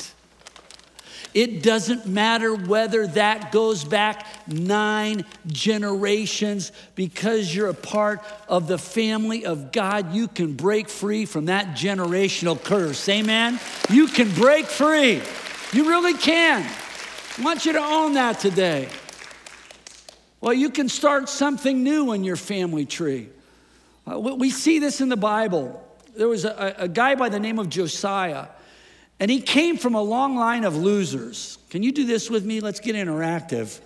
It 1.34 1.64
doesn't 1.64 2.06
matter 2.06 2.54
whether 2.54 3.08
that 3.08 3.52
goes 3.52 3.84
back 3.84 4.28
nine 4.48 5.26
generations, 5.48 6.72
because 6.96 7.56
you're 7.56 7.70
a 7.70 7.74
part 7.74 8.22
of 8.50 8.68
the 8.68 8.78
family 8.78 9.46
of 9.46 9.72
God, 9.72 10.14
you 10.14 10.28
can 10.28 10.54
break 10.54 10.90
free 10.90 11.26
from 11.26 11.46
that 11.46 11.68
generational 11.76 12.62
curse. 12.62 13.08
Amen? 13.08 13.60
You 13.90 14.08
can 14.08 14.30
break 14.34 14.66
free. 14.66 15.22
You 15.72 15.88
really 15.88 16.16
can. 16.16 16.70
I 17.38 17.42
want 17.42 17.66
you 17.66 17.72
to 17.74 17.80
own 17.80 18.14
that 18.16 18.40
today. 18.40 18.90
Well, 20.42 20.54
you 20.54 20.70
can 20.70 20.90
start 20.90 21.30
something 21.30 21.84
new 21.84 22.12
in 22.12 22.24
your 22.24 22.36
family 22.36 22.86
tree. 22.86 23.30
Uh, 24.06 24.20
we 24.20 24.50
see 24.50 24.80
this 24.80 25.00
in 25.00 25.08
the 25.08 25.16
Bible. 25.16 25.82
There 26.18 26.28
was 26.28 26.44
a, 26.44 26.76
a 26.80 26.88
guy 26.90 27.16
by 27.16 27.30
the 27.30 27.40
name 27.40 27.58
of 27.58 27.70
Josiah. 27.70 28.48
And 29.22 29.30
he 29.30 29.40
came 29.40 29.78
from 29.78 29.94
a 29.94 30.02
long 30.02 30.36
line 30.36 30.64
of 30.64 30.76
losers. 30.76 31.60
Can 31.70 31.84
you 31.84 31.92
do 31.92 32.06
this 32.06 32.28
with 32.28 32.44
me? 32.44 32.60
Let's 32.60 32.80
get 32.80 32.96
interactive. 32.96 33.80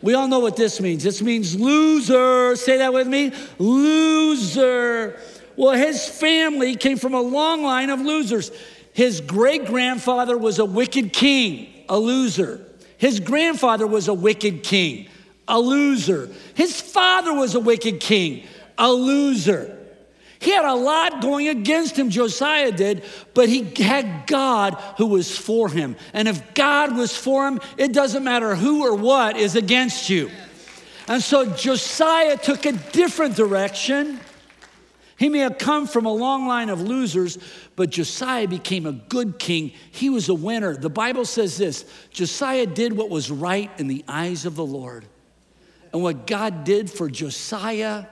We 0.00 0.14
all 0.14 0.28
know 0.28 0.38
what 0.38 0.56
this 0.56 0.80
means. 0.80 1.04
This 1.04 1.20
means 1.20 1.60
loser. 1.60 2.56
Say 2.56 2.78
that 2.78 2.94
with 2.94 3.06
me. 3.06 3.32
Loser. 3.58 5.20
Well, 5.56 5.74
his 5.74 6.08
family 6.08 6.74
came 6.74 6.96
from 6.96 7.12
a 7.12 7.20
long 7.20 7.62
line 7.64 7.90
of 7.90 8.00
losers. 8.00 8.50
His 8.94 9.20
great 9.20 9.66
grandfather 9.66 10.38
was 10.38 10.58
a 10.58 10.64
wicked 10.64 11.12
king, 11.12 11.68
a 11.90 11.98
loser. 11.98 12.66
His 12.96 13.20
grandfather 13.20 13.86
was 13.86 14.08
a 14.08 14.14
wicked 14.14 14.62
king, 14.62 15.08
a 15.46 15.60
loser. 15.60 16.30
His 16.54 16.80
father 16.80 17.34
was 17.34 17.54
a 17.54 17.60
wicked 17.60 18.00
king, 18.00 18.46
a 18.78 18.90
loser. 18.90 19.85
He 20.38 20.50
had 20.50 20.64
a 20.64 20.74
lot 20.74 21.22
going 21.22 21.48
against 21.48 21.96
him, 21.96 22.10
Josiah 22.10 22.72
did, 22.72 23.04
but 23.34 23.48
he 23.48 23.64
had 23.82 24.26
God 24.26 24.74
who 24.98 25.06
was 25.06 25.36
for 25.36 25.68
him. 25.68 25.96
And 26.12 26.28
if 26.28 26.54
God 26.54 26.96
was 26.96 27.16
for 27.16 27.48
him, 27.48 27.60
it 27.78 27.92
doesn't 27.92 28.22
matter 28.22 28.54
who 28.54 28.84
or 28.84 28.94
what 28.94 29.36
is 29.36 29.56
against 29.56 30.10
you. 30.10 30.30
And 31.08 31.22
so 31.22 31.46
Josiah 31.46 32.36
took 32.36 32.66
a 32.66 32.72
different 32.72 33.36
direction. 33.36 34.20
He 35.16 35.28
may 35.28 35.38
have 35.38 35.56
come 35.56 35.86
from 35.86 36.04
a 36.04 36.12
long 36.12 36.46
line 36.46 36.68
of 36.68 36.82
losers, 36.82 37.38
but 37.74 37.90
Josiah 37.90 38.48
became 38.48 38.84
a 38.86 38.92
good 38.92 39.38
king. 39.38 39.72
He 39.90 40.10
was 40.10 40.28
a 40.28 40.34
winner. 40.34 40.76
The 40.76 40.90
Bible 40.90 41.24
says 41.24 41.56
this 41.56 41.84
Josiah 42.10 42.66
did 42.66 42.92
what 42.92 43.08
was 43.08 43.30
right 43.30 43.70
in 43.78 43.86
the 43.86 44.04
eyes 44.06 44.44
of 44.44 44.56
the 44.56 44.66
Lord. 44.66 45.06
And 45.92 46.02
what 46.02 46.26
God 46.26 46.64
did 46.64 46.90
for 46.90 47.08
Josiah, 47.08 48.06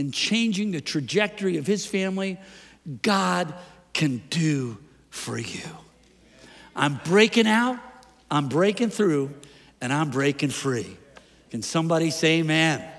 and 0.00 0.14
changing 0.14 0.70
the 0.70 0.80
trajectory 0.80 1.58
of 1.58 1.66
his 1.66 1.84
family, 1.84 2.38
God 3.02 3.52
can 3.92 4.22
do 4.30 4.78
for 5.10 5.36
you. 5.36 5.60
I'm 6.74 6.98
breaking 7.04 7.46
out, 7.46 7.78
I'm 8.30 8.48
breaking 8.48 8.88
through, 8.88 9.30
and 9.82 9.92
I'm 9.92 10.08
breaking 10.08 10.48
free. 10.48 10.96
Can 11.50 11.60
somebody 11.60 12.10
say 12.10 12.38
amen? 12.38 12.80
amen? 12.80 12.90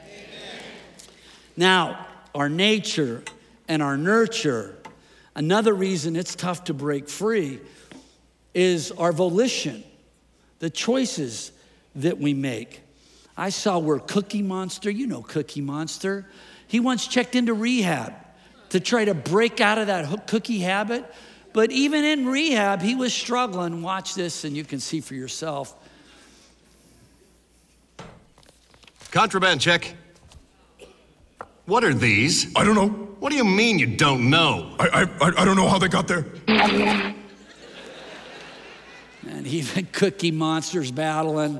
Now, 1.58 2.06
our 2.36 2.49
nature 2.49 3.24
and 3.68 3.82
our 3.82 3.97
nurture, 3.97 4.78
another 5.34 5.74
reason 5.74 6.16
it's 6.16 6.36
tough 6.36 6.66
to 6.66 6.74
break 6.76 7.10
free 7.10 7.62
is 8.54 8.91
our 8.91 9.12
volition, 9.12 9.84
the 10.60 10.70
choices 10.70 11.52
that 11.95 12.20
we 12.20 12.36
make. 12.36 12.82
I 13.36 13.49
saw 13.49 13.80
where 13.80 13.97
Cookie 13.97 14.43
Monster, 14.43 14.91
you 14.91 15.08
know 15.08 15.24
Cookie 15.24 15.62
Monster, 15.62 16.28
he 16.72 16.80
once 16.80 17.06
checked 17.06 17.36
into 17.36 17.54
rehab 17.54 18.14
to 18.70 18.80
try 18.80 19.04
to 19.04 19.14
break 19.14 19.60
out 19.60 19.78
of 19.78 19.88
that 19.88 20.26
cookie 20.26 20.60
habit. 20.60 21.04
But 21.52 21.70
even 21.74 22.06
in 22.06 22.28
rehab, 22.28 22.82
he 22.82 22.96
was 22.96 23.14
struggling. 23.14 23.82
Watch 23.82 24.16
this, 24.16 24.46
and 24.46 24.56
you 24.56 24.64
can 24.64 24.80
see 24.80 25.02
for 25.02 25.14
yourself. 25.14 25.76
Contraband 29.12 29.60
check. 29.60 29.94
What 31.66 31.84
are 31.84 31.94
these? 31.94 32.56
I 32.56 32.64
don't 32.64 32.76
know. 32.76 32.88
What 33.20 33.32
do 33.32 33.36
you 33.36 33.44
mean 33.44 33.78
you 33.78 33.98
don't 33.98 34.30
know? 34.30 34.74
I, 34.80 35.10
I, 35.20 35.42
I 35.42 35.44
don't 35.44 35.58
know 35.58 35.68
how 35.68 35.78
they 35.78 35.90
got 35.90 36.08
there. 36.08 36.26
And 39.28 39.46
even 39.46 39.88
Cookie 39.92 40.32
Monster's 40.32 40.90
battling. 40.90 41.60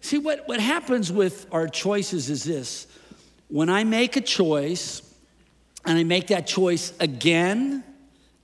See, 0.00 0.18
what, 0.18 0.48
what 0.48 0.58
happens 0.58 1.12
with 1.12 1.46
our 1.52 1.68
choices 1.68 2.28
is 2.28 2.42
this 2.42 2.88
when 3.48 3.68
I 3.68 3.84
make 3.84 4.16
a 4.16 4.20
choice 4.20 5.02
and 5.84 5.98
I 5.98 6.04
make 6.04 6.28
that 6.28 6.46
choice 6.46 6.92
again, 6.98 7.84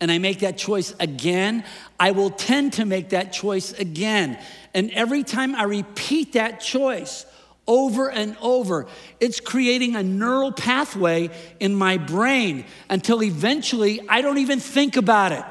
and 0.01 0.11
I 0.11 0.19
make 0.19 0.41
that 0.41 0.57
choice 0.57 0.95
again, 0.99 1.65
I 1.99 2.13
will 2.13 2.31
tend 2.31 2.75
to 2.75 2.87
make 2.87 3.11
that 3.11 3.33
choice 3.33 3.73
again. 3.73 4.39
And 4.73 4.91
every 4.93 5.23
time 5.23 5.55
I 5.55 5.65
repeat 5.65 6.33
that 6.33 6.61
choice 6.61 7.27
over 7.67 8.11
and 8.11 8.37
over, 8.41 8.87
it's 9.21 9.41
creating 9.41 9.97
a 9.97 10.03
neural 10.03 10.53
pathway 10.53 11.31
in 11.61 11.75
my 11.75 11.99
brain 11.99 12.65
until 12.89 13.23
eventually 13.23 14.01
I 14.09 14.23
don't 14.23 14.39
even 14.39 14.59
think 14.59 14.97
about 14.97 15.33
it. 15.33 15.45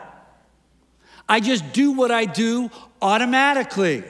I 1.28 1.39
just 1.39 1.72
do 1.74 1.91
what 1.91 2.10
I 2.10 2.26
do 2.26 2.72
automatically, 3.02 4.04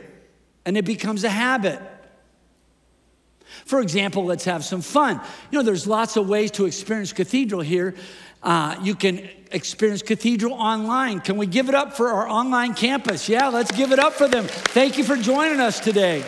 and 0.66 0.78
it 0.78 0.86
becomes 0.86 1.26
a 1.26 1.30
habit. 1.30 1.82
For 3.70 3.82
example, 3.82 4.26
let's 4.26 4.46
have 4.46 4.66
some 4.66 4.82
fun. 4.82 5.22
You 5.52 5.60
know, 5.60 5.64
there's 5.64 5.86
lots 5.86 6.18
of 6.18 6.28
ways 6.28 6.50
to 6.54 6.66
experience 6.66 7.14
Cathedral 7.14 7.62
here. 7.62 7.94
Uh, 8.42 8.76
you 8.82 8.96
can 8.96 9.30
experience 9.52 10.02
Cathedral 10.02 10.54
online. 10.54 11.20
Can 11.20 11.38
we 11.38 11.46
give 11.46 11.70
it 11.70 11.76
up 11.76 11.94
for 11.94 12.08
our 12.08 12.28
online 12.28 12.74
campus? 12.74 13.30
Yeah, 13.30 13.50
let's 13.50 13.72
give 13.72 13.92
it 13.92 14.00
up 14.00 14.14
for 14.14 14.28
them. 14.28 14.46
Thank 14.46 14.98
you 14.98 15.04
for 15.04 15.16
joining 15.16 15.60
us 15.60 15.80
today. 15.80 16.26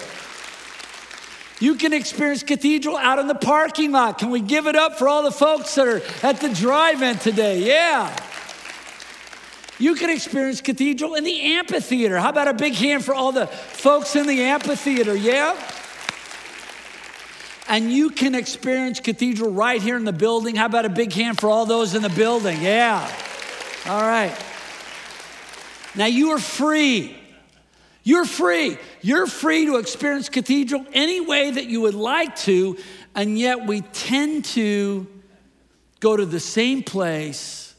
You 1.60 1.78
can 1.78 1.94
experience 1.94 2.44
Cathedral 2.44 2.96
out 2.96 3.18
in 3.18 3.26
the 3.26 3.34
parking 3.34 3.92
lot. 3.92 4.20
Can 4.20 4.30
we 4.30 4.42
give 4.42 4.68
it 4.68 4.76
up 4.76 5.00
for 5.00 5.08
all 5.08 5.24
the 5.24 5.32
folks 5.32 5.74
that 5.74 5.88
are 5.88 6.04
at 6.22 6.42
the 6.42 6.50
drive 6.50 7.02
in 7.02 7.18
today? 7.18 7.66
Yeah. 7.66 8.16
You 9.80 9.96
can 9.96 10.12
experience 10.12 10.62
Cathedral 10.62 11.16
in 11.16 11.24
the 11.24 11.42
amphitheater. 11.56 12.20
How 12.20 12.30
about 12.30 12.50
a 12.50 12.54
big 12.54 12.74
hand 12.74 13.04
for 13.04 13.16
all 13.16 13.32
the 13.32 13.48
folks 13.48 14.16
in 14.16 14.28
the 14.28 14.44
amphitheater? 14.44 15.16
Yeah. 15.16 15.60
And 17.72 17.90
you 17.90 18.10
can 18.10 18.36
experience 18.36 19.00
Cathedral 19.00 19.50
right 19.50 19.82
here 19.82 19.96
in 19.96 20.04
the 20.04 20.12
building. 20.12 20.58
How 20.58 20.66
about 20.66 20.84
a 20.84 20.90
big 20.90 21.14
hand 21.14 21.40
for 21.40 21.50
all 21.50 21.66
those 21.66 21.96
in 21.96 22.02
the 22.02 22.10
building? 22.10 22.62
Yeah. 22.62 23.10
All 23.88 24.02
right. 24.02 24.38
Now 25.96 26.08
you 26.08 26.32
are 26.32 26.38
free. 26.38 27.18
You're 28.04 28.26
free. 28.26 28.78
You're 29.02 29.26
free 29.26 29.68
to 29.68 29.78
experience 29.78 30.28
Cathedral 30.28 30.86
any 30.92 31.22
way 31.22 31.50
that 31.50 31.68
you 31.68 31.80
would 31.80 31.96
like 31.96 32.36
to, 32.40 32.78
and 33.16 33.40
yet 33.40 33.66
we 33.66 33.80
tend 33.80 34.44
to 34.46 35.08
go 36.02 36.18
to 36.18 36.26
the 36.26 36.42
same 36.42 36.84
place. 36.84 37.74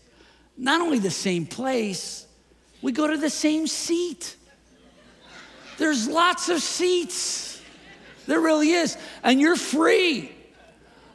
Not 0.57 0.80
only 0.80 1.01
the 1.01 1.11
same 1.11 1.45
place, 1.45 2.26
we 2.80 2.93
go 2.93 3.07
to 3.09 3.18
the 3.18 3.28
same 3.28 3.66
seat. 3.66 4.36
There's 5.76 6.09
lots 6.09 6.49
of 6.49 6.62
seats. 6.62 7.51
There 8.26 8.40
really 8.40 8.70
is. 8.70 8.96
And 9.22 9.40
you're 9.40 9.56
free. 9.56 10.32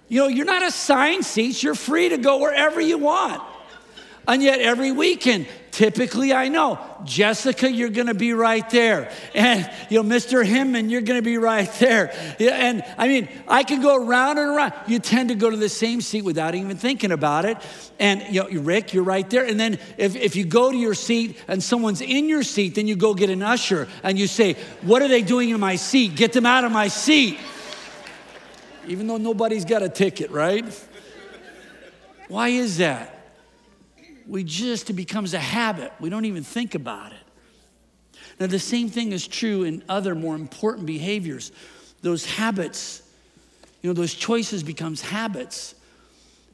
You 0.09 0.21
know, 0.21 0.27
you're 0.27 0.45
not 0.45 0.63
assigned 0.63 1.25
seats, 1.25 1.61
you're 1.61 1.75
free 1.75 2.09
to 2.09 2.17
go 2.17 2.37
wherever 2.37 2.79
you 2.79 2.97
want. 2.97 3.41
And 4.27 4.41
yet, 4.41 4.59
every 4.59 4.91
weekend, 4.91 5.47
typically 5.77 6.33
I 6.33 6.47
know, 6.47 6.79
Jessica, 7.03 7.71
you're 7.71 7.89
gonna 7.89 8.15
be 8.15 8.33
right 8.33 8.67
there. 8.71 9.11
And, 9.35 9.69
you 9.91 10.01
know, 10.01 10.15
Mr. 10.15 10.43
Hinman, 10.43 10.89
you're 10.89 11.01
gonna 11.01 11.21
be 11.21 11.37
right 11.37 11.71
there. 11.73 12.11
And 12.39 12.83
I 12.97 13.07
mean, 13.07 13.29
I 13.47 13.61
can 13.61 13.79
go 13.79 13.95
around 13.95 14.39
and 14.39 14.49
around. 14.49 14.73
You 14.87 14.97
tend 14.97 15.29
to 15.29 15.35
go 15.35 15.51
to 15.51 15.55
the 15.55 15.69
same 15.69 16.01
seat 16.01 16.23
without 16.23 16.55
even 16.55 16.77
thinking 16.77 17.11
about 17.11 17.45
it. 17.45 17.57
And, 17.99 18.23
you 18.33 18.41
know, 18.41 18.61
Rick, 18.61 18.95
you're 18.95 19.03
right 19.03 19.29
there. 19.29 19.45
And 19.45 19.59
then 19.59 19.77
if, 19.99 20.15
if 20.15 20.35
you 20.35 20.45
go 20.45 20.71
to 20.71 20.77
your 20.77 20.95
seat 20.95 21.37
and 21.47 21.61
someone's 21.61 22.01
in 22.01 22.27
your 22.27 22.41
seat, 22.41 22.73
then 22.73 22.87
you 22.87 22.95
go 22.95 23.13
get 23.13 23.29
an 23.29 23.43
usher 23.43 23.87
and 24.01 24.17
you 24.17 24.25
say, 24.25 24.53
What 24.81 25.03
are 25.03 25.07
they 25.07 25.21
doing 25.21 25.49
in 25.49 25.59
my 25.59 25.75
seat? 25.75 26.15
Get 26.15 26.33
them 26.33 26.47
out 26.47 26.63
of 26.63 26.71
my 26.71 26.87
seat. 26.87 27.37
Even 28.87 29.05
though 29.05 29.17
nobody's 29.17 29.63
got 29.63 29.83
a 29.83 29.89
ticket, 29.89 30.31
right? 30.31 30.65
Why 32.29 32.47
is 32.47 32.77
that? 32.77 33.16
We 34.27 34.43
just, 34.43 34.89
it 34.89 34.93
becomes 34.93 35.33
a 35.33 35.39
habit. 35.39 35.91
We 35.99 36.09
don't 36.09 36.25
even 36.25 36.43
think 36.43 36.75
about 36.75 37.11
it. 37.11 37.17
Now, 38.39 38.47
the 38.47 38.59
same 38.59 38.89
thing 38.89 39.11
is 39.11 39.27
true 39.27 39.63
in 39.63 39.83
other 39.89 40.13
more 40.13 40.35
important 40.35 40.85
behaviors. 40.85 41.51
Those 42.01 42.25
habits, 42.25 43.01
you 43.81 43.89
know, 43.89 43.93
those 43.93 44.13
choices 44.13 44.63
becomes 44.63 45.01
habits. 45.01 45.75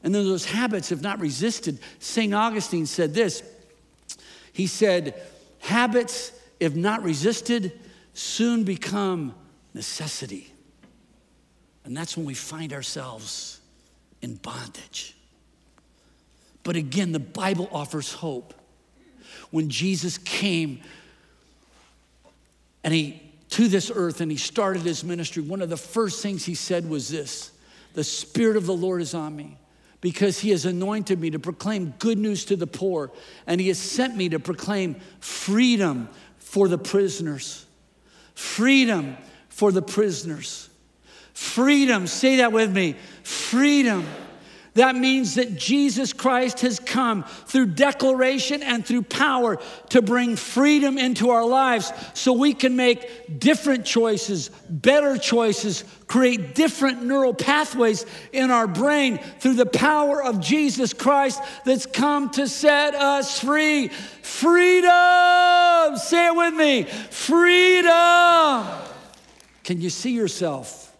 And 0.02 0.14
then 0.14 0.24
those 0.24 0.44
habits, 0.44 0.92
if 0.92 1.02
not 1.02 1.20
resisted, 1.20 1.78
St. 1.98 2.32
Augustine 2.32 2.86
said 2.86 3.14
this. 3.14 3.42
He 4.52 4.66
said, 4.66 5.20
habits, 5.58 6.32
if 6.60 6.74
not 6.74 7.02
resisted, 7.02 7.72
soon 8.14 8.64
become 8.64 9.34
necessity. 9.74 10.52
And 11.84 11.96
that's 11.96 12.16
when 12.16 12.24
we 12.24 12.34
find 12.34 12.72
ourselves 12.72 13.60
in 14.22 14.36
bondage. 14.36 15.16
But 16.64 16.76
again, 16.76 17.12
the 17.12 17.20
Bible 17.20 17.68
offers 17.70 18.12
hope. 18.12 18.54
When 19.50 19.68
Jesus 19.68 20.18
came 20.18 20.80
and 22.82 22.92
he 22.92 23.22
to 23.50 23.68
this 23.68 23.92
earth 23.94 24.20
and 24.20 24.30
he 24.30 24.36
started 24.36 24.82
his 24.82 25.04
ministry, 25.04 25.42
one 25.42 25.62
of 25.62 25.68
the 25.68 25.76
first 25.76 26.22
things 26.22 26.44
he 26.44 26.56
said 26.56 26.88
was 26.88 27.08
this 27.08 27.52
The 27.92 28.02
Spirit 28.02 28.56
of 28.56 28.66
the 28.66 28.74
Lord 28.74 29.00
is 29.00 29.14
on 29.14 29.36
me 29.36 29.58
because 30.00 30.40
he 30.40 30.50
has 30.50 30.66
anointed 30.66 31.20
me 31.20 31.30
to 31.30 31.38
proclaim 31.38 31.94
good 31.98 32.18
news 32.18 32.44
to 32.46 32.56
the 32.56 32.66
poor, 32.66 33.12
and 33.46 33.60
he 33.60 33.68
has 33.68 33.78
sent 33.78 34.16
me 34.16 34.28
to 34.30 34.40
proclaim 34.40 34.96
freedom 35.20 36.08
for 36.38 36.68
the 36.68 36.76
prisoners. 36.76 37.64
Freedom 38.34 39.16
for 39.48 39.70
the 39.70 39.80
prisoners. 39.80 40.68
Freedom, 41.32 42.06
say 42.06 42.36
that 42.36 42.52
with 42.52 42.70
me 42.72 42.96
freedom 43.22 44.04
that 44.74 44.96
means 44.96 45.36
that 45.36 45.56
Jesus 45.56 46.12
Christ 46.12 46.60
has 46.60 46.80
come 46.80 47.22
through 47.22 47.66
declaration 47.66 48.60
and 48.62 48.84
through 48.84 49.02
power 49.02 49.58
to 49.90 50.02
bring 50.02 50.34
freedom 50.34 50.98
into 50.98 51.30
our 51.30 51.46
lives 51.46 51.92
so 52.14 52.32
we 52.32 52.54
can 52.54 52.74
make 52.74 53.38
different 53.38 53.84
choices, 53.84 54.48
better 54.68 55.16
choices, 55.16 55.84
create 56.08 56.56
different 56.56 57.04
neural 57.04 57.32
pathways 57.32 58.04
in 58.32 58.50
our 58.50 58.66
brain 58.66 59.18
through 59.38 59.54
the 59.54 59.66
power 59.66 60.20
of 60.20 60.40
Jesus 60.40 60.92
Christ 60.92 61.40
that's 61.64 61.86
come 61.86 62.30
to 62.30 62.48
set 62.48 62.96
us 62.96 63.38
free. 63.38 63.88
Freedom! 64.22 64.90
Say 65.96 66.26
it 66.26 66.34
with 66.34 66.54
me 66.54 66.82
freedom! 67.10 68.66
Can 69.62 69.80
you 69.80 69.88
see 69.88 70.12
yourself 70.12 70.94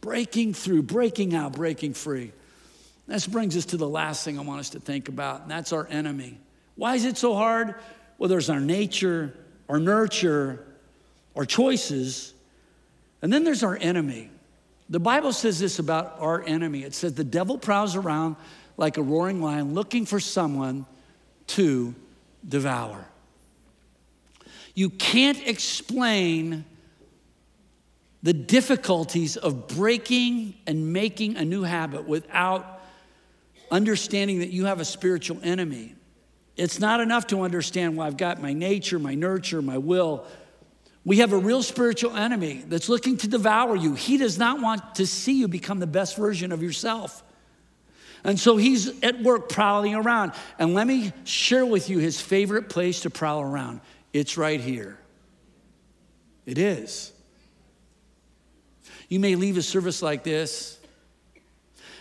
breaking 0.00 0.54
through, 0.54 0.82
breaking 0.82 1.36
out, 1.36 1.52
breaking 1.52 1.94
free? 1.94 2.32
This 3.06 3.26
brings 3.26 3.56
us 3.56 3.66
to 3.66 3.76
the 3.76 3.88
last 3.88 4.24
thing 4.24 4.38
I 4.38 4.42
want 4.42 4.60
us 4.60 4.70
to 4.70 4.80
think 4.80 5.08
about, 5.08 5.42
and 5.42 5.50
that's 5.50 5.72
our 5.72 5.86
enemy. 5.88 6.38
Why 6.74 6.96
is 6.96 7.04
it 7.04 7.16
so 7.16 7.34
hard? 7.34 7.76
Well, 8.18 8.28
there's 8.28 8.50
our 8.50 8.60
nature, 8.60 9.32
our 9.68 9.78
nurture, 9.78 10.64
our 11.36 11.44
choices, 11.44 12.34
and 13.22 13.32
then 13.32 13.44
there's 13.44 13.62
our 13.62 13.76
enemy. 13.76 14.30
The 14.88 15.00
Bible 15.00 15.32
says 15.32 15.58
this 15.58 15.78
about 15.78 16.16
our 16.20 16.42
enemy 16.42 16.82
it 16.82 16.94
says, 16.94 17.14
The 17.14 17.24
devil 17.24 17.58
prowls 17.58 17.96
around 17.96 18.36
like 18.76 18.96
a 18.96 19.02
roaring 19.02 19.40
lion 19.40 19.74
looking 19.74 20.06
for 20.06 20.20
someone 20.20 20.86
to 21.48 21.94
devour. 22.46 23.04
You 24.74 24.90
can't 24.90 25.40
explain 25.46 26.64
the 28.22 28.34
difficulties 28.34 29.36
of 29.36 29.68
breaking 29.68 30.54
and 30.66 30.92
making 30.92 31.36
a 31.36 31.44
new 31.44 31.62
habit 31.62 32.06
without 32.06 32.75
understanding 33.70 34.40
that 34.40 34.50
you 34.50 34.66
have 34.66 34.80
a 34.80 34.84
spiritual 34.84 35.38
enemy. 35.42 35.94
It's 36.56 36.80
not 36.80 37.00
enough 37.00 37.26
to 37.28 37.42
understand, 37.42 37.96
well, 37.96 38.06
I've 38.06 38.16
got 38.16 38.40
my 38.40 38.52
nature, 38.52 38.98
my 38.98 39.14
nurture, 39.14 39.60
my 39.60 39.78
will. 39.78 40.26
We 41.04 41.18
have 41.18 41.32
a 41.32 41.38
real 41.38 41.62
spiritual 41.62 42.16
enemy 42.16 42.64
that's 42.66 42.88
looking 42.88 43.16
to 43.18 43.28
devour 43.28 43.76
you. 43.76 43.94
He 43.94 44.16
does 44.16 44.38
not 44.38 44.60
want 44.60 44.96
to 44.96 45.06
see 45.06 45.38
you 45.38 45.48
become 45.48 45.78
the 45.78 45.86
best 45.86 46.16
version 46.16 46.52
of 46.52 46.62
yourself. 46.62 47.22
And 48.24 48.40
so 48.40 48.56
he's 48.56 49.00
at 49.04 49.22
work 49.22 49.48
prowling 49.48 49.94
around. 49.94 50.32
And 50.58 50.74
let 50.74 50.86
me 50.86 51.12
share 51.24 51.64
with 51.64 51.88
you 51.88 51.98
his 51.98 52.20
favorite 52.20 52.68
place 52.68 53.02
to 53.02 53.10
prowl 53.10 53.40
around. 53.40 53.80
It's 54.12 54.36
right 54.36 54.60
here. 54.60 54.98
It 56.44 56.58
is. 56.58 57.12
You 59.08 59.20
may 59.20 59.36
leave 59.36 59.56
a 59.56 59.62
service 59.62 60.02
like 60.02 60.24
this 60.24 60.80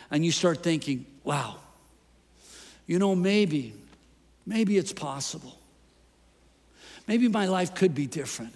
and 0.09 0.25
you 0.25 0.31
start 0.31 0.63
thinking, 0.63 1.05
wow, 1.25 1.57
you 2.85 2.99
know, 2.99 3.15
maybe, 3.15 3.73
maybe 4.45 4.77
it's 4.77 4.93
possible. 4.93 5.59
Maybe 7.07 7.27
my 7.27 7.47
life 7.47 7.75
could 7.75 7.93
be 7.93 8.07
different. 8.07 8.53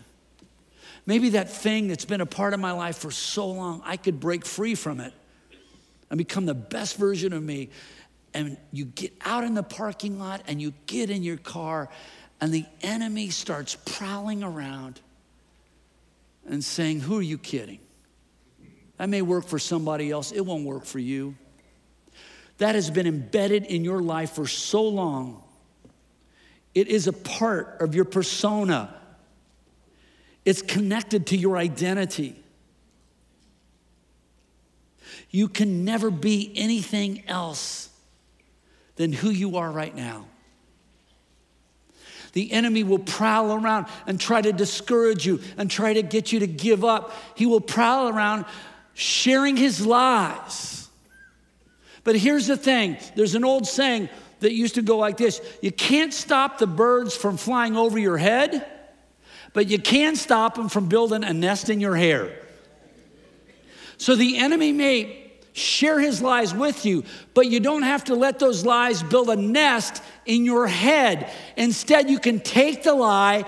Maybe 1.06 1.30
that 1.30 1.50
thing 1.50 1.88
that's 1.88 2.06
been 2.06 2.22
a 2.22 2.26
part 2.26 2.54
of 2.54 2.60
my 2.60 2.72
life 2.72 2.98
for 2.98 3.12
so 3.12 3.48
long, 3.48 3.82
I 3.84 3.98
could 3.98 4.20
break 4.20 4.46
free 4.46 4.76
from 4.76 5.00
it 5.00 5.14
and 6.10 6.18
become 6.18 6.46
the 6.46 6.54
best 6.54 6.98
version 6.98 7.34
of 7.34 7.42
me. 7.42 7.70
And 8.34 8.58
you 8.72 8.86
get 8.86 9.14
out 9.26 9.44
in 9.44 9.56
the 9.56 9.64
parking 9.64 10.20
lot 10.20 10.44
and 10.48 10.62
you 10.62 10.74
get 10.86 11.10
in 11.10 11.24
your 11.24 11.38
car, 11.38 11.90
and 12.40 12.54
the 12.54 12.66
enemy 12.82 13.30
starts 13.30 13.76
prowling 13.86 14.44
around 14.44 15.02
and 16.48 16.64
saying, 16.64 17.02
Who 17.02 17.18
are 17.18 17.24
you 17.24 17.40
kidding? 17.40 17.80
That 18.98 19.10
may 19.10 19.22
work 19.22 19.48
for 19.48 19.58
somebody 19.58 20.12
else, 20.12 20.32
it 20.32 20.42
won't 20.42 20.66
work 20.66 20.86
for 20.86 21.00
you. 21.00 21.36
That 22.60 22.76
has 22.76 22.90
been 22.90 23.08
embedded 23.08 23.66
in 23.66 23.84
your 23.84 24.02
life 24.02 24.32
for 24.32 24.46
so 24.46 24.84
long. 24.84 25.42
It 26.76 26.88
is 26.88 27.08
a 27.08 27.14
part 27.14 27.78
of 27.82 27.96
your 27.96 28.06
persona. 28.06 28.94
It's 30.46 30.62
connected 30.62 31.28
to 31.28 31.38
your 31.38 31.58
identity. 31.58 32.42
You 35.32 35.48
can 35.48 35.86
never 35.86 36.12
be 36.12 36.52
anything 36.56 37.24
else 37.28 37.90
than 38.96 39.14
who 39.14 39.30
you 39.30 39.58
are 39.58 39.72
right 39.72 39.96
now. 39.96 40.26
The 42.34 42.52
enemy 42.52 42.84
will 42.84 43.00
prowl 43.00 43.54
around 43.54 43.88
and 44.06 44.20
try 44.20 44.42
to 44.42 44.52
discourage 44.52 45.26
you 45.26 45.40
and 45.58 45.72
try 45.72 45.94
to 45.94 46.04
get 46.04 46.32
you 46.32 46.40
to 46.40 46.48
give 46.48 46.84
up. 46.84 47.14
He 47.36 47.46
will 47.46 47.62
prowl 47.62 48.10
around 48.10 48.46
sharing 48.94 49.58
his 49.58 49.86
lies. 49.86 50.79
But 52.04 52.16
here's 52.16 52.48
the 52.48 52.58
thing 52.58 52.98
there's 53.16 53.36
an 53.36 53.44
old 53.44 53.68
saying 53.68 54.10
that 54.40 54.54
used 54.54 54.76
to 54.76 54.82
go 54.82 54.98
like 54.98 55.18
this 55.18 55.42
You 55.62 55.72
can't 55.72 56.14
stop 56.14 56.58
the 56.58 56.68
birds 56.68 57.16
from 57.16 57.38
flying 57.38 57.76
over 57.76 57.98
your 57.98 58.18
head, 58.18 58.66
but 59.54 59.68
you 59.68 59.80
can 59.80 60.16
stop 60.16 60.56
them 60.56 60.70
from 60.70 60.88
building 60.88 61.24
a 61.24 61.34
nest 61.34 61.70
in 61.70 61.80
your 61.80 61.96
hair. 61.96 62.36
So 63.98 64.16
the 64.16 64.38
enemy 64.38 64.72
may 64.72 65.30
share 65.54 66.00
his 66.00 66.22
lies 66.22 66.54
with 66.54 66.86
you, 66.86 67.04
but 67.34 67.48
you 67.48 67.60
don't 67.60 67.84
have 67.84 68.06
to 68.06 68.16
let 68.16 68.40
those 68.40 68.66
lies 68.66 69.04
build 69.04 69.30
a 69.30 69.36
nest 69.36 70.02
in 70.26 70.46
your 70.46 70.68
head. 70.68 71.30
Instead, 71.58 72.10
you 72.10 72.18
can 72.20 72.40
take 72.40 72.84
the 72.84 72.94
lie, 72.94 73.44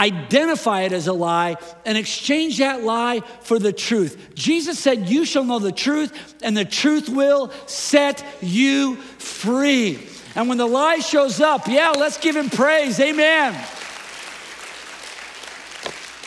identify 0.00 0.82
it 0.82 0.92
as 0.92 1.06
a 1.06 1.12
lie, 1.12 1.56
and 1.84 1.96
exchange 1.96 2.58
that 2.58 2.82
lie 2.82 3.20
for 3.42 3.58
the 3.58 3.72
truth. 3.72 4.34
Jesus 4.34 4.78
said, 4.78 5.08
You 5.08 5.24
shall 5.24 5.44
know 5.44 5.58
the 5.58 5.70
truth, 5.70 6.34
and 6.42 6.56
the 6.56 6.64
truth 6.64 7.08
will 7.08 7.52
set 7.66 8.24
you 8.40 8.96
free. 8.96 10.06
And 10.34 10.48
when 10.48 10.58
the 10.58 10.66
lie 10.66 10.98
shows 10.98 11.40
up, 11.40 11.68
yeah, 11.68 11.90
let's 11.90 12.18
give 12.18 12.34
him 12.34 12.50
praise. 12.50 12.98
Amen. 12.98 13.54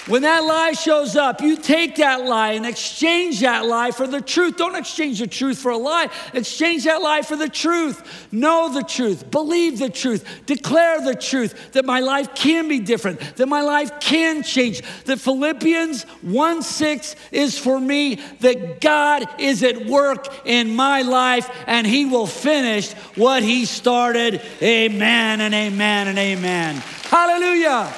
When 0.06 0.24
that 0.24 0.44
lie 0.44 0.74
shows 0.74 1.16
up, 1.16 1.40
you 1.40 1.56
take 1.56 1.96
that 1.96 2.26
lie 2.26 2.54
and 2.54 2.66
exchange 2.66 3.40
that 3.40 3.66
lie 3.66 3.92
for 3.92 4.06
the 4.06 4.20
truth. 4.20 4.58
Don't 4.58 4.76
exchange 4.76 5.20
the 5.20 5.28
truth 5.28 5.58
for 5.58 5.72
a 5.72 5.78
lie. 5.78 6.10
Exchange 6.34 6.84
that 6.84 7.02
lie 7.02 7.22
for 7.22 7.38
the 7.38 7.48
truth. 7.48 8.28
Know 8.30 8.74
the 8.74 8.84
truth. 8.84 9.32
Believe 9.32 9.80
the 9.80 9.90
truth. 9.90 10.26
Declare 10.46 11.06
the 11.06 11.16
truth 11.16 11.72
that 11.72 11.86
my 11.86 12.02
life 12.02 12.36
can 12.36 12.68
be 12.68 12.80
different, 12.80 13.22
that 13.38 13.48
my 13.48 13.62
life 13.62 14.02
can 14.02 14.44
change. 14.44 14.82
That 15.06 15.22
Philippians 15.22 16.04
1 16.04 16.62
6 16.62 17.16
is 17.32 17.58
for 17.58 17.80
me, 17.80 18.16
that 18.42 18.82
God 18.82 19.26
is 19.40 19.64
at 19.64 19.86
work 19.86 20.28
in 20.46 20.76
my 20.76 21.04
life 21.04 21.50
and 21.66 21.88
He 21.88 22.04
will 22.04 22.28
finish 22.28 22.92
what 23.16 23.42
He 23.42 23.64
started. 23.64 24.42
Amen 24.62 25.40
and 25.40 25.54
amen 25.54 26.10
and 26.10 26.20
amen. 26.20 26.76
Hallelujah. 27.04 27.94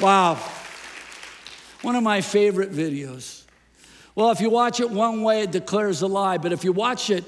Wow. 0.00 0.34
One 1.82 1.96
of 1.96 2.02
my 2.02 2.20
favorite 2.20 2.72
videos. 2.72 3.44
Well, 4.14 4.30
if 4.30 4.40
you 4.40 4.50
watch 4.50 4.80
it 4.80 4.90
one 4.90 5.22
way, 5.22 5.42
it 5.42 5.50
declares 5.50 6.02
a 6.02 6.06
lie, 6.06 6.38
but 6.38 6.52
if 6.52 6.64
you 6.64 6.72
watch 6.72 7.10
it 7.10 7.24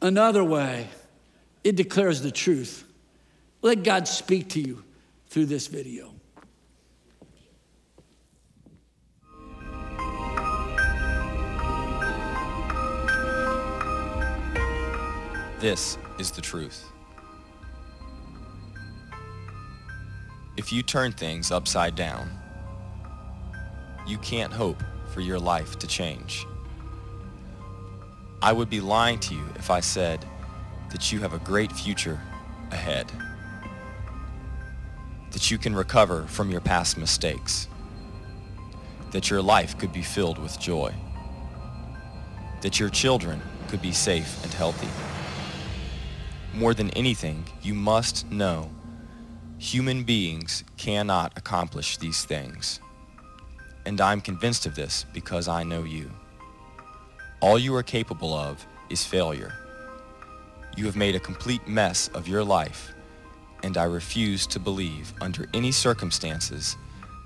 another 0.00 0.42
way, 0.42 0.88
it 1.62 1.76
declares 1.76 2.20
the 2.20 2.30
truth. 2.30 2.84
Let 3.62 3.82
God 3.82 4.06
speak 4.06 4.50
to 4.50 4.60
you 4.60 4.84
through 5.28 5.46
this 5.46 5.66
video. 5.66 6.10
This 15.60 15.96
is 16.18 16.30
the 16.30 16.42
truth. 16.42 16.93
If 20.56 20.72
you 20.72 20.84
turn 20.84 21.10
things 21.10 21.50
upside 21.50 21.96
down, 21.96 22.30
you 24.06 24.18
can't 24.18 24.52
hope 24.52 24.84
for 25.12 25.20
your 25.20 25.38
life 25.38 25.80
to 25.80 25.86
change. 25.88 26.46
I 28.40 28.52
would 28.52 28.70
be 28.70 28.80
lying 28.80 29.18
to 29.20 29.34
you 29.34 29.44
if 29.56 29.68
I 29.68 29.80
said 29.80 30.24
that 30.92 31.10
you 31.10 31.18
have 31.20 31.34
a 31.34 31.40
great 31.40 31.72
future 31.72 32.20
ahead, 32.70 33.10
that 35.32 35.50
you 35.50 35.58
can 35.58 35.74
recover 35.74 36.22
from 36.28 36.50
your 36.50 36.60
past 36.60 36.98
mistakes, 36.98 37.66
that 39.10 39.30
your 39.30 39.42
life 39.42 39.76
could 39.76 39.92
be 39.92 40.02
filled 40.02 40.38
with 40.38 40.60
joy, 40.60 40.94
that 42.60 42.78
your 42.78 42.90
children 42.90 43.42
could 43.66 43.82
be 43.82 43.92
safe 43.92 44.40
and 44.44 44.52
healthy. 44.54 44.88
More 46.52 46.74
than 46.74 46.90
anything, 46.90 47.44
you 47.60 47.74
must 47.74 48.30
know 48.30 48.70
human 49.64 50.04
beings 50.04 50.62
cannot 50.76 51.32
accomplish 51.38 51.96
these 51.96 52.22
things. 52.26 52.80
And 53.86 53.98
I'm 53.98 54.20
convinced 54.20 54.66
of 54.66 54.74
this 54.74 55.06
because 55.14 55.48
I 55.48 55.62
know 55.62 55.84
you. 55.84 56.10
All 57.40 57.58
you 57.58 57.74
are 57.74 57.82
capable 57.82 58.34
of 58.34 58.66
is 58.90 59.06
failure. 59.06 59.54
You 60.76 60.84
have 60.84 60.96
made 60.96 61.14
a 61.14 61.20
complete 61.20 61.66
mess 61.66 62.08
of 62.08 62.28
your 62.28 62.44
life, 62.44 62.92
and 63.62 63.78
I 63.78 63.84
refuse 63.84 64.46
to 64.48 64.60
believe 64.60 65.14
under 65.22 65.48
any 65.54 65.72
circumstances 65.72 66.76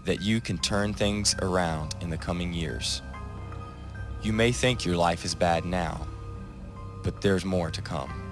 that 0.05 0.23
you 0.23 0.41
can 0.41 0.59
turn 0.59 0.95
things 0.95 1.35
around 1.43 1.97
in 2.01 2.09
the 2.09 2.17
coming 2.17 2.55
years. 2.55 3.03
You 4.23 4.33
may 4.33 4.53
think 4.53 4.85
your 4.85 4.97
life 4.97 5.25
is 5.25 5.35
bad 5.35 5.65
now, 5.65 6.07
but 7.03 7.21
there's 7.21 7.45
more 7.45 7.73
to 7.73 7.83
come. 7.83 8.28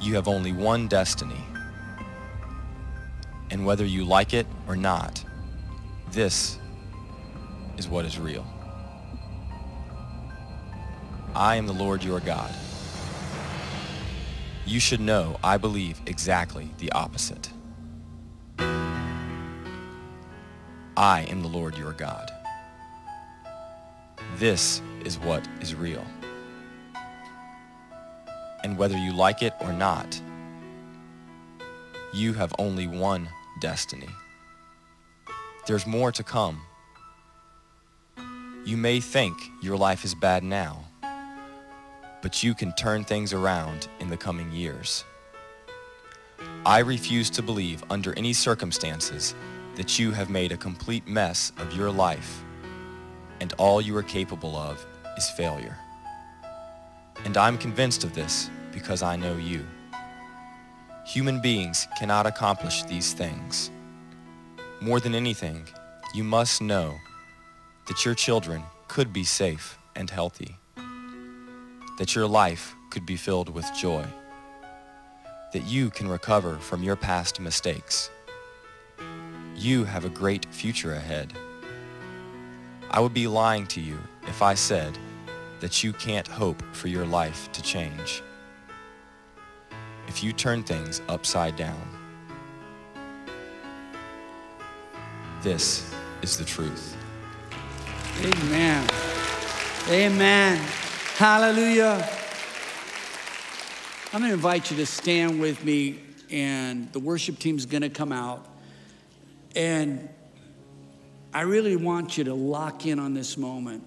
You 0.00 0.14
have 0.14 0.28
only 0.28 0.52
one 0.52 0.88
destiny. 0.88 1.44
And 3.50 3.66
whether 3.66 3.84
you 3.84 4.04
like 4.04 4.34
it 4.34 4.46
or 4.66 4.76
not, 4.76 5.24
this 6.12 6.58
is 7.76 7.88
what 7.88 8.04
is 8.04 8.18
real. 8.18 8.46
I 11.34 11.56
am 11.56 11.66
the 11.66 11.72
Lord 11.72 12.02
your 12.04 12.20
God. 12.20 12.54
You 14.66 14.80
should 14.80 15.00
know 15.00 15.38
I 15.42 15.56
believe 15.56 16.00
exactly 16.06 16.70
the 16.78 16.92
opposite. 16.92 17.50
I 20.96 21.22
am 21.30 21.42
the 21.42 21.48
Lord 21.48 21.78
your 21.78 21.92
God. 21.92 22.30
This 24.36 24.82
is 25.04 25.18
what 25.18 25.46
is 25.60 25.74
real. 25.74 26.04
And 28.64 28.76
whether 28.76 28.96
you 28.96 29.12
like 29.12 29.42
it 29.42 29.54
or 29.60 29.72
not, 29.72 30.20
you 32.12 32.32
have 32.32 32.52
only 32.58 32.86
one 32.86 33.28
destiny. 33.60 34.08
There's 35.66 35.86
more 35.86 36.12
to 36.12 36.22
come. 36.22 36.60
You 38.64 38.76
may 38.76 39.00
think 39.00 39.36
your 39.62 39.76
life 39.76 40.04
is 40.04 40.14
bad 40.14 40.42
now, 40.42 40.84
but 42.22 42.42
you 42.42 42.54
can 42.54 42.74
turn 42.74 43.04
things 43.04 43.32
around 43.32 43.88
in 44.00 44.10
the 44.10 44.16
coming 44.16 44.50
years. 44.52 45.04
I 46.64 46.80
refuse 46.80 47.30
to 47.30 47.42
believe 47.42 47.82
under 47.90 48.16
any 48.16 48.32
circumstances 48.32 49.34
that 49.76 49.98
you 49.98 50.10
have 50.12 50.28
made 50.28 50.52
a 50.52 50.56
complete 50.56 51.06
mess 51.06 51.52
of 51.58 51.72
your 51.72 51.90
life 51.90 52.44
and 53.40 53.52
all 53.54 53.80
you 53.80 53.96
are 53.96 54.02
capable 54.02 54.56
of 54.56 54.84
is 55.16 55.30
failure. 55.30 55.76
And 57.24 57.36
I'm 57.36 57.58
convinced 57.58 58.04
of 58.04 58.14
this 58.14 58.50
because 58.72 59.02
I 59.02 59.16
know 59.16 59.36
you. 59.36 59.64
Human 61.06 61.40
beings 61.40 61.88
cannot 61.98 62.26
accomplish 62.26 62.82
these 62.84 63.12
things. 63.12 63.70
More 64.80 65.00
than 65.00 65.14
anything, 65.14 65.66
you 66.14 66.22
must 66.22 66.62
know 66.62 66.94
that 67.86 68.04
your 68.04 68.14
children 68.14 68.62
could 68.86 69.12
be 69.12 69.24
safe 69.24 69.78
and 69.96 70.08
healthy, 70.08 70.56
that 71.98 72.14
your 72.14 72.26
life 72.26 72.74
could 72.90 73.04
be 73.04 73.16
filled 73.16 73.48
with 73.48 73.66
joy, 73.74 74.04
that 75.52 75.64
you 75.64 75.90
can 75.90 76.08
recover 76.08 76.58
from 76.58 76.82
your 76.82 76.96
past 76.96 77.40
mistakes. 77.40 78.10
You 79.56 79.84
have 79.84 80.04
a 80.04 80.10
great 80.10 80.46
future 80.50 80.94
ahead. 80.94 81.32
I 82.90 83.00
would 83.00 83.14
be 83.14 83.26
lying 83.26 83.66
to 83.68 83.80
you 83.80 83.98
if 84.26 84.42
I 84.42 84.54
said 84.54 84.96
that 85.60 85.82
you 85.82 85.92
can't 85.92 86.26
hope 86.26 86.62
for 86.72 86.88
your 86.88 87.06
life 87.06 87.50
to 87.52 87.62
change. 87.62 88.22
If 90.06 90.22
you 90.22 90.32
turn 90.32 90.62
things 90.62 91.02
upside 91.08 91.56
down, 91.56 91.80
this 95.42 95.92
is 96.22 96.36
the 96.36 96.44
truth. 96.44 96.96
Amen. 98.20 98.88
Amen. 99.88 100.56
Hallelujah. 101.16 102.08
I'm 104.12 104.20
going 104.20 104.30
to 104.30 104.34
invite 104.34 104.70
you 104.70 104.76
to 104.78 104.86
stand 104.86 105.40
with 105.40 105.62
me, 105.64 105.98
and 106.30 106.90
the 106.92 106.98
worship 106.98 107.38
team's 107.38 107.66
going 107.66 107.82
to 107.82 107.90
come 107.90 108.10
out. 108.10 108.46
And 109.54 110.08
I 111.32 111.42
really 111.42 111.76
want 111.76 112.16
you 112.16 112.24
to 112.24 112.34
lock 112.34 112.86
in 112.86 112.98
on 112.98 113.12
this 113.12 113.36
moment. 113.36 113.84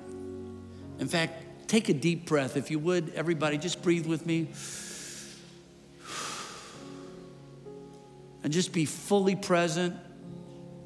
In 1.00 1.08
fact, 1.08 1.41
take 1.72 1.88
a 1.88 1.94
deep 1.94 2.26
breath. 2.26 2.58
If 2.58 2.70
you 2.70 2.80
would, 2.80 3.14
everybody, 3.16 3.58
just 3.58 3.82
breathe 3.82 4.06
with 4.06 4.26
me. 4.26 4.50
And 8.44 8.52
just 8.52 8.74
be 8.74 8.84
fully 8.84 9.38
present 9.38 9.96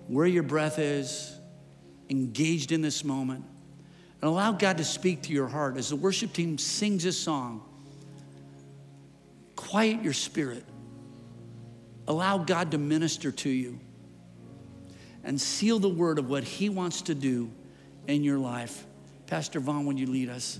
where 0.07 0.27
your 0.27 0.43
breath 0.43 0.77
is, 0.77 1.35
engaged 2.11 2.71
in 2.71 2.81
this 2.81 3.03
moment. 3.03 3.43
And 4.21 4.29
allow 4.29 4.51
God 4.51 4.77
to 4.77 4.83
speak 4.83 5.23
to 5.23 5.33
your 5.33 5.47
heart 5.47 5.75
as 5.75 5.89
the 5.89 5.95
worship 5.95 6.33
team 6.33 6.59
sings 6.59 7.03
this 7.03 7.17
song. 7.17 7.63
Quiet 9.55 10.03
your 10.03 10.13
spirit. 10.13 10.63
Allow 12.07 12.37
God 12.37 12.69
to 12.71 12.77
minister 12.77 13.31
to 13.31 13.49
you 13.49 13.79
and 15.23 15.41
seal 15.41 15.79
the 15.79 15.89
word 15.89 16.19
of 16.19 16.29
what 16.29 16.43
He 16.43 16.69
wants 16.69 17.01
to 17.03 17.15
do 17.15 17.49
in 18.05 18.23
your 18.23 18.37
life. 18.37 18.85
Pastor 19.25 19.59
Vaughn, 19.59 19.87
would 19.87 19.97
you 19.97 20.05
lead 20.05 20.29
us? 20.29 20.59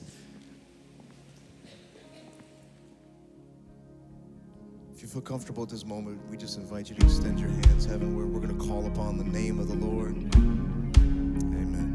You 5.06 5.12
feel 5.12 5.22
comfortable 5.22 5.62
at 5.62 5.70
this 5.70 5.86
moment, 5.86 6.20
we 6.32 6.38
just 6.38 6.58
invite 6.58 6.90
you 6.90 6.96
to 6.96 7.06
extend 7.06 7.40
your 7.40 7.50
hands 7.50 7.86
heaven 7.86 8.18
where 8.18 8.26
we're 8.26 8.40
going 8.40 8.58
to 8.58 8.66
call 8.66 8.88
upon 8.88 9.20
the 9.20 9.24
name 9.24 9.60
of 9.60 9.68
the 9.68 9.76
Lord. 9.76 10.16
Amen. 10.96 11.92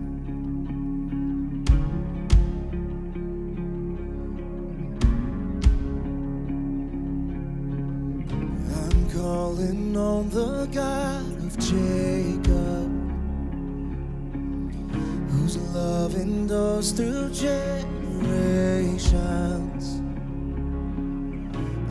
I'm 8.76 9.10
calling 9.10 9.96
on 9.96 10.30
the 10.30 10.66
God 10.66 11.32
of 11.44 11.58
Jacob, 11.58 12.92
whose 15.32 15.56
love 15.74 16.14
endures 16.14 16.92
through 16.92 17.30
generations. 17.32 18.70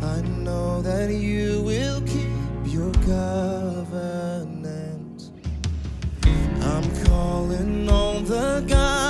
I 0.02 0.22
know 0.22 0.82
that 0.82 1.12
you 1.14 1.62
will 1.64 2.02
keep 2.02 2.30
your 2.74 2.92
covenant. 3.06 3.90
I'm 6.62 7.06
calling 7.06 7.90
on 7.90 8.24
the 8.26 8.64
God 8.68 9.09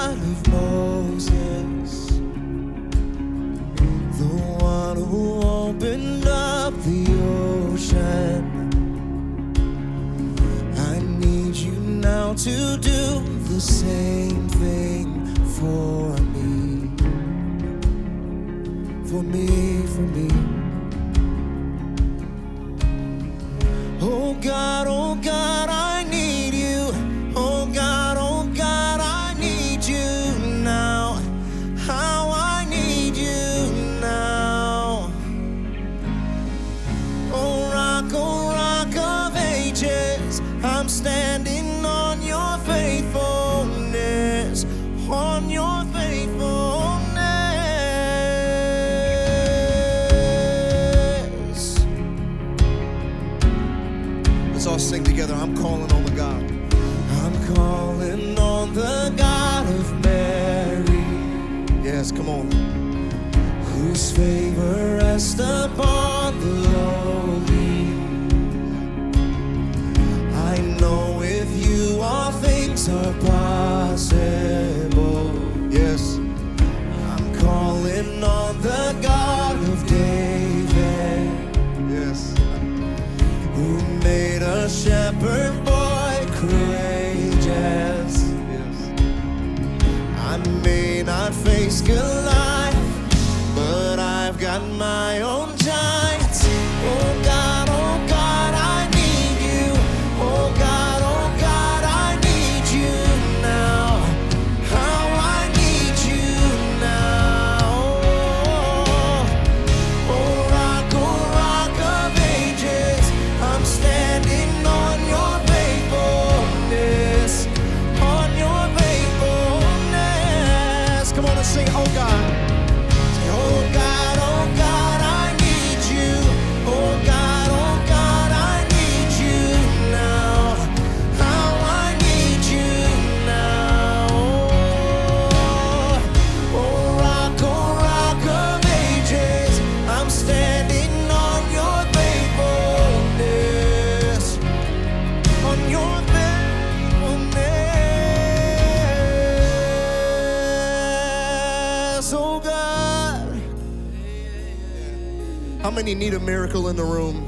the 156.80 156.86
room? 156.86 157.25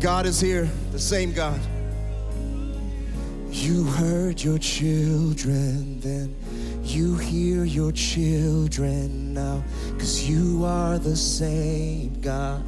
God 0.00 0.24
is 0.24 0.40
here, 0.40 0.66
the 0.92 0.98
same 0.98 1.34
God. 1.34 1.60
You 3.50 3.84
heard 3.84 4.42
your 4.42 4.56
children 4.56 6.00
then. 6.00 6.34
You 6.84 7.16
hear 7.16 7.64
your 7.64 7.92
children 7.92 9.34
now. 9.34 9.62
Cause 9.98 10.22
you 10.22 10.64
are 10.64 10.98
the 10.98 11.16
same 11.16 12.18
God. 12.22 12.64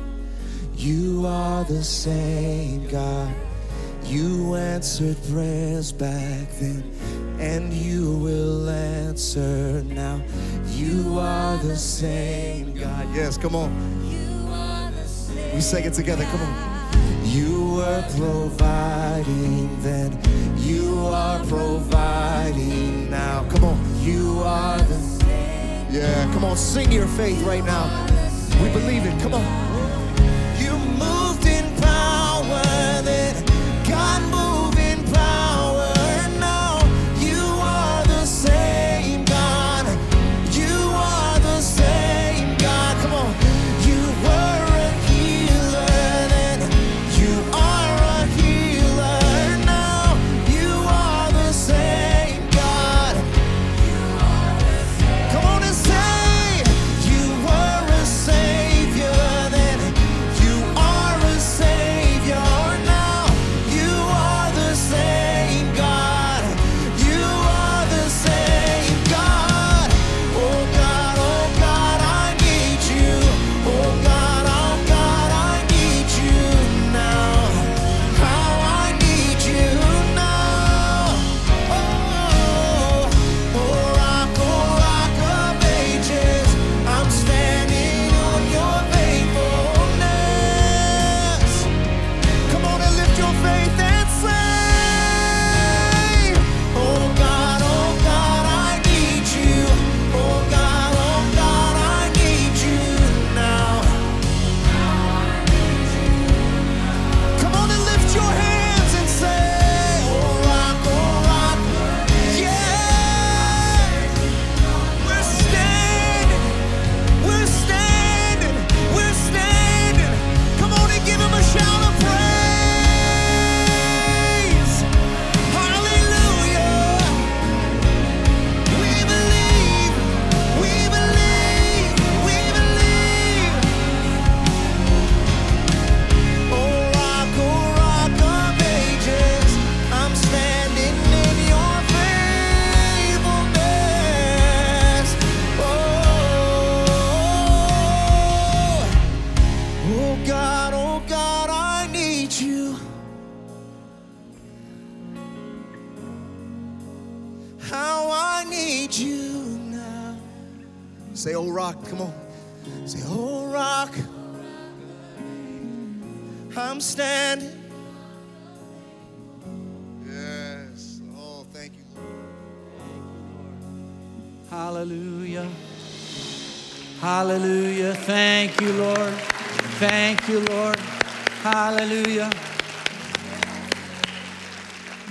You 0.76 1.24
are 1.26 1.64
the 1.64 1.82
same 1.82 2.86
God. 2.88 3.34
You 4.04 4.56
answered 4.56 5.16
prayers 5.30 5.90
back 5.90 6.50
then, 6.60 6.82
and 7.38 7.72
you 7.72 8.18
will 8.18 8.68
answer 8.68 9.82
now. 9.84 10.20
You 10.66 11.18
are 11.18 11.56
the 11.58 11.76
same 11.76 12.74
God. 12.74 13.06
Yes, 13.14 13.38
come 13.38 13.54
on. 13.54 14.09
We 15.60 15.64
sing 15.64 15.84
it 15.84 15.92
together. 15.92 16.24
Come 16.24 16.40
on. 16.40 17.22
You 17.22 17.74
were 17.74 18.02
providing 18.16 19.82
then. 19.82 20.18
You 20.56 21.00
are 21.08 21.38
providing 21.44 23.10
now. 23.10 23.46
Come 23.50 23.64
on. 23.64 24.00
You 24.00 24.40
are 24.42 24.78
the 24.78 25.86
Yeah, 25.90 26.32
come 26.32 26.44
on. 26.44 26.56
Sing 26.56 26.90
your 26.90 27.06
faith 27.08 27.42
right 27.42 27.62
now. 27.62 28.06
We 28.62 28.70
believe 28.70 29.04
it. 29.04 29.20
Come 29.20 29.34
on. 29.34 29.69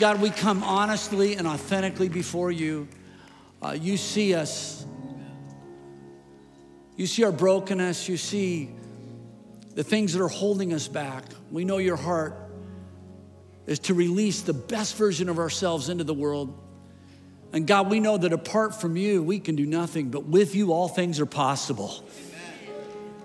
God, 0.10 0.22
we 0.22 0.32
come 0.32 0.64
honestly 0.64 1.36
and 1.36 1.46
authentically 1.46 2.10
before 2.10 2.52
you. 2.52 2.88
Uh, 3.62 3.78
you 3.80 3.96
see 3.96 4.34
us. 4.34 4.84
You 6.96 7.06
see 7.06 7.24
our 7.26 7.32
brokenness. 7.32 8.10
You 8.10 8.18
see 8.18 8.72
the 9.76 9.84
things 9.84 10.14
that 10.14 10.24
are 10.24 10.28
holding 10.28 10.74
us 10.74 10.88
back. 10.88 11.26
We 11.52 11.64
know 11.64 11.78
your 11.78 11.96
heart 11.96 12.36
is 13.68 13.78
to 13.82 13.94
release 13.94 14.42
the 14.42 14.54
best 14.54 14.96
version 14.96 15.30
of 15.30 15.38
ourselves 15.38 15.90
into 15.90 16.06
the 16.06 16.16
world. 16.16 16.60
And 17.54 17.68
God, 17.68 17.92
we 17.92 18.00
know 18.00 18.18
that 18.18 18.34
apart 18.34 18.82
from 18.82 18.98
you, 18.98 19.22
we 19.22 19.40
can 19.40 19.56
do 19.56 19.68
nothing, 19.68 20.10
but 20.10 20.26
with 20.26 20.56
you, 20.56 20.74
all 20.74 20.88
things 20.88 21.20
are 21.20 21.28
possible. 21.28 22.04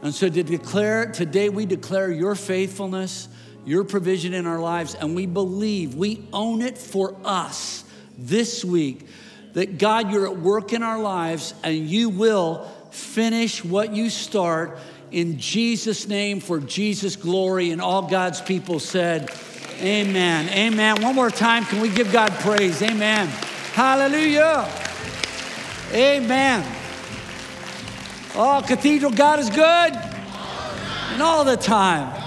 And 0.02 0.14
so 0.14 0.28
to 0.28 0.42
declare, 0.42 1.06
today 1.06 1.48
we 1.48 1.64
declare 1.64 2.12
your 2.12 2.34
faithfulness, 2.34 3.30
your 3.64 3.84
provision 3.84 4.34
in 4.34 4.46
our 4.46 4.60
lives, 4.60 4.94
and 4.94 5.14
we 5.14 5.26
believe, 5.26 5.94
we 5.94 6.26
own 6.32 6.62
it 6.62 6.76
for 6.76 7.16
us 7.24 7.84
this 8.18 8.64
week 8.64 9.06
that 9.54 9.78
God, 9.78 10.10
you're 10.10 10.26
at 10.26 10.36
work 10.36 10.72
in 10.72 10.82
our 10.82 10.98
lives 10.98 11.54
and 11.62 11.76
you 11.76 12.08
will 12.08 12.64
finish 12.90 13.64
what 13.64 13.92
you 13.92 14.10
start 14.10 14.78
in 15.10 15.38
Jesus' 15.38 16.08
name 16.08 16.40
for 16.40 16.58
Jesus' 16.58 17.16
glory. 17.16 17.70
And 17.70 17.80
all 17.80 18.02
God's 18.02 18.40
people 18.40 18.80
said, 18.80 19.30
Amen. 19.80 20.48
Amen. 20.50 21.02
One 21.02 21.14
more 21.14 21.30
time, 21.30 21.64
can 21.64 21.80
we 21.80 21.88
give 21.88 22.12
God 22.12 22.32
praise? 22.32 22.82
Amen. 22.82 23.28
Hallelujah. 23.72 24.68
Amen. 25.92 26.64
Oh, 28.36 28.64
Cathedral, 28.66 29.12
God 29.12 29.38
is 29.38 29.50
good. 29.50 29.92
And 31.12 31.22
all 31.22 31.44
the 31.44 31.56
time. 31.56 32.23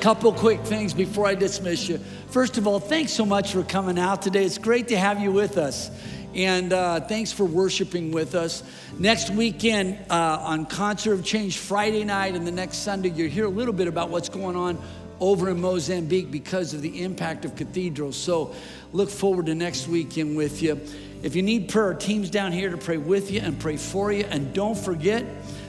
Couple 0.00 0.32
quick 0.32 0.60
things 0.60 0.94
before 0.94 1.26
I 1.26 1.34
dismiss 1.34 1.88
you. 1.88 1.98
First 2.28 2.58
of 2.58 2.66
all, 2.68 2.78
thanks 2.78 3.12
so 3.12 3.26
much 3.26 3.52
for 3.52 3.64
coming 3.64 3.98
out 3.98 4.22
today. 4.22 4.44
It's 4.44 4.58
great 4.58 4.88
to 4.88 4.96
have 4.96 5.20
you 5.20 5.32
with 5.32 5.58
us. 5.58 5.90
And 6.34 6.72
uh, 6.72 7.00
thanks 7.00 7.32
for 7.32 7.44
worshiping 7.44 8.12
with 8.12 8.34
us. 8.34 8.62
Next 8.98 9.30
weekend 9.30 9.98
uh, 10.08 10.38
on 10.42 10.66
Concert 10.66 11.14
of 11.14 11.24
Change 11.24 11.58
Friday 11.58 12.04
night 12.04 12.36
and 12.36 12.46
the 12.46 12.52
next 12.52 12.78
Sunday, 12.78 13.08
you'll 13.08 13.30
hear 13.30 13.46
a 13.46 13.50
little 13.50 13.72
bit 13.74 13.88
about 13.88 14.10
what's 14.10 14.28
going 14.28 14.54
on 14.54 14.78
over 15.18 15.48
in 15.48 15.60
Mozambique 15.60 16.30
because 16.30 16.72
of 16.74 16.82
the 16.82 17.02
impact 17.02 17.44
of 17.44 17.56
cathedrals. 17.56 18.16
So 18.16 18.54
look 18.92 19.10
forward 19.10 19.46
to 19.46 19.54
next 19.54 19.88
weekend 19.88 20.36
with 20.36 20.62
you. 20.62 20.80
If 21.22 21.34
you 21.34 21.42
need 21.42 21.68
prayer, 21.68 21.94
team's 21.94 22.30
down 22.30 22.52
here 22.52 22.70
to 22.70 22.76
pray 22.76 22.98
with 22.98 23.30
you 23.30 23.40
and 23.40 23.58
pray 23.58 23.76
for 23.76 24.12
you. 24.12 24.24
And 24.24 24.52
don't 24.52 24.78
forget 24.78 25.24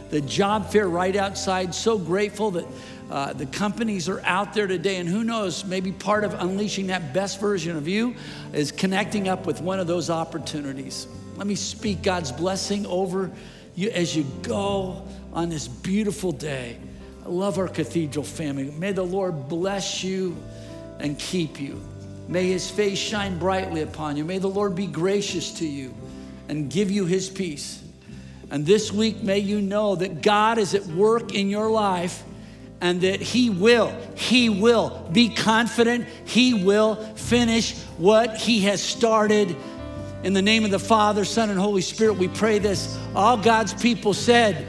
the 0.09 0.21
job 0.21 0.69
fair 0.69 0.87
right 0.87 1.15
outside. 1.15 1.73
So 1.73 1.97
grateful 1.97 2.51
that 2.51 2.65
uh, 3.09 3.33
the 3.33 3.45
companies 3.45 4.09
are 4.09 4.21
out 4.25 4.53
there 4.53 4.67
today. 4.67 4.97
And 4.97 5.07
who 5.07 5.23
knows, 5.23 5.63
maybe 5.63 5.91
part 5.91 6.23
of 6.23 6.33
unleashing 6.33 6.87
that 6.87 7.13
best 7.13 7.39
version 7.39 7.77
of 7.77 7.87
you 7.87 8.15
is 8.53 8.71
connecting 8.71 9.27
up 9.27 9.45
with 9.45 9.61
one 9.61 9.79
of 9.79 9.87
those 9.87 10.09
opportunities. 10.09 11.07
Let 11.37 11.47
me 11.47 11.55
speak 11.55 12.01
God's 12.01 12.31
blessing 12.31 12.85
over 12.85 13.31
you 13.75 13.89
as 13.91 14.15
you 14.15 14.25
go 14.41 15.07
on 15.33 15.49
this 15.49 15.67
beautiful 15.67 16.31
day. 16.31 16.77
I 17.23 17.29
love 17.29 17.57
our 17.57 17.67
cathedral 17.67 18.25
family. 18.25 18.71
May 18.71 18.91
the 18.91 19.03
Lord 19.03 19.47
bless 19.47 20.03
you 20.03 20.35
and 20.99 21.17
keep 21.17 21.61
you. 21.61 21.81
May 22.27 22.47
his 22.47 22.69
face 22.69 22.97
shine 22.97 23.37
brightly 23.37 23.83
upon 23.83 24.17
you. 24.17 24.25
May 24.25 24.39
the 24.39 24.49
Lord 24.49 24.75
be 24.75 24.87
gracious 24.87 25.51
to 25.59 25.65
you 25.65 25.93
and 26.49 26.69
give 26.69 26.91
you 26.91 27.05
his 27.05 27.29
peace. 27.29 27.83
And 28.49 28.65
this 28.65 28.91
week, 28.91 29.21
may 29.21 29.39
you 29.39 29.61
know 29.61 29.95
that 29.95 30.21
God 30.21 30.57
is 30.57 30.73
at 30.73 30.85
work 30.87 31.33
in 31.33 31.49
your 31.49 31.69
life 31.69 32.23
and 32.81 33.01
that 33.01 33.21
he 33.21 33.49
will, 33.49 33.95
he 34.15 34.49
will 34.49 35.07
be 35.11 35.29
confident, 35.29 36.07
he 36.25 36.53
will 36.53 36.95
finish 37.15 37.77
what 37.97 38.37
he 38.37 38.61
has 38.61 38.81
started. 38.81 39.55
In 40.23 40.33
the 40.33 40.41
name 40.41 40.65
of 40.65 40.71
the 40.71 40.79
Father, 40.79 41.25
Son, 41.25 41.49
and 41.49 41.59
Holy 41.59 41.81
Spirit, 41.81 42.13
we 42.17 42.27
pray 42.27 42.59
this. 42.59 42.97
All 43.15 43.37
God's 43.37 43.73
people 43.73 44.13
said, 44.13 44.67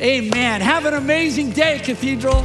Amen. 0.00 0.60
Have 0.62 0.86
an 0.86 0.94
amazing 0.94 1.52
day, 1.52 1.78
Cathedral. 1.78 2.44